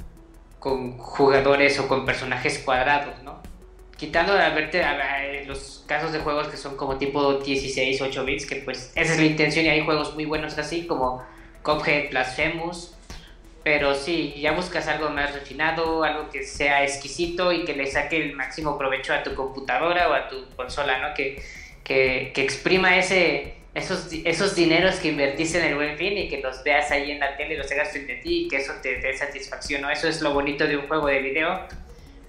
con 0.59 0.97
jugadores 0.99 1.80
o 1.80 1.88
con 1.88 2.05
personajes 2.05 2.59
cuadrados, 2.59 3.24
¿no? 3.24 3.41
Quitando 3.97 4.36
de 4.36 4.49
verte 4.51 4.84
los 5.47 5.86
casos 5.88 6.11
de 6.11 6.20
juegos 6.20 6.49
que 6.49 6.57
son 6.57 6.78
como 6.78 6.97
tipo 6.97 7.36
16, 7.36 7.99
8 7.99 8.26
bits, 8.26 8.45
que 8.45 8.57
pues 8.57 8.91
esa 8.95 9.14
es 9.14 9.20
la 9.20 9.26
intención 9.26 9.66
y 9.66 9.70
hay 9.70 9.84
juegos 9.84 10.14
muy 10.14 10.26
buenos 10.26 10.57
así 10.59 10.86
como 10.86 11.24
Cuphead, 11.64 12.09
Blasphemous, 12.11 12.95
pero 13.64 13.95
sí, 13.95 14.36
ya 14.38 14.51
buscas 14.51 14.88
algo 14.88 15.09
más 15.09 15.34
refinado, 15.34 16.03
algo 16.03 16.30
que 16.30 16.43
sea 16.43 16.84
exquisito 16.84 17.53
y 17.53 17.64
que 17.64 17.74
le 17.74 17.88
saque 17.88 18.18
el 18.18 18.36
máximo 18.36 18.78
provecho 18.78 19.14
a 19.14 19.24
tu 19.24 19.34
computadora 19.36 20.09
o 20.09 20.14
a 20.14 20.28
tu 20.28 20.49
consola, 20.55 20.99
¿no? 20.99 21.14
Que, 21.14 21.41
que, 21.84 22.32
que 22.36 22.43
exprima 22.43 22.97
ese, 22.97 23.55
esos, 23.74 24.09
esos 24.26 24.55
dineros 24.55 24.95
que 24.95 25.09
invertiste 25.09 25.59
en 25.59 25.66
el 25.66 25.76
buen 25.76 25.97
fin 25.97 26.18
y 26.18 26.28
que 26.28 26.41
los 26.41 26.64
veas 26.64 26.91
ahí 26.91 27.11
en 27.11 27.20
la 27.20 27.38
tele 27.38 27.55
y 27.55 27.57
los 27.57 27.72
hagas 27.72 27.91
frente 27.91 28.20
a 28.20 28.22
ti 28.22 28.45
y 28.45 28.47
que 28.47 28.57
eso 28.57 28.74
te 28.82 28.99
dé 28.99 29.16
satisfacción, 29.16 29.82
¿no? 29.82 29.89
Eso 29.89 30.07
es 30.09 30.22
lo 30.22 30.34
bonito 30.34 30.68
de 30.68 30.78
un 30.78 30.88
juego 30.88 31.07
de 31.07 31.20
video. 31.20 31.61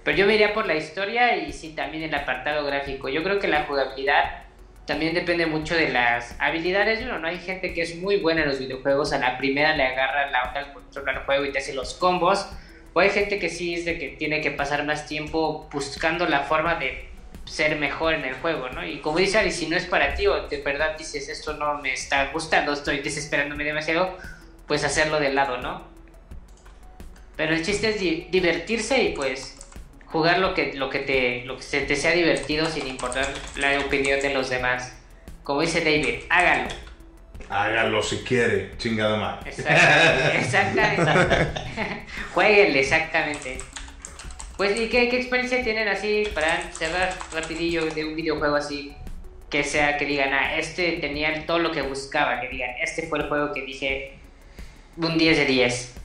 Pero 0.05 0.17
yo 0.17 0.25
me 0.27 0.35
iría 0.35 0.53
por 0.53 0.67
la 0.67 0.75
historia 0.75 1.35
y 1.35 1.51
sí 1.51 1.73
también 1.75 2.03
el 2.03 2.15
apartado 2.15 2.65
gráfico. 2.65 3.09
Yo 3.09 3.23
creo 3.23 3.39
que 3.39 3.47
la 3.47 3.63
jugabilidad 3.63 4.44
también 4.85 5.13
depende 5.13 5.45
mucho 5.45 5.75
de 5.75 5.89
las 5.89 6.35
habilidades 6.39 6.99
de 6.99 7.05
uno, 7.05 7.19
¿no? 7.19 7.27
Hay 7.27 7.39
gente 7.39 7.73
que 7.73 7.81
es 7.81 7.95
muy 7.95 8.17
buena 8.17 8.43
en 8.43 8.49
los 8.49 8.59
videojuegos, 8.59 9.13
a 9.13 9.17
la 9.17 9.37
primera 9.37 9.75
le 9.75 9.83
agarra 9.83 10.29
la 10.29 10.43
onda 10.43 10.59
al 10.59 10.73
control 10.73 11.09
al 11.09 11.25
juego 11.25 11.45
y 11.45 11.51
te 11.51 11.59
hace 11.59 11.73
los 11.73 11.95
combos, 11.95 12.47
o 12.93 12.99
hay 12.99 13.09
gente 13.09 13.39
que 13.39 13.49
sí 13.49 13.73
es 13.73 13.85
de 13.85 13.97
que 13.97 14.09
tiene 14.09 14.41
que 14.41 14.51
pasar 14.51 14.85
más 14.85 15.07
tiempo 15.07 15.67
buscando 15.71 16.27
la 16.27 16.41
forma 16.41 16.75
de 16.75 17.09
ser 17.45 17.77
mejor 17.77 18.13
en 18.13 18.25
el 18.25 18.35
juego, 18.35 18.69
¿no? 18.69 18.85
Y 18.85 18.99
como 18.99 19.17
dice 19.17 19.37
Ari, 19.37 19.51
si 19.51 19.67
no 19.67 19.75
es 19.75 19.85
para 19.85 20.15
ti 20.15 20.27
o 20.27 20.47
de 20.47 20.61
verdad 20.61 20.97
dices 20.97 21.29
esto 21.29 21.53
no 21.53 21.79
me 21.79 21.93
está 21.93 22.31
gustando, 22.31 22.73
estoy 22.73 22.99
desesperándome 22.99 23.63
demasiado, 23.63 24.17
pues 24.67 24.83
hacerlo 24.83 25.19
de 25.19 25.33
lado, 25.33 25.57
¿no? 25.57 25.83
Pero 27.35 27.53
el 27.53 27.63
chiste 27.65 27.89
es 27.89 28.31
divertirse 28.31 29.01
y 29.03 29.13
pues 29.13 29.54
jugar 30.15 30.39
lo 30.39 30.53
que, 30.53 30.71
lo 30.75 30.89
que, 30.89 30.99
te, 30.99 31.43
lo 31.43 31.57
que 31.57 31.63
se 31.63 31.81
te 31.81 31.97
sea 31.97 32.11
divertido 32.11 32.65
sin 32.67 32.87
importar 32.87 33.27
la 33.57 33.77
opinión 33.79 34.21
de 34.21 34.33
los 34.33 34.49
demás. 34.49 34.97
Como 35.43 35.59
dice 35.59 35.81
David, 35.81 36.21
hágalo. 36.29 36.69
Hágalo 37.49 38.01
si 38.01 38.19
quiere, 38.19 38.71
chingada 38.77 39.17
más. 39.17 39.45
Exactamente. 39.45 40.37
exactamente. 40.39 41.51
Jueguenle, 42.33 42.79
exactamente. 42.79 43.57
Pues, 44.55 44.79
¿y 44.79 44.87
qué, 44.87 45.03
experiencia 45.03 45.61
tienen 45.65 45.89
así 45.89 46.23
para 46.33 46.71
cerrar 46.71 47.13
rapidillo 47.33 47.85
de 47.87 48.05
un 48.05 48.15
videojuego 48.15 48.55
así? 48.55 48.95
Que 49.49 49.65
sea, 49.65 49.97
que 49.97 50.05
digan, 50.05 50.33
ah, 50.33 50.55
este 50.55 50.93
tenía 50.93 51.45
todo 51.45 51.59
lo 51.59 51.73
que 51.73 51.81
buscaba, 51.81 52.39
que 52.39 52.47
digan, 52.47 52.69
este 52.81 53.09
fue 53.09 53.19
el 53.19 53.27
juego 53.27 53.51
que 53.51 53.63
dije 53.63 54.13
un 54.95 55.17
10 55.17 55.39
de 55.39 55.45
10. 55.45 55.95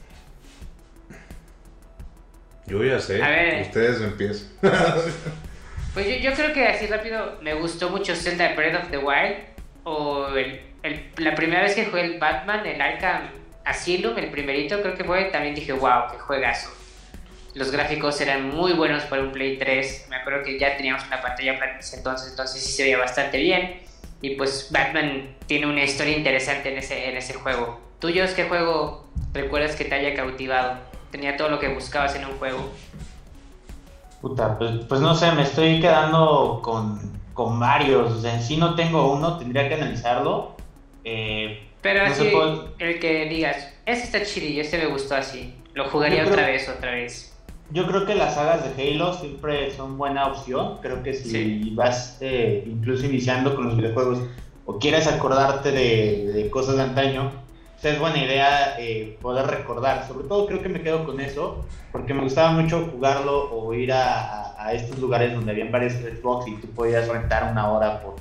Yo 2.67 2.83
ya 2.83 2.99
sé. 2.99 3.21
Ustedes 3.61 4.01
empiezan. 4.01 4.47
pues 5.93 6.07
yo, 6.07 6.29
yo, 6.29 6.33
creo 6.33 6.53
que 6.53 6.67
así 6.67 6.87
rápido 6.87 7.37
me 7.41 7.53
gustó 7.53 7.89
mucho 7.89 8.15
Zelda 8.15 8.53
Breath 8.53 8.83
of 8.83 8.91
the 8.91 8.97
Wild. 8.97 9.35
O 9.83 10.27
el, 10.35 10.61
la 11.17 11.35
primera 11.35 11.63
vez 11.63 11.75
que 11.75 11.85
jugué 11.85 12.01
el 12.01 12.19
Batman, 12.19 12.65
el 12.65 12.79
Arkham 12.81 13.29
Asylum, 13.65 14.17
el 14.17 14.29
primerito 14.29 14.81
creo 14.81 14.95
que 14.95 15.03
fue, 15.03 15.25
también 15.25 15.55
dije, 15.55 15.73
wow, 15.73 16.03
qué 16.11 16.17
juegazo. 16.17 16.69
Los 17.53 17.71
gráficos 17.71 18.19
eran 18.21 18.49
muy 18.49 18.73
buenos 18.73 19.03
para 19.03 19.23
un 19.23 19.31
Play 19.31 19.57
3. 19.57 20.07
Me 20.09 20.15
acuerdo 20.15 20.43
que 20.43 20.57
ya 20.57 20.77
teníamos 20.77 21.05
una 21.07 21.21
pantalla 21.21 21.57
plana 21.57 21.79
entonces, 21.93 22.29
entonces 22.29 22.63
sí 22.63 22.71
se 22.71 22.83
veía 22.83 22.97
bastante 22.97 23.37
bien. 23.37 23.81
Y 24.21 24.35
pues 24.35 24.69
Batman 24.71 25.35
tiene 25.47 25.65
una 25.65 25.83
historia 25.83 26.15
interesante 26.15 26.71
en 26.71 26.77
ese, 26.77 27.09
en 27.09 27.17
ese 27.17 27.33
juego. 27.33 27.81
¿Tuyos 27.99 28.31
qué 28.31 28.45
juego 28.45 29.09
recuerdas 29.33 29.75
que 29.75 29.83
te 29.83 29.95
haya 29.95 30.15
cautivado? 30.15 30.79
Tenía 31.11 31.37
todo 31.37 31.49
lo 31.49 31.59
que 31.59 31.73
buscabas 31.73 32.15
en 32.15 32.25
un 32.25 32.31
juego. 32.33 32.69
Puta, 34.21 34.57
pues, 34.57 34.71
pues 34.87 35.01
no 35.01 35.15
sé, 35.15 35.31
me 35.31 35.43
estoy 35.43 35.79
quedando 35.79 36.61
con, 36.63 36.99
con 37.33 37.59
varios. 37.59 38.23
en 38.23 38.41
sí 38.41 38.57
no 38.57 38.75
tengo 38.75 39.11
uno, 39.11 39.37
tendría 39.37 39.67
que 39.67 39.75
analizarlo. 39.75 40.55
Eh, 41.03 41.67
Pero 41.81 42.03
así, 42.05 42.31
el 42.79 42.99
que 42.99 43.25
digas, 43.25 43.73
ese 43.85 44.03
está 44.03 44.23
chidillo, 44.23 44.61
este 44.61 44.77
me 44.77 44.85
gustó 44.87 45.15
así. 45.15 45.55
Lo 45.73 45.89
jugaría 45.89 46.25
otra 46.25 46.45
vez, 46.47 46.69
otra 46.69 46.91
vez. 46.91 47.35
Yo 47.71 47.87
creo 47.87 48.05
que 48.05 48.15
las 48.15 48.35
sagas 48.35 48.75
de 48.75 48.91
Halo 48.93 49.13
siempre 49.13 49.71
son 49.71 49.97
buena 49.97 50.27
opción. 50.27 50.79
Creo 50.81 51.01
que 51.01 51.13
si 51.13 51.71
vas 51.73 52.17
eh, 52.19 52.63
incluso 52.67 53.05
iniciando 53.05 53.55
con 53.55 53.65
los 53.67 53.77
videojuegos 53.77 54.19
o 54.65 54.77
quieres 54.77 55.07
acordarte 55.07 55.71
de, 55.71 56.31
de 56.33 56.49
cosas 56.49 56.75
de 56.75 56.83
antaño, 56.83 57.31
es 57.89 57.99
buena 57.99 58.23
idea 58.23 58.75
eh, 58.79 59.17
poder 59.21 59.47
recordar. 59.47 60.07
Sobre 60.07 60.27
todo 60.27 60.45
creo 60.47 60.61
que 60.61 60.69
me 60.69 60.81
quedo 60.81 61.05
con 61.05 61.19
eso, 61.19 61.65
porque 61.91 62.13
me 62.13 62.23
gustaba 62.23 62.51
mucho 62.51 62.87
jugarlo 62.91 63.51
o 63.51 63.73
ir 63.73 63.91
a, 63.91 64.55
a, 64.61 64.73
estos 64.73 64.99
lugares 64.99 65.33
donde 65.33 65.51
habían 65.51 65.71
varios 65.71 65.93
Xbox 65.93 66.47
y 66.47 66.55
tú 66.55 66.67
podías 66.67 67.07
rentar 67.07 67.51
una 67.51 67.71
hora 67.71 68.01
por, 68.01 68.15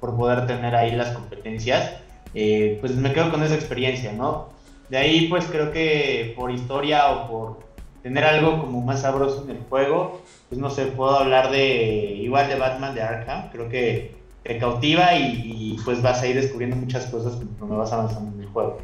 por 0.00 0.16
poder 0.16 0.46
tener 0.46 0.74
ahí 0.74 0.92
las 0.92 1.10
competencias. 1.10 1.92
Eh, 2.34 2.78
pues 2.80 2.94
me 2.96 3.12
quedo 3.12 3.30
con 3.30 3.42
esa 3.42 3.54
experiencia, 3.54 4.12
¿no? 4.12 4.48
De 4.88 4.98
ahí 4.98 5.28
pues 5.28 5.46
creo 5.46 5.72
que 5.72 6.34
por 6.36 6.50
historia 6.50 7.10
o 7.10 7.28
por 7.28 7.58
tener 8.02 8.24
algo 8.24 8.60
como 8.60 8.82
más 8.82 9.00
sabroso 9.00 9.44
en 9.44 9.56
el 9.56 9.62
juego, 9.68 10.20
pues 10.48 10.60
no 10.60 10.68
sé, 10.68 10.86
puedo 10.86 11.16
hablar 11.16 11.50
de 11.50 12.16
igual 12.16 12.48
de 12.48 12.56
Batman 12.56 12.94
de 12.94 13.02
Arkham, 13.02 13.50
creo 13.50 13.68
que 13.68 14.14
te 14.42 14.58
cautiva 14.58 15.16
y, 15.16 15.78
pues 15.84 16.02
vas 16.02 16.20
a 16.20 16.26
ir 16.26 16.36
descubriendo 16.36 16.76
muchas 16.76 17.06
cosas 17.06 17.38
cuando 17.58 17.78
vas 17.78 17.92
avanzando 17.92 18.36
en 18.36 18.42
el 18.42 18.48
juego. 18.48 18.78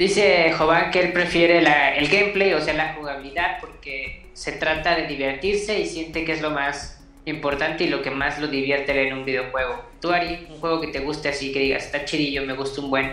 Dice 0.00 0.50
Jovan 0.56 0.90
que 0.90 0.98
él 0.98 1.12
prefiere 1.12 1.58
el 1.58 2.08
gameplay, 2.08 2.54
o 2.54 2.60
sea, 2.62 2.72
la 2.72 2.94
jugabilidad, 2.94 3.58
porque 3.60 4.30
se 4.32 4.52
trata 4.52 4.96
de 4.96 5.06
divertirse 5.06 5.78
y 5.78 5.84
siente 5.84 6.24
que 6.24 6.32
es 6.32 6.40
lo 6.40 6.48
más 6.48 7.02
importante 7.26 7.84
y 7.84 7.88
lo 7.88 8.00
que 8.00 8.10
más 8.10 8.40
lo 8.40 8.48
divierte 8.48 9.08
en 9.08 9.12
un 9.12 9.26
videojuego. 9.26 9.84
Tú, 10.00 10.10
Ari, 10.10 10.46
un 10.48 10.58
juego 10.58 10.80
que 10.80 10.86
te 10.86 11.00
guste 11.00 11.28
así, 11.28 11.52
que 11.52 11.58
digas, 11.58 11.84
está 11.84 12.06
chidillo, 12.06 12.46
me 12.46 12.54
gusta 12.54 12.80
un 12.80 12.88
buen. 12.88 13.12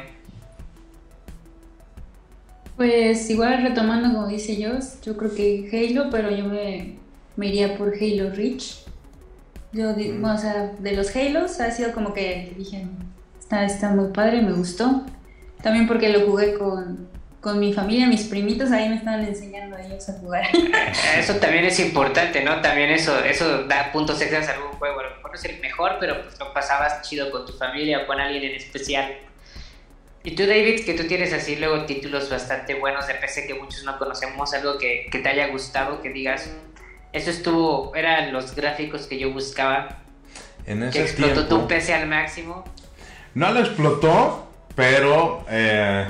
Pues 2.78 3.30
igual 3.30 3.64
retomando 3.64 4.14
como 4.14 4.30
dice 4.30 4.56
yo, 4.56 4.70
yo 5.04 5.18
creo 5.18 5.36
que 5.36 5.70
Halo, 5.70 6.10
pero 6.10 6.32
yo 6.32 6.46
me, 6.46 6.96
iría 7.46 7.78
por 7.78 7.96
Halo 7.96 8.30
Reach. 8.30 8.86
Yo, 9.74 9.92
mm. 9.92 10.24
o 10.24 10.38
sea, 10.38 10.72
de 10.80 10.94
los 10.94 11.14
Halos 11.14 11.60
ha 11.60 11.70
sido 11.70 11.92
como 11.92 12.14
que 12.14 12.54
dije, 12.56 12.86
está, 13.38 13.66
está 13.66 13.90
muy 13.90 14.14
padre, 14.14 14.42
me 14.42 14.54
gustó. 14.54 15.04
También 15.62 15.88
porque 15.88 16.10
lo 16.10 16.22
jugué 16.22 16.54
con, 16.54 17.08
con 17.42 17.60
mi 17.60 17.74
familia, 17.74 18.08
mis 18.08 18.26
primitos, 18.26 18.72
ahí 18.72 18.90
me 18.90 18.96
estaban 18.96 19.24
enseñando 19.24 19.76
a 19.76 19.82
ellos 19.82 20.08
a 20.10 20.14
jugar. 20.14 20.46
Eso 21.18 21.36
también 21.36 21.66
es 21.66 21.80
importante, 21.80 22.44
¿no? 22.44 22.62
También 22.62 22.90
eso, 22.90 23.18
eso 23.24 23.64
da 23.64 23.92
puntos 23.92 24.22
extras 24.22 24.50
a 24.50 24.54
algún 24.54 24.72
juego. 24.74 25.00
A 25.00 25.04
lo 25.04 25.10
mejor 25.16 25.32
no 25.32 25.36
es 25.38 25.46
el 25.46 25.60
mejor, 25.60 25.98
pero 26.00 26.22
pues 26.22 26.40
lo 26.40 26.54
pasabas 26.54 27.02
chido 27.08 27.32
con 27.32 27.46
tu 27.46 27.54
familia 27.54 28.00
o 28.00 28.08
con 28.08 28.20
alguien 28.20 28.44
en 28.44 28.56
especial. 28.56 29.18
Y 30.24 30.32
tú, 30.32 30.46
David, 30.46 30.84
que 30.84 30.94
tú 30.94 31.08
tienes 31.08 31.32
así 31.32 31.56
luego 31.56 31.86
títulos 31.86 32.30
bastante 32.30 32.74
buenos 32.74 33.08
de 33.08 33.14
PC 33.14 33.48
que 33.48 33.54
muchos 33.54 33.84
no 33.86 33.98
conocemos, 33.98 34.54
algo 34.54 34.78
que, 34.78 35.08
que 35.10 35.20
te 35.20 35.30
haya 35.30 35.48
gustado, 35.48 36.02
que 36.02 36.10
digas, 36.10 36.50
eso 37.14 37.30
estuvo, 37.30 37.96
eran 37.96 38.34
los 38.34 38.54
gráficos 38.54 39.08
que 39.08 39.18
yo 39.18 39.32
buscaba. 39.32 40.00
En 40.66 40.84
ese 40.84 40.98
que 40.98 41.06
explotó 41.06 41.46
tiempo, 41.46 41.56
tu 41.62 41.68
PC 41.68 41.94
al 41.94 42.08
máximo. 42.08 42.66
No 43.36 43.52
lo 43.52 43.62
explotó, 43.62 44.47
pero 44.78 45.44
eh, 45.50 46.06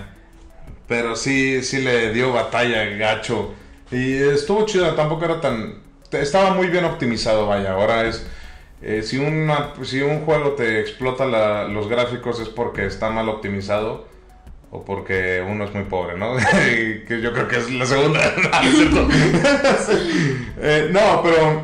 pero 0.87 1.15
sí, 1.15 1.63
sí 1.63 1.81
le 1.81 2.13
dio 2.13 2.31
batalla 2.33 2.85
gacho. 2.97 3.55
Y 3.91 4.13
estuvo 4.15 4.65
chido, 4.67 4.93
tampoco 4.95 5.25
era 5.25 5.41
tan... 5.41 5.75
Estaba 6.11 6.51
muy 6.53 6.67
bien 6.67 6.85
optimizado, 6.85 7.47
vaya. 7.47 7.71
Ahora 7.73 8.05
es... 8.07 8.25
eh, 8.81 9.01
si, 9.03 9.17
una, 9.17 9.73
si 9.83 10.01
un 10.01 10.21
juego 10.25 10.51
te 10.51 10.79
explota 10.81 11.25
la- 11.25 11.65
los 11.65 11.87
gráficos 11.89 12.39
es 12.39 12.49
porque 12.49 12.85
está 12.85 13.09
mal 13.09 13.27
optimizado 13.29 14.07
o 14.71 14.83
porque 14.85 15.43
uno 15.49 15.63
es 15.65 15.73
muy 15.73 15.83
pobre, 15.85 16.17
¿no? 16.17 16.35
Que 17.07 17.21
yo 17.21 17.33
creo 17.33 17.47
que 17.47 17.57
es 17.57 17.71
la 17.71 17.85
segunda. 17.85 18.19
No. 18.91 19.07
Eh, 20.59 20.89
no, 20.91 21.21
pero 21.23 21.63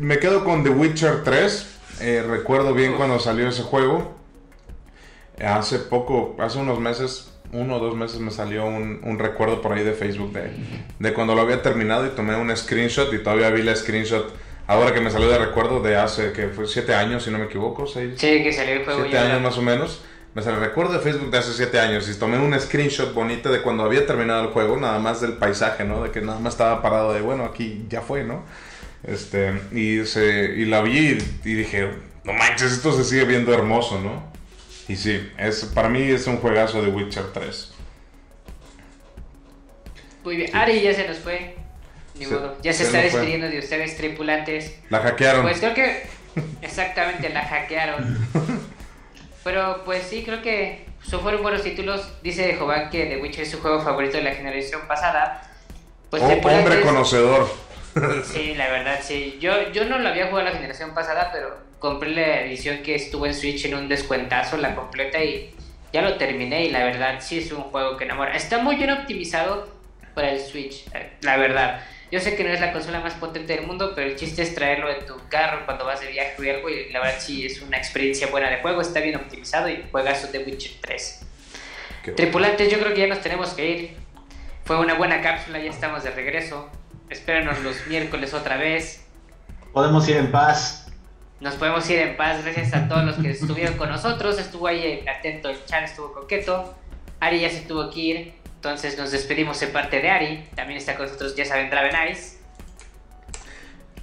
me 0.00 0.18
quedo 0.18 0.44
con 0.44 0.62
The 0.64 0.70
Witcher 0.70 1.24
3. 1.24 1.66
Eh, 2.00 2.24
recuerdo 2.28 2.72
bien 2.74 2.94
cuando 2.94 3.18
salió 3.18 3.48
ese 3.48 3.62
juego. 3.62 4.17
Hace 5.44 5.78
poco, 5.78 6.36
hace 6.40 6.58
unos 6.58 6.80
meses, 6.80 7.32
uno 7.52 7.76
o 7.76 7.78
dos 7.78 7.96
meses 7.96 8.20
me 8.20 8.30
salió 8.30 8.66
un, 8.66 9.00
un 9.04 9.18
recuerdo 9.18 9.62
por 9.62 9.72
ahí 9.72 9.84
de 9.84 9.92
Facebook 9.92 10.32
de, 10.32 10.50
de 10.98 11.14
cuando 11.14 11.34
lo 11.34 11.42
había 11.42 11.62
terminado 11.62 12.06
y 12.06 12.10
tomé 12.10 12.36
un 12.36 12.54
screenshot 12.56 13.12
y 13.14 13.18
todavía 13.18 13.50
vi 13.50 13.62
la 13.62 13.74
screenshot. 13.76 14.34
Ahora 14.66 14.92
que 14.92 15.00
me 15.00 15.10
salió 15.10 15.28
de 15.30 15.38
recuerdo 15.38 15.80
de 15.80 15.96
hace, 15.96 16.32
que 16.32 16.48
fue 16.48 16.66
siete 16.66 16.94
años, 16.94 17.24
si 17.24 17.30
no 17.30 17.38
me 17.38 17.46
equivoco, 17.46 17.86
seis, 17.86 18.14
Sí, 18.16 18.42
que 18.42 18.52
salió 18.52 18.74
el 18.74 18.84
juego 18.84 19.00
siete 19.00 19.14
ya. 19.16 19.24
años 19.26 19.40
más 19.42 19.56
o 19.56 19.62
menos. 19.62 20.02
Me 20.34 20.42
sale 20.42 20.56
el 20.58 20.62
recuerdo 20.62 20.92
de 20.92 20.98
Facebook 20.98 21.30
de 21.30 21.38
hace 21.38 21.52
siete 21.54 21.80
años 21.80 22.08
y 22.08 22.14
tomé 22.18 22.38
un 22.38 22.58
screenshot 22.60 23.14
bonito 23.14 23.50
de 23.50 23.62
cuando 23.62 23.82
había 23.84 24.06
terminado 24.06 24.42
el 24.42 24.48
juego, 24.50 24.76
nada 24.76 24.98
más 24.98 25.20
del 25.22 25.32
paisaje, 25.32 25.84
¿no? 25.84 26.02
De 26.02 26.10
que 26.10 26.20
nada 26.20 26.38
más 26.38 26.52
estaba 26.52 26.82
parado 26.82 27.14
de, 27.14 27.22
bueno, 27.22 27.44
aquí 27.44 27.86
ya 27.88 28.02
fue, 28.02 28.24
¿no? 28.24 28.42
Este, 29.04 29.58
y, 29.72 30.04
se, 30.04 30.54
y 30.56 30.66
la 30.66 30.82
vi 30.82 31.18
y, 31.44 31.48
y 31.48 31.54
dije, 31.54 31.88
no 32.24 32.32
manches, 32.34 32.72
esto 32.72 32.92
se 32.92 33.04
sigue 33.04 33.24
viendo 33.24 33.54
hermoso, 33.54 34.00
¿no? 34.00 34.30
Y 34.88 34.96
sí, 34.96 35.30
es, 35.38 35.64
para 35.66 35.88
mí 35.88 36.00
es 36.02 36.26
un 36.26 36.38
juegazo 36.38 36.80
de 36.82 36.88
Witcher 36.88 37.32
3. 37.32 37.72
Muy 40.24 40.36
bien. 40.36 40.54
Ari 40.56 40.80
ya 40.80 40.94
se 40.94 41.06
nos 41.06 41.18
fue. 41.18 41.56
Ni 42.14 42.24
Se- 42.24 42.34
modo. 42.34 42.56
Ya 42.62 42.72
se, 42.72 42.78
se 42.78 42.84
está 42.86 42.98
fue. 42.98 43.10
despidiendo 43.10 43.48
de 43.48 43.58
ustedes, 43.58 43.96
tripulantes. 43.96 44.78
La 44.90 45.00
hackearon. 45.00 45.42
Pues 45.42 45.58
creo 45.58 45.74
que 45.74 46.06
exactamente 46.62 47.28
la 47.28 47.44
hackearon. 47.44 48.18
Pero 49.44 49.82
pues 49.84 50.02
sí, 50.04 50.24
creo 50.24 50.42
que 50.42 50.86
son 51.02 51.20
fueron 51.20 51.42
buenos 51.42 51.62
títulos. 51.62 52.12
Dice 52.22 52.56
Jovan 52.56 52.90
que 52.90 53.06
The 53.06 53.18
Witcher 53.18 53.42
es 53.44 53.50
su 53.50 53.60
juego 53.60 53.80
favorito 53.80 54.16
de 54.16 54.24
la 54.24 54.32
generación 54.32 54.82
pasada. 54.88 55.42
Pues 56.10 56.22
Oh, 56.22 56.26
hombre 56.28 56.80
conocedor. 56.82 57.48
Sí, 58.24 58.54
la 58.54 58.68
verdad, 58.68 59.00
sí. 59.02 59.38
Yo, 59.40 59.70
yo 59.72 59.84
no 59.84 59.98
lo 59.98 60.08
había 60.08 60.28
jugado 60.28 60.48
la 60.48 60.54
generación 60.54 60.92
pasada, 60.94 61.30
pero 61.32 61.56
compré 61.78 62.10
la 62.10 62.40
edición 62.42 62.82
que 62.82 62.94
estuvo 62.94 63.26
en 63.26 63.34
Switch 63.34 63.64
en 63.64 63.74
un 63.74 63.88
descuentazo, 63.88 64.56
la 64.56 64.74
completa, 64.74 65.22
y 65.22 65.54
ya 65.92 66.02
lo 66.02 66.16
terminé. 66.16 66.66
Y 66.66 66.70
la 66.70 66.84
verdad, 66.84 67.20
sí 67.20 67.38
es 67.38 67.52
un 67.52 67.62
juego 67.62 67.96
que 67.96 68.04
enamora. 68.04 68.34
Está 68.34 68.58
muy 68.58 68.76
bien 68.76 68.90
optimizado 68.90 69.68
para 70.14 70.30
el 70.30 70.40
Switch, 70.40 70.84
eh, 70.94 71.12
la 71.22 71.36
verdad. 71.36 71.80
Yo 72.10 72.20
sé 72.20 72.36
que 72.36 72.44
no 72.44 72.50
es 72.50 72.60
la 72.60 72.72
consola 72.72 73.00
más 73.00 73.14
potente 73.14 73.54
del 73.54 73.66
mundo, 73.66 73.92
pero 73.94 74.08
el 74.08 74.16
chiste 74.16 74.40
es 74.42 74.54
traerlo 74.54 74.90
en 74.90 75.04
tu 75.04 75.14
carro 75.28 75.66
cuando 75.66 75.84
vas 75.84 76.00
de 76.00 76.10
viaje 76.10 76.34
o 76.38 76.54
algo. 76.56 76.70
Y 76.70 76.90
la 76.90 77.00
verdad, 77.00 77.18
sí 77.20 77.44
es 77.44 77.60
una 77.60 77.76
experiencia 77.76 78.28
buena 78.28 78.48
de 78.48 78.62
juego. 78.62 78.80
Está 78.80 79.00
bien 79.00 79.16
optimizado 79.16 79.68
y 79.68 79.84
juegas 79.90 80.32
de 80.32 80.38
Witcher 80.38 80.72
3. 80.80 81.26
Qué 82.04 82.12
Tripulantes, 82.12 82.72
yo 82.72 82.78
creo 82.78 82.94
que 82.94 83.00
ya 83.00 83.06
nos 83.08 83.20
tenemos 83.20 83.50
que 83.50 83.70
ir. 83.70 83.96
Fue 84.64 84.78
una 84.78 84.94
buena 84.94 85.20
cápsula, 85.20 85.58
ya 85.58 85.70
estamos 85.70 86.02
de 86.02 86.10
regreso. 86.10 86.70
Espérenos 87.10 87.60
los 87.60 87.86
miércoles 87.86 88.32
otra 88.32 88.56
vez. 88.56 89.04
Podemos 89.74 90.08
ir 90.08 90.16
en 90.16 90.30
paz. 90.30 90.87
Nos 91.40 91.54
podemos 91.54 91.88
ir 91.88 91.98
en 92.00 92.16
paz 92.16 92.42
gracias 92.44 92.74
a 92.74 92.88
todos 92.88 93.04
los 93.04 93.16
que 93.16 93.30
estuvieron 93.30 93.76
con 93.76 93.88
nosotros. 93.88 94.38
Estuvo 94.38 94.66
ahí 94.66 95.04
atento 95.06 95.48
el 95.50 95.64
chat, 95.66 95.84
estuvo 95.84 96.12
coqueto. 96.12 96.74
Ari 97.20 97.40
ya 97.40 97.50
se 97.50 97.60
tuvo 97.60 97.90
que 97.90 98.00
ir. 98.00 98.34
Entonces 98.56 98.98
nos 98.98 99.12
despedimos 99.12 99.62
en 99.62 99.72
parte 99.72 100.00
de 100.00 100.10
Ari. 100.10 100.48
También 100.56 100.78
está 100.78 100.96
con 100.96 101.06
nosotros, 101.06 101.36
ya 101.36 101.44
saben, 101.44 101.70
Draven 101.70 101.94
Ice. 102.10 102.38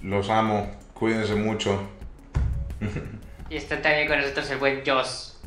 Los 0.02 0.30
amo. 0.30 0.72
Cuídense 0.94 1.36
mucho. 1.36 1.90
Y 3.48 3.58
está 3.58 3.80
también 3.80 4.08
con 4.08 4.20
nosotros 4.20 4.50
el 4.50 4.58
buen 4.58 4.82
Joss. 4.84 5.38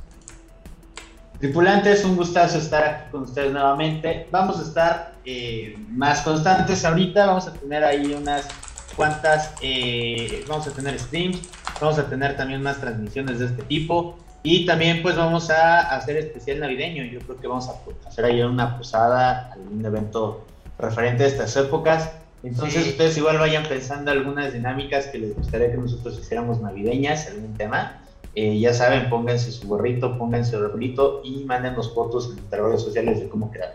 Tripulantes, 1.41 2.05
un 2.05 2.15
gustazo 2.17 2.59
estar 2.59 2.85
aquí 2.85 3.11
con 3.11 3.23
ustedes 3.23 3.53
nuevamente. 3.53 4.29
Vamos 4.31 4.61
a 4.61 4.63
estar 4.63 5.15
eh, 5.25 5.77
más 5.89 6.21
constantes 6.21 6.85
ahorita. 6.85 7.27
Vamos 7.27 7.49
a 7.49 7.55
tener 7.55 7.83
ahí 7.83 8.13
unas 8.13 8.47
cuantas. 8.95 9.53
eh, 9.63 10.45
vamos 10.49 10.69
a 10.69 10.71
tener 10.71 10.99
streams. 10.99 11.41
Vamos 11.81 11.99
a 11.99 12.09
tener 12.09 12.37
también 12.37 12.63
más 12.63 12.81
transmisiones 12.81 13.39
de 13.39 13.47
este 13.47 13.63
tipo. 13.65 14.19
Y 14.43 14.67
también, 14.67 15.03
pues, 15.03 15.17
vamos 15.17 15.51
a 15.51 15.81
hacer 15.97 16.17
especial 16.17 16.61
navideño. 16.61 17.05
Yo 17.05 17.19
creo 17.21 17.41
que 17.41 17.47
vamos 17.49 17.69
a 17.69 18.09
hacer 18.09 18.25
ahí 18.25 18.41
una 18.43 18.77
posada, 18.79 19.53
algún 19.53 19.85
evento 19.85 20.47
referente 20.79 21.25
a 21.25 21.27
estas 21.27 21.57
épocas. 21.57 22.13
Entonces, 22.45 22.85
Sí. 22.85 22.91
ustedes 22.91 23.17
igual 23.19 23.39
vayan 23.39 23.65
pensando 23.65 24.13
algunas 24.13 24.53
dinámicas 24.53 25.07
que 25.09 25.19
les 25.19 25.35
gustaría 25.35 25.73
que 25.73 25.77
nosotros 25.77 26.19
hiciéramos 26.19 26.61
navideñas, 26.61 27.27
algún 27.27 27.55
tema. 27.55 28.01
Eh, 28.37 28.61
ya 28.61 28.73
saben, 28.73 29.11
pónganse 29.11 29.51
su 29.51 29.67
gorrito, 29.67 30.17
pónganse 30.17 30.53
su 30.53 30.59
arbolito 30.59 31.21
y 31.25 31.43
mándenos 31.45 31.93
fotos 31.93 32.29
en 32.31 32.37
nuestras 32.37 32.63
redes 32.63 32.83
sociales 32.83 33.21
de 33.21 33.29
cómo 33.29 33.51
quedaron. 33.51 33.75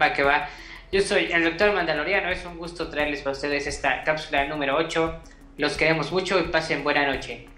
Va 0.00 0.12
que 0.12 0.22
va. 0.22 0.46
Yo 0.92 1.00
soy 1.00 1.32
el 1.32 1.44
doctor 1.44 1.72
Mandaloriano. 1.72 2.28
Es 2.28 2.44
un 2.44 2.58
gusto 2.58 2.88
traerles 2.88 3.20
para 3.22 3.32
ustedes 3.32 3.66
esta 3.66 4.02
cápsula 4.04 4.46
número 4.46 4.76
8. 4.76 5.14
Los 5.58 5.76
queremos 5.76 6.12
mucho 6.12 6.38
y 6.38 6.44
pasen 6.44 6.84
buena 6.84 7.04
noche. 7.04 7.48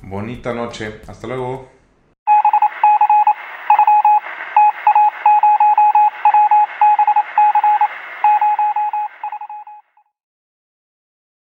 Bonita 0.00 0.54
noche. 0.54 1.00
Hasta 1.06 1.26
luego. 1.26 1.70